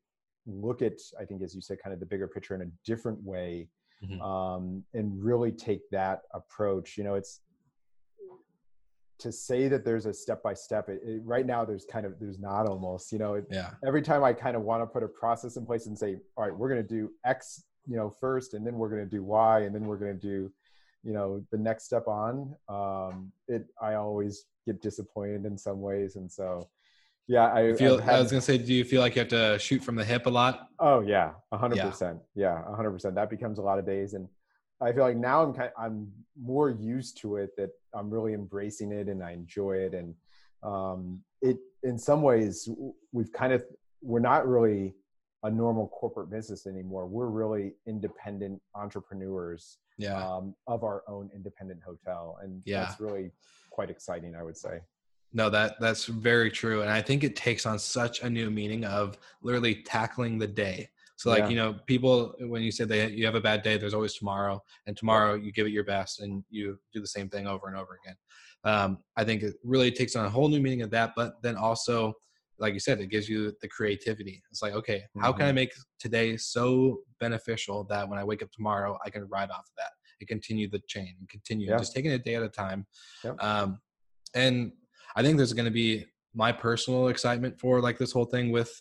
look 0.47 0.81
at 0.81 0.93
i 1.19 1.25
think 1.25 1.41
as 1.43 1.53
you 1.53 1.61
said 1.61 1.77
kind 1.83 1.93
of 1.93 1.99
the 1.99 2.05
bigger 2.05 2.27
picture 2.27 2.55
in 2.55 2.61
a 2.61 2.71
different 2.85 3.21
way 3.23 3.67
Mhm. 4.03 4.21
um, 4.21 4.83
and 4.93 5.23
really 5.23 5.51
take 5.51 5.89
that 5.91 6.21
approach 6.33 6.97
you 6.97 7.03
know 7.03 7.15
it's 7.15 7.41
to 9.19 9.31
say 9.31 9.67
that 9.67 9.85
there's 9.85 10.07
a 10.07 10.13
step 10.13 10.41
by 10.41 10.53
step 10.53 10.89
right 11.23 11.45
now 11.45 11.63
there's 11.63 11.85
kind 11.85 12.05
of 12.07 12.19
there's 12.19 12.39
not 12.39 12.67
almost 12.67 13.11
you 13.11 13.19
know 13.19 13.35
it, 13.35 13.45
Yeah. 13.51 13.71
every 13.85 14.01
time 14.01 14.23
i 14.23 14.33
kind 14.33 14.55
of 14.57 14.63
want 14.63 14.81
to 14.81 14.87
put 14.87 15.03
a 15.03 15.07
process 15.07 15.57
in 15.57 15.65
place 15.65 15.85
and 15.85 15.97
say 15.97 16.17
all 16.35 16.43
right 16.45 16.55
we're 16.57 16.69
going 16.69 16.81
to 16.81 16.87
do 16.87 17.11
x 17.25 17.63
you 17.85 17.95
know 17.97 18.09
first 18.09 18.55
and 18.55 18.65
then 18.65 18.75
we're 18.77 18.89
going 18.89 19.03
to 19.03 19.09
do 19.09 19.23
y 19.23 19.59
and 19.61 19.75
then 19.75 19.85
we're 19.85 19.97
going 19.97 20.13
to 20.19 20.27
do 20.27 20.51
you 21.03 21.13
know 21.13 21.43
the 21.51 21.57
next 21.57 21.83
step 21.85 22.07
on 22.07 22.55
um 22.69 23.31
it 23.47 23.67
i 23.81 23.93
always 23.93 24.45
get 24.65 24.81
disappointed 24.81 25.45
in 25.45 25.55
some 25.57 25.81
ways 25.81 26.15
and 26.15 26.31
so 26.31 26.67
yeah 27.27 27.47
i 27.47 27.61
You 27.67 27.75
feel, 27.77 27.97
had- 27.99 28.15
I 28.15 28.19
was 28.19 28.31
gonna 28.31 28.41
say, 28.41 28.57
do 28.57 28.73
you 28.73 28.83
feel 28.83 29.01
like 29.01 29.15
you 29.15 29.19
have 29.21 29.29
to 29.29 29.57
shoot 29.59 29.83
from 29.83 29.95
the 29.95 30.03
hip 30.05 30.25
a 30.25 30.29
lot? 30.29 30.67
Oh 30.79 31.01
yeah, 31.01 31.31
a 31.51 31.57
hundred 31.57 31.79
percent. 31.79 32.19
Yeah, 32.35 32.61
a 32.67 32.75
hundred 32.75 32.91
percent. 32.91 33.15
That 33.15 33.29
becomes 33.29 33.59
a 33.59 33.61
lot 33.61 33.79
of 33.79 33.85
days, 33.85 34.13
and 34.13 34.27
I 34.81 34.91
feel 34.91 35.03
like 35.03 35.17
now 35.17 35.43
I'm 35.43 35.53
kind 35.53 35.71
I'm 35.77 36.11
more 36.41 36.69
used 36.69 37.17
to 37.21 37.37
it 37.37 37.51
that 37.57 37.69
I'm 37.93 38.09
really 38.09 38.33
embracing 38.33 38.91
it 38.91 39.07
and 39.07 39.23
I 39.23 39.31
enjoy 39.31 39.73
it, 39.77 39.93
and 39.93 40.15
um, 40.63 41.21
it 41.41 41.57
in 41.83 41.97
some 41.97 42.21
ways 42.21 42.67
we've 43.11 43.31
kind 43.31 43.53
of 43.53 43.63
we're 44.01 44.19
not 44.19 44.47
really 44.47 44.95
a 45.43 45.49
normal 45.49 45.87
corporate 45.87 46.29
business 46.29 46.67
anymore. 46.67 47.07
We're 47.07 47.27
really 47.27 47.73
independent 47.87 48.61
entrepreneurs 48.75 49.77
Yeah. 49.97 50.23
um, 50.27 50.55
of 50.67 50.83
our 50.83 51.03
own 51.07 51.29
independent 51.35 51.81
hotel, 51.83 52.37
and 52.43 52.61
Yeah. 52.65 52.85
that's 52.85 52.99
really 52.99 53.31
quite 53.71 53.89
exciting. 53.89 54.35
I 54.35 54.43
would 54.43 54.57
say. 54.57 54.81
No, 55.33 55.49
that 55.49 55.75
that's 55.79 56.05
very 56.05 56.51
true, 56.51 56.81
and 56.81 56.89
I 56.89 57.01
think 57.01 57.23
it 57.23 57.35
takes 57.35 57.65
on 57.65 57.79
such 57.79 58.21
a 58.21 58.29
new 58.29 58.49
meaning 58.51 58.83
of 58.83 59.17
literally 59.41 59.75
tackling 59.83 60.37
the 60.37 60.47
day. 60.47 60.89
So, 61.15 61.29
like 61.29 61.43
Yeah. 61.43 61.49
you 61.49 61.55
know, 61.55 61.73
people 61.85 62.33
when 62.39 62.63
you 62.63 62.71
say 62.71 62.83
they 62.83 63.09
you 63.09 63.25
have 63.25 63.35
a 63.35 63.41
bad 63.41 63.61
day, 63.61 63.77
there's 63.77 63.93
always 63.93 64.13
tomorrow, 64.15 64.61
and 64.87 64.97
tomorrow 64.97 65.35
you 65.35 65.51
give 65.53 65.67
it 65.67 65.71
your 65.71 65.85
best, 65.85 66.19
and 66.19 66.43
you 66.49 66.77
do 66.93 66.99
the 66.99 67.07
same 67.07 67.29
thing 67.29 67.47
over 67.47 67.67
and 67.67 67.77
over 67.77 67.97
again. 68.03 68.17
Um, 68.63 68.97
I 69.15 69.23
think 69.23 69.41
it 69.43 69.55
really 69.63 69.91
takes 69.91 70.15
on 70.15 70.25
a 70.25 70.29
whole 70.29 70.49
new 70.49 70.59
meaning 70.59 70.81
of 70.81 70.91
that, 70.91 71.13
but 71.15 71.41
then 71.41 71.55
also, 71.55 72.13
like 72.59 72.73
you 72.73 72.79
said, 72.79 72.99
it 72.99 73.07
gives 73.07 73.29
you 73.29 73.53
the 73.61 73.67
creativity. 73.69 74.43
It's 74.51 74.61
like, 74.61 74.73
okay, 74.73 75.03
how 75.19 75.31
can 75.31 75.45
I 75.47 75.51
make 75.51 75.73
today 75.97 76.35
so 76.37 77.01
beneficial 77.19 77.85
that 77.85 78.07
when 78.07 78.19
I 78.19 78.23
wake 78.23 78.43
up 78.43 78.51
tomorrow, 78.51 78.99
I 79.05 79.09
can 79.09 79.27
ride 79.29 79.49
off 79.49 79.61
of 79.61 79.75
that 79.77 79.91
and 80.19 80.27
continue 80.27 80.69
the 80.69 80.81
chain 80.87 81.15
and 81.19 81.27
continue 81.29 81.69
Yeah. 81.69 81.77
just 81.77 81.95
taking 81.95 82.11
it 82.11 82.15
a 82.15 82.19
day 82.19 82.35
at 82.35 82.43
a 82.43 82.49
time. 82.49 82.85
Yep. 83.23 83.41
Um, 83.41 83.79
and 84.35 84.73
I 85.15 85.21
think 85.21 85.37
there's 85.37 85.53
going 85.53 85.65
to 85.65 85.71
be 85.71 86.05
my 86.33 86.51
personal 86.51 87.07
excitement 87.09 87.59
for 87.59 87.81
like 87.81 87.97
this 87.97 88.11
whole 88.11 88.25
thing 88.25 88.51
with 88.51 88.71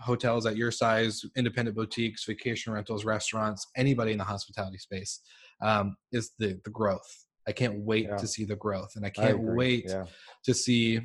hotels 0.00 0.46
at 0.46 0.56
your 0.56 0.70
size, 0.70 1.22
independent 1.36 1.76
boutiques, 1.76 2.24
vacation 2.24 2.72
rentals, 2.72 3.04
restaurants, 3.04 3.66
anybody 3.76 4.12
in 4.12 4.18
the 4.18 4.24
hospitality 4.24 4.78
space 4.78 5.20
um, 5.62 5.96
is 6.12 6.32
the 6.38 6.60
the 6.64 6.70
growth. 6.70 7.26
I 7.48 7.52
can't 7.52 7.80
wait 7.80 8.06
Yeah. 8.08 8.16
to 8.16 8.26
see 8.26 8.44
the 8.44 8.56
growth, 8.56 8.92
and 8.96 9.04
I 9.04 9.08
I 9.08 9.10
can't 9.10 9.40
agree. 9.40 9.54
wait 9.56 9.84
Yeah. 9.88 10.06
to 10.44 10.54
see. 10.54 11.00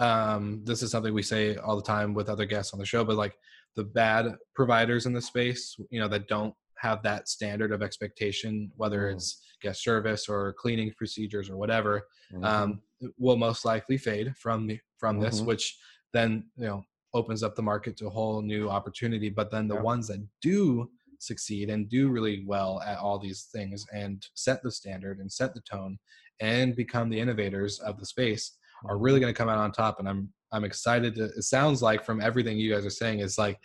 Um, 0.00 0.60
this 0.64 0.82
is 0.82 0.90
something 0.90 1.14
we 1.14 1.22
say 1.22 1.56
all 1.56 1.76
the 1.76 1.82
time 1.82 2.14
with 2.14 2.28
other 2.28 2.46
guests 2.46 2.72
on 2.72 2.80
the 2.80 2.84
show, 2.86 3.04
but 3.04 3.16
like 3.16 3.34
the 3.76 3.84
bad 3.84 4.34
providers 4.54 5.06
in 5.06 5.12
the 5.12 5.20
space, 5.22 5.76
you 5.90 6.00
know, 6.00 6.08
that 6.08 6.26
don't 6.26 6.52
have 6.84 7.02
that 7.02 7.28
standard 7.28 7.72
of 7.72 7.82
expectation, 7.82 8.70
whether 8.76 9.00
Mm. 9.08 9.14
it's 9.14 9.28
guest 9.62 9.82
service 9.82 10.28
or 10.28 10.52
cleaning 10.62 10.92
procedures 11.00 11.48
or 11.48 11.56
whatever, 11.56 11.92
Mhm. 12.32 12.44
um, 12.44 12.82
will 13.24 13.38
most 13.48 13.64
likely 13.64 13.96
fade 13.96 14.28
from 14.36 14.66
the, 14.68 14.78
from 14.98 15.18
this, 15.18 15.40
Mhm. 15.40 15.46
which 15.46 15.64
then 16.12 16.30
you 16.56 16.66
know 16.68 16.84
opens 17.14 17.42
up 17.42 17.54
the 17.56 17.62
market 17.72 17.96
to 17.96 18.06
a 18.06 18.10
whole 18.18 18.42
new 18.42 18.68
opportunity. 18.68 19.30
But 19.30 19.50
then 19.50 19.66
the 19.68 19.76
Yeah. 19.76 19.92
ones 19.92 20.08
that 20.08 20.20
do 20.42 20.90
succeed 21.20 21.70
and 21.70 21.88
do 21.88 22.02
really 22.16 22.44
well 22.44 22.72
at 22.82 22.98
all 22.98 23.18
these 23.18 23.44
things 23.54 23.86
and 23.92 24.16
set 24.34 24.62
the 24.62 24.70
standard 24.80 25.20
and 25.20 25.30
set 25.32 25.54
the 25.54 25.60
tone 25.62 25.98
and 26.40 26.76
become 26.76 27.08
the 27.08 27.20
innovators 27.24 27.78
of 27.80 27.98
the 27.98 28.04
space 28.14 28.44
are 28.84 28.98
really 28.98 29.20
going 29.20 29.32
to 29.32 29.38
come 29.42 29.48
out 29.48 29.58
on 29.66 29.72
top. 29.72 29.98
And 30.00 30.08
I'm 30.08 30.22
I'm 30.52 30.64
excited 30.64 31.14
to. 31.16 31.24
It 31.40 31.42
sounds 31.56 31.82
like 31.88 32.04
from 32.04 32.20
everything 32.20 32.58
you 32.58 32.70
guys 32.72 32.84
are 32.86 32.90
saying, 33.02 33.18
it's 33.20 33.38
like 33.38 33.58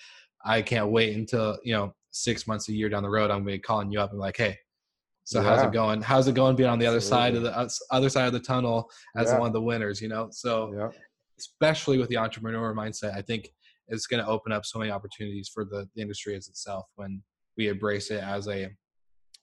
I 0.56 0.62
can't 0.72 0.90
wait 0.98 1.16
until 1.16 1.48
you 1.64 1.74
know 1.76 1.94
six 2.12 2.48
months 2.48 2.70
a 2.70 2.74
year 2.74 2.90
down 2.90 3.04
the 3.04 3.10
road. 3.10 3.32
I'm 3.32 3.44
going 3.44 3.46
to 3.46 3.52
be 3.54 3.60
calling 3.60 3.92
you 3.92 4.00
up 4.00 4.12
and 4.12 4.20
like, 4.20 4.38
hey. 4.38 4.58
So 5.24 5.44
how's 5.44 5.62
it 5.62 5.72
going? 5.72 6.02
How's 6.02 6.28
it 6.28 6.34
going 6.34 6.56
being 6.56 6.70
on 6.70 6.80
the 6.80 6.88
other 6.88 7.00
side 7.00 7.36
of 7.36 7.44
the 7.44 7.56
us- 7.56 7.80
other 7.92 8.10
side 8.10 8.26
of 8.26 8.34
the 8.34 8.40
tunnel 8.40 8.90
as 9.16 9.30
Yeah. 9.30 9.38
one 9.38 9.48
of 9.48 9.54
the 9.54 9.62
winners? 9.62 10.02
You 10.02 10.08
know, 10.10 10.30
so 10.32 10.74
yeah. 10.76 10.90
especially 11.38 12.00
with 12.00 12.10
the 12.10 12.18
entrepreneur 12.18 12.74
mindset, 12.74 13.16
I 13.16 13.22
think 13.22 13.50
it's 13.90 14.08
going 14.08 14.24
to 14.24 14.30
open 14.30 14.52
up 14.52 14.66
so 14.66 14.80
many 14.80 14.90
opportunities 14.90 15.48
for 15.54 15.66
the, 15.66 15.88
the 15.96 16.02
industry 16.02 16.36
as 16.36 16.48
itself 16.48 16.86
when 16.96 17.22
we 17.58 17.68
embrace 17.68 18.10
it 18.10 18.24
as 18.24 18.48
a, 18.48 18.70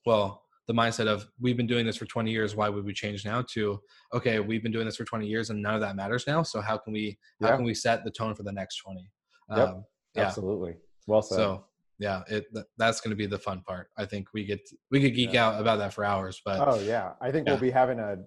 well, 0.07 0.43
the 0.67 0.75
mindset 0.75 1.07
of 1.07 1.29
we've 1.41 1.57
been 1.57 1.67
doing 1.69 1.87
this 1.87 1.97
for 1.97 2.07
20 2.07 2.33
years. 2.33 2.57
Why 2.57 2.69
would 2.69 2.85
we 2.85 2.93
change 2.93 3.25
now 3.25 3.45
to, 3.53 3.79
okay, 4.13 4.41
we've 4.41 4.65
been 4.65 4.73
doing 4.73 4.87
this 4.87 4.97
for 4.97 5.05
20 5.05 5.27
years 5.27 5.51
and 5.51 5.63
none 5.63 5.75
of 5.75 5.81
that 5.83 5.95
matters 5.95 6.27
now. 6.27 6.43
So 6.43 6.61
how 6.61 6.77
can 6.79 6.93
we, 6.93 7.17
how 7.41 7.55
can 7.55 7.65
we 7.65 7.75
set 7.75 8.03
the 8.05 8.11
tone 8.11 8.35
for 8.35 8.43
the 8.43 8.51
next 8.53 8.79
20? 8.79 9.09
Yep. 9.51 9.59
Um, 9.69 9.85
yeah. 10.17 10.23
Absolutely. 10.25 10.75
Well 11.07 11.23
said. 11.23 11.37
So 11.37 11.66
yeah, 11.99 12.23
it, 12.29 12.47
that's 12.77 13.01
going 13.01 13.11
to 13.11 13.17
be 13.17 13.27
the 13.27 13.39
fun 13.39 13.61
part. 13.67 13.89
I 13.97 14.05
think 14.05 14.29
we 14.35 14.45
get, 14.45 14.61
we 14.91 15.01
could 15.01 15.15
geek 15.15 15.33
Yeah. 15.33 15.47
out 15.49 15.61
about 15.61 15.79
that 15.79 15.93
for 15.95 16.05
hours, 16.05 16.41
but 16.45 16.67
Oh 16.67 16.79
yeah, 16.81 17.13
I 17.21 17.31
think 17.31 17.47
Yeah. 17.47 17.55
we'll 17.55 17.61
be 17.61 17.71
having 17.71 17.99
a 17.99 18.19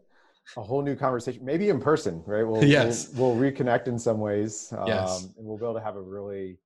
a 0.57 0.61
whole 0.63 0.81
new 0.81 0.95
conversation, 0.95 1.45
maybe 1.45 1.69
in 1.69 1.79
person, 1.79 2.23
right? 2.25 2.41
We'll, 2.43 2.63
Yes. 2.63 3.09
we'll, 3.13 3.35
we'll 3.35 3.51
reconnect 3.51 3.87
in 3.87 3.99
some 3.99 4.19
ways, 4.19 4.73
um, 4.75 4.87
Yes. 4.87 5.25
and 5.37 5.45
we'll 5.45 5.57
be 5.57 5.63
able 5.63 5.75
to 5.75 5.79
have 5.83 5.95
a 5.95 6.01
really 6.01 6.57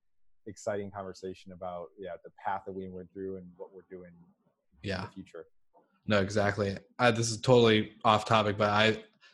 exciting 0.46 0.90
conversation 0.90 1.52
about 1.52 1.86
yeah 1.98 2.10
the 2.24 2.30
path 2.42 2.62
that 2.66 2.72
we 2.72 2.88
went 2.88 3.10
through 3.12 3.36
and 3.38 3.46
what 3.56 3.72
we're 3.74 3.84
doing 3.90 4.10
in 4.18 4.88
yeah. 4.88 5.02
the 5.06 5.12
future. 5.12 5.44
No, 6.06 6.20
exactly. 6.20 6.76
I, 6.98 7.10
this 7.10 7.30
is 7.30 7.40
totally 7.40 7.92
off 8.04 8.24
topic, 8.24 8.56
but 8.58 8.70
I 8.70 8.86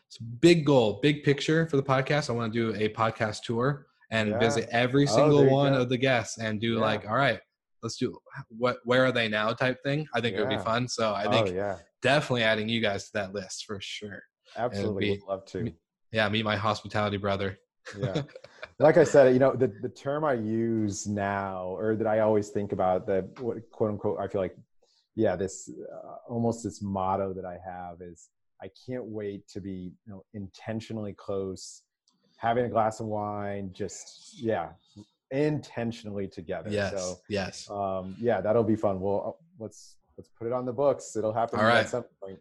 it's 0.06 0.18
a 0.20 0.24
big 0.24 0.64
goal, 0.66 0.98
big 1.00 1.22
picture 1.22 1.68
for 1.68 1.76
the 1.76 1.82
podcast. 1.84 2.28
I 2.30 2.32
want 2.32 2.52
to 2.52 2.72
do 2.72 2.76
a 2.84 2.88
podcast 2.88 3.42
tour 3.42 3.86
and 4.10 4.30
Yeah. 4.30 4.38
visit 4.40 4.68
every 4.72 5.04
Oh, 5.08 5.14
single 5.14 5.44
you 5.44 5.50
one 5.50 5.74
of 5.74 5.88
the 5.88 5.96
guests 5.96 6.38
and 6.38 6.60
do 6.60 6.74
Yeah. 6.74 6.80
like, 6.80 7.08
all 7.08 7.14
right, 7.16 7.38
let's 7.82 7.96
do 7.96 8.16
what 8.48 8.78
where 8.84 9.04
are 9.04 9.12
they 9.12 9.28
now 9.28 9.52
type 9.52 9.78
thing. 9.84 10.06
I 10.14 10.20
think 10.20 10.36
it 10.36 10.40
would 10.40 10.48
be 10.48 10.58
fun. 10.58 10.88
So 10.88 11.14
I 11.14 11.26
oh 11.26 11.30
think 11.30 11.56
yeah, 11.56 11.76
definitely 12.02 12.42
adding 12.42 12.68
you 12.68 12.80
guys 12.80 13.04
to 13.06 13.10
that 13.14 13.34
list 13.34 13.64
for 13.66 13.78
sure. 13.80 14.22
absolutely, 14.56 15.04
be- 15.06 15.10
would 15.10 15.22
love 15.28 15.44
to. 15.46 15.62
me- 15.64 15.74
Yeah, 16.12 16.28
meet 16.28 16.44
my 16.44 16.56
hospitality 16.56 17.16
brother. 17.16 17.56
yeah 17.98 18.22
like 18.78 18.96
i 18.98 19.04
said 19.04 19.32
you 19.32 19.38
know 19.38 19.52
the, 19.54 19.66
the 19.80 19.88
term 19.88 20.24
i 20.24 20.32
use 20.34 21.06
now 21.06 21.64
or 21.78 21.96
that 21.96 22.06
i 22.06 22.20
always 22.20 22.48
think 22.50 22.72
about 22.72 23.06
that 23.06 23.24
what 23.40 23.56
quote 23.70 23.90
unquote 23.90 24.18
i 24.20 24.28
feel 24.28 24.40
like 24.40 24.54
yeah 25.16 25.34
this 25.34 25.70
uh, 25.92 26.16
almost 26.28 26.62
this 26.62 26.80
motto 26.82 27.32
that 27.32 27.44
i 27.44 27.56
have 27.64 28.00
is 28.00 28.28
i 28.62 28.68
can't 28.86 29.04
wait 29.04 29.48
to 29.48 29.60
be 29.60 29.92
you 30.06 30.12
know 30.12 30.22
intentionally 30.34 31.14
close 31.14 31.82
having 32.36 32.64
a 32.64 32.68
glass 32.68 33.00
of 33.00 33.06
wine 33.06 33.70
just 33.72 34.36
yeah 34.40 34.68
intentionally 35.30 36.26
together 36.26 36.70
Yes. 36.70 36.92
so 36.92 37.16
yes. 37.28 37.70
um 37.70 38.16
yeah 38.20 38.40
that'll 38.40 38.64
be 38.64 38.76
fun 38.76 39.00
well 39.00 39.38
let's 39.58 39.96
let's 40.16 40.28
put 40.36 40.46
it 40.46 40.52
on 40.52 40.64
the 40.64 40.72
books 40.72 41.14
it'll 41.16 41.32
happen 41.32 41.58
All 41.60 41.66
right. 41.66 41.78
at 41.84 41.88
some 41.88 42.04
point 42.22 42.38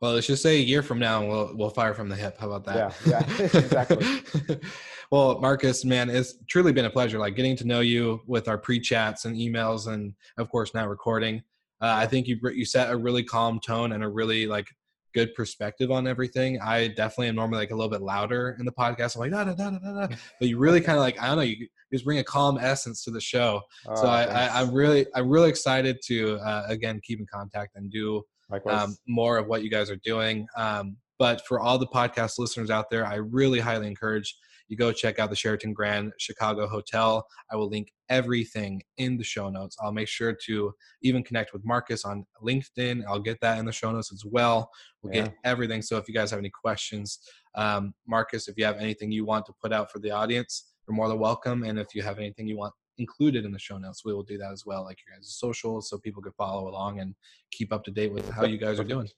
Well, 0.00 0.12
let's 0.12 0.26
just 0.26 0.42
say 0.42 0.56
a 0.58 0.62
year 0.62 0.82
from 0.82 0.98
now, 0.98 1.24
we'll 1.26 1.52
we'll 1.56 1.70
fire 1.70 1.94
from 1.94 2.10
the 2.10 2.16
hip. 2.16 2.36
How 2.38 2.50
about 2.52 2.64
that? 2.66 2.94
Yeah, 3.06 3.22
yeah, 3.38 3.44
exactly. 3.58 4.60
well, 5.10 5.40
Marcus, 5.40 5.86
man, 5.86 6.10
it's 6.10 6.34
truly 6.50 6.70
been 6.72 6.84
a 6.84 6.90
pleasure. 6.90 7.18
Like 7.18 7.34
getting 7.34 7.56
to 7.56 7.64
know 7.66 7.80
you 7.80 8.20
with 8.26 8.46
our 8.46 8.58
pre 8.58 8.78
chats 8.78 9.24
and 9.24 9.34
emails, 9.34 9.86
and 9.90 10.12
of 10.36 10.50
course 10.50 10.74
now 10.74 10.86
recording. 10.86 11.42
Uh, 11.80 11.94
I 11.96 12.06
think 12.06 12.26
you 12.26 12.38
you 12.54 12.66
set 12.66 12.90
a 12.90 12.96
really 12.96 13.24
calm 13.24 13.58
tone 13.58 13.92
and 13.92 14.04
a 14.04 14.08
really 14.08 14.46
like 14.46 14.68
good 15.16 15.34
perspective 15.34 15.90
on 15.90 16.06
everything. 16.06 16.60
I 16.60 16.88
definitely 16.88 17.28
am 17.28 17.36
normally 17.36 17.60
like 17.60 17.70
a 17.70 17.74
little 17.74 17.90
bit 17.90 18.02
louder 18.02 18.54
in 18.60 18.66
the 18.66 18.72
podcast. 18.72 19.16
I'm 19.16 19.20
like 19.20 19.30
da 19.30 19.44
da 19.44 19.54
da 19.54 19.78
da 19.78 20.06
da, 20.06 20.14
but 20.40 20.48
you 20.48 20.58
really 20.58 20.82
kind 20.82 20.98
of 20.98 21.02
like 21.02 21.20
I 21.20 21.28
don't 21.28 21.36
know. 21.36 21.42
You 21.42 21.66
just 21.90 22.04
bring 22.04 22.18
a 22.18 22.24
calm 22.24 22.58
essence 22.60 23.02
to 23.04 23.10
the 23.10 23.20
show. 23.20 23.62
Oh, 23.88 23.94
so 23.94 24.06
I, 24.06 24.24
I, 24.24 24.60
am 24.60 24.74
really 24.74 25.06
I'm 25.14 25.30
really 25.30 25.48
excited 25.48 25.96
to 26.08 26.36
uh, 26.40 26.64
again 26.68 27.00
keep 27.02 27.18
in 27.18 27.26
contact 27.32 27.76
and 27.76 27.90
do 27.90 28.22
um, 28.68 28.94
more 29.08 29.38
of 29.38 29.46
what 29.46 29.62
you 29.62 29.70
guys 29.70 29.90
are 29.90 30.00
doing. 30.04 30.46
Um, 30.54 30.98
but 31.18 31.40
for 31.46 31.60
all 31.60 31.78
the 31.78 31.86
podcast 31.86 32.38
listeners 32.38 32.70
out 32.70 32.90
there, 32.90 33.06
I 33.06 33.14
really 33.14 33.58
highly 33.58 33.86
encourage 33.86 34.36
you 34.68 34.76
go 34.76 34.92
check 34.92 35.18
out 35.18 35.30
the 35.30 35.36
Sheraton 35.36 35.72
Grand 35.72 36.12
Chicago 36.18 36.66
Hotel. 36.66 37.26
I 37.50 37.56
will 37.56 37.68
link 37.68 37.92
everything 38.08 38.82
in 38.98 39.16
the 39.16 39.24
show 39.24 39.48
notes. 39.48 39.76
I'll 39.80 39.92
make 39.92 40.08
sure 40.08 40.36
to 40.46 40.72
even 41.02 41.22
connect 41.22 41.52
with 41.52 41.64
Marcus 41.64 42.04
on 42.04 42.26
LinkedIn. 42.42 43.04
I'll 43.08 43.20
get 43.20 43.40
that 43.40 43.58
in 43.58 43.64
the 43.64 43.72
show 43.72 43.92
notes 43.92 44.12
as 44.12 44.24
well. 44.24 44.70
We'll 45.02 45.14
yeah. 45.14 45.22
get 45.24 45.34
everything. 45.44 45.82
So 45.82 45.96
if 45.96 46.08
you 46.08 46.14
guys 46.14 46.30
have 46.30 46.38
any 46.38 46.50
questions, 46.50 47.18
um, 47.54 47.94
Marcus, 48.06 48.48
if 48.48 48.56
you 48.56 48.64
have 48.64 48.78
anything 48.78 49.12
you 49.12 49.24
want 49.24 49.46
to 49.46 49.52
put 49.62 49.72
out 49.72 49.90
for 49.90 49.98
the 49.98 50.10
audience, 50.10 50.72
you're 50.86 50.96
more 50.96 51.08
than 51.08 51.18
welcome. 51.18 51.62
And 51.64 51.78
if 51.78 51.94
you 51.94 52.02
have 52.02 52.18
anything 52.18 52.46
you 52.46 52.56
want 52.56 52.74
included 52.98 53.44
in 53.44 53.52
the 53.52 53.58
show 53.58 53.78
notes, 53.78 54.04
we 54.04 54.12
will 54.12 54.22
do 54.22 54.38
that 54.38 54.52
as 54.52 54.64
well, 54.64 54.84
like 54.84 54.98
your 55.06 55.16
guys' 55.16 55.36
socials, 55.38 55.88
so 55.88 55.98
people 55.98 56.22
can 56.22 56.32
follow 56.32 56.68
along 56.68 57.00
and 57.00 57.14
keep 57.50 57.72
up 57.72 57.84
to 57.84 57.90
date 57.90 58.12
with 58.12 58.28
how 58.30 58.44
you 58.44 58.58
guys 58.58 58.80
are 58.80 58.84
doing. 58.84 59.08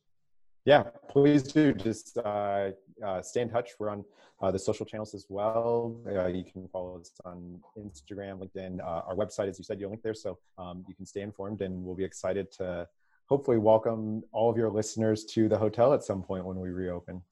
Yeah, 0.68 0.82
please 1.08 1.44
do. 1.44 1.72
Just 1.72 2.18
uh, 2.18 2.72
uh, 3.02 3.22
stay 3.22 3.40
in 3.40 3.48
touch. 3.48 3.70
We're 3.78 3.88
on 3.88 4.04
uh, 4.42 4.50
the 4.50 4.58
social 4.58 4.84
channels 4.84 5.14
as 5.14 5.24
well. 5.30 5.96
Uh, 6.06 6.26
you 6.26 6.44
can 6.44 6.68
follow 6.68 7.00
us 7.00 7.10
on 7.24 7.58
Instagram, 7.78 8.40
LinkedIn. 8.40 8.78
Uh, 8.80 9.00
our 9.08 9.14
website, 9.14 9.48
as 9.48 9.58
you 9.58 9.64
said, 9.64 9.80
you'll 9.80 9.88
link 9.88 10.02
there, 10.02 10.12
so 10.12 10.36
um, 10.58 10.84
you 10.86 10.94
can 10.94 11.06
stay 11.06 11.22
informed. 11.22 11.62
And 11.62 11.82
we'll 11.82 11.94
be 11.94 12.04
excited 12.04 12.52
to 12.58 12.86
hopefully 13.30 13.56
welcome 13.56 14.22
all 14.30 14.50
of 14.50 14.58
your 14.58 14.68
listeners 14.68 15.24
to 15.24 15.48
the 15.48 15.56
hotel 15.56 15.94
at 15.94 16.04
some 16.04 16.22
point 16.22 16.44
when 16.44 16.60
we 16.60 16.68
reopen. 16.68 17.22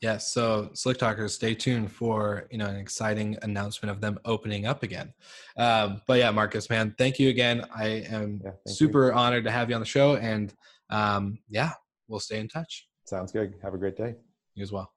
Yes, 0.00 0.32
so 0.32 0.70
Slick 0.72 0.98
Talkers, 0.98 1.32
stay 1.32 1.54
tuned 1.54 1.92
for 1.92 2.48
you 2.50 2.58
know 2.58 2.66
an 2.66 2.74
exciting 2.74 3.38
announcement 3.42 3.92
of 3.92 4.00
them 4.00 4.18
opening 4.24 4.66
up 4.66 4.82
again. 4.82 5.14
Um, 5.56 6.02
but 6.08 6.18
yeah, 6.18 6.32
Marcus, 6.32 6.68
man, 6.68 6.96
thank 6.98 7.20
you 7.20 7.28
again. 7.28 7.64
I 7.72 8.04
am 8.10 8.40
yeah, 8.44 8.50
super 8.66 9.10
you. 9.10 9.12
honored 9.12 9.44
to 9.44 9.52
have 9.52 9.68
you 9.68 9.76
on 9.76 9.80
the 9.80 9.86
show, 9.86 10.16
and 10.16 10.52
um, 10.88 11.38
yeah, 11.48 11.74
we'll 12.10 12.20
stay 12.20 12.40
in 12.40 12.48
touch. 12.48 12.88
Sounds 13.04 13.32
good. 13.32 13.54
Have 13.62 13.72
a 13.72 13.78
great 13.78 13.96
day. 13.96 14.16
You 14.54 14.62
as 14.62 14.72
well. 14.72 14.92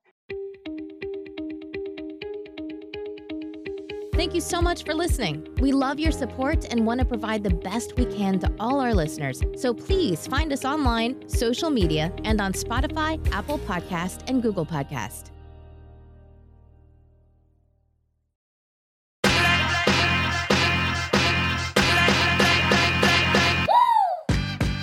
Thank 4.13 4.35
you 4.35 4.41
so 4.41 4.61
much 4.61 4.85
for 4.85 4.93
listening. 4.93 5.47
We 5.59 5.71
love 5.71 5.99
your 5.99 6.11
support 6.11 6.71
and 6.71 6.85
want 6.85 6.99
to 6.99 7.05
provide 7.05 7.43
the 7.43 7.49
best 7.49 7.97
we 7.97 8.05
can 8.05 8.39
to 8.39 8.53
all 8.59 8.79
our 8.79 8.93
listeners. 8.93 9.41
So 9.55 9.73
please 9.73 10.27
find 10.27 10.53
us 10.53 10.63
online, 10.63 11.27
social 11.27 11.69
media, 11.69 12.13
and 12.23 12.39
on 12.39 12.53
Spotify, 12.53 13.19
Apple 13.33 13.59
Podcast, 13.59 14.29
and 14.29 14.41
Google 14.41 14.65
Podcast. 14.65 15.32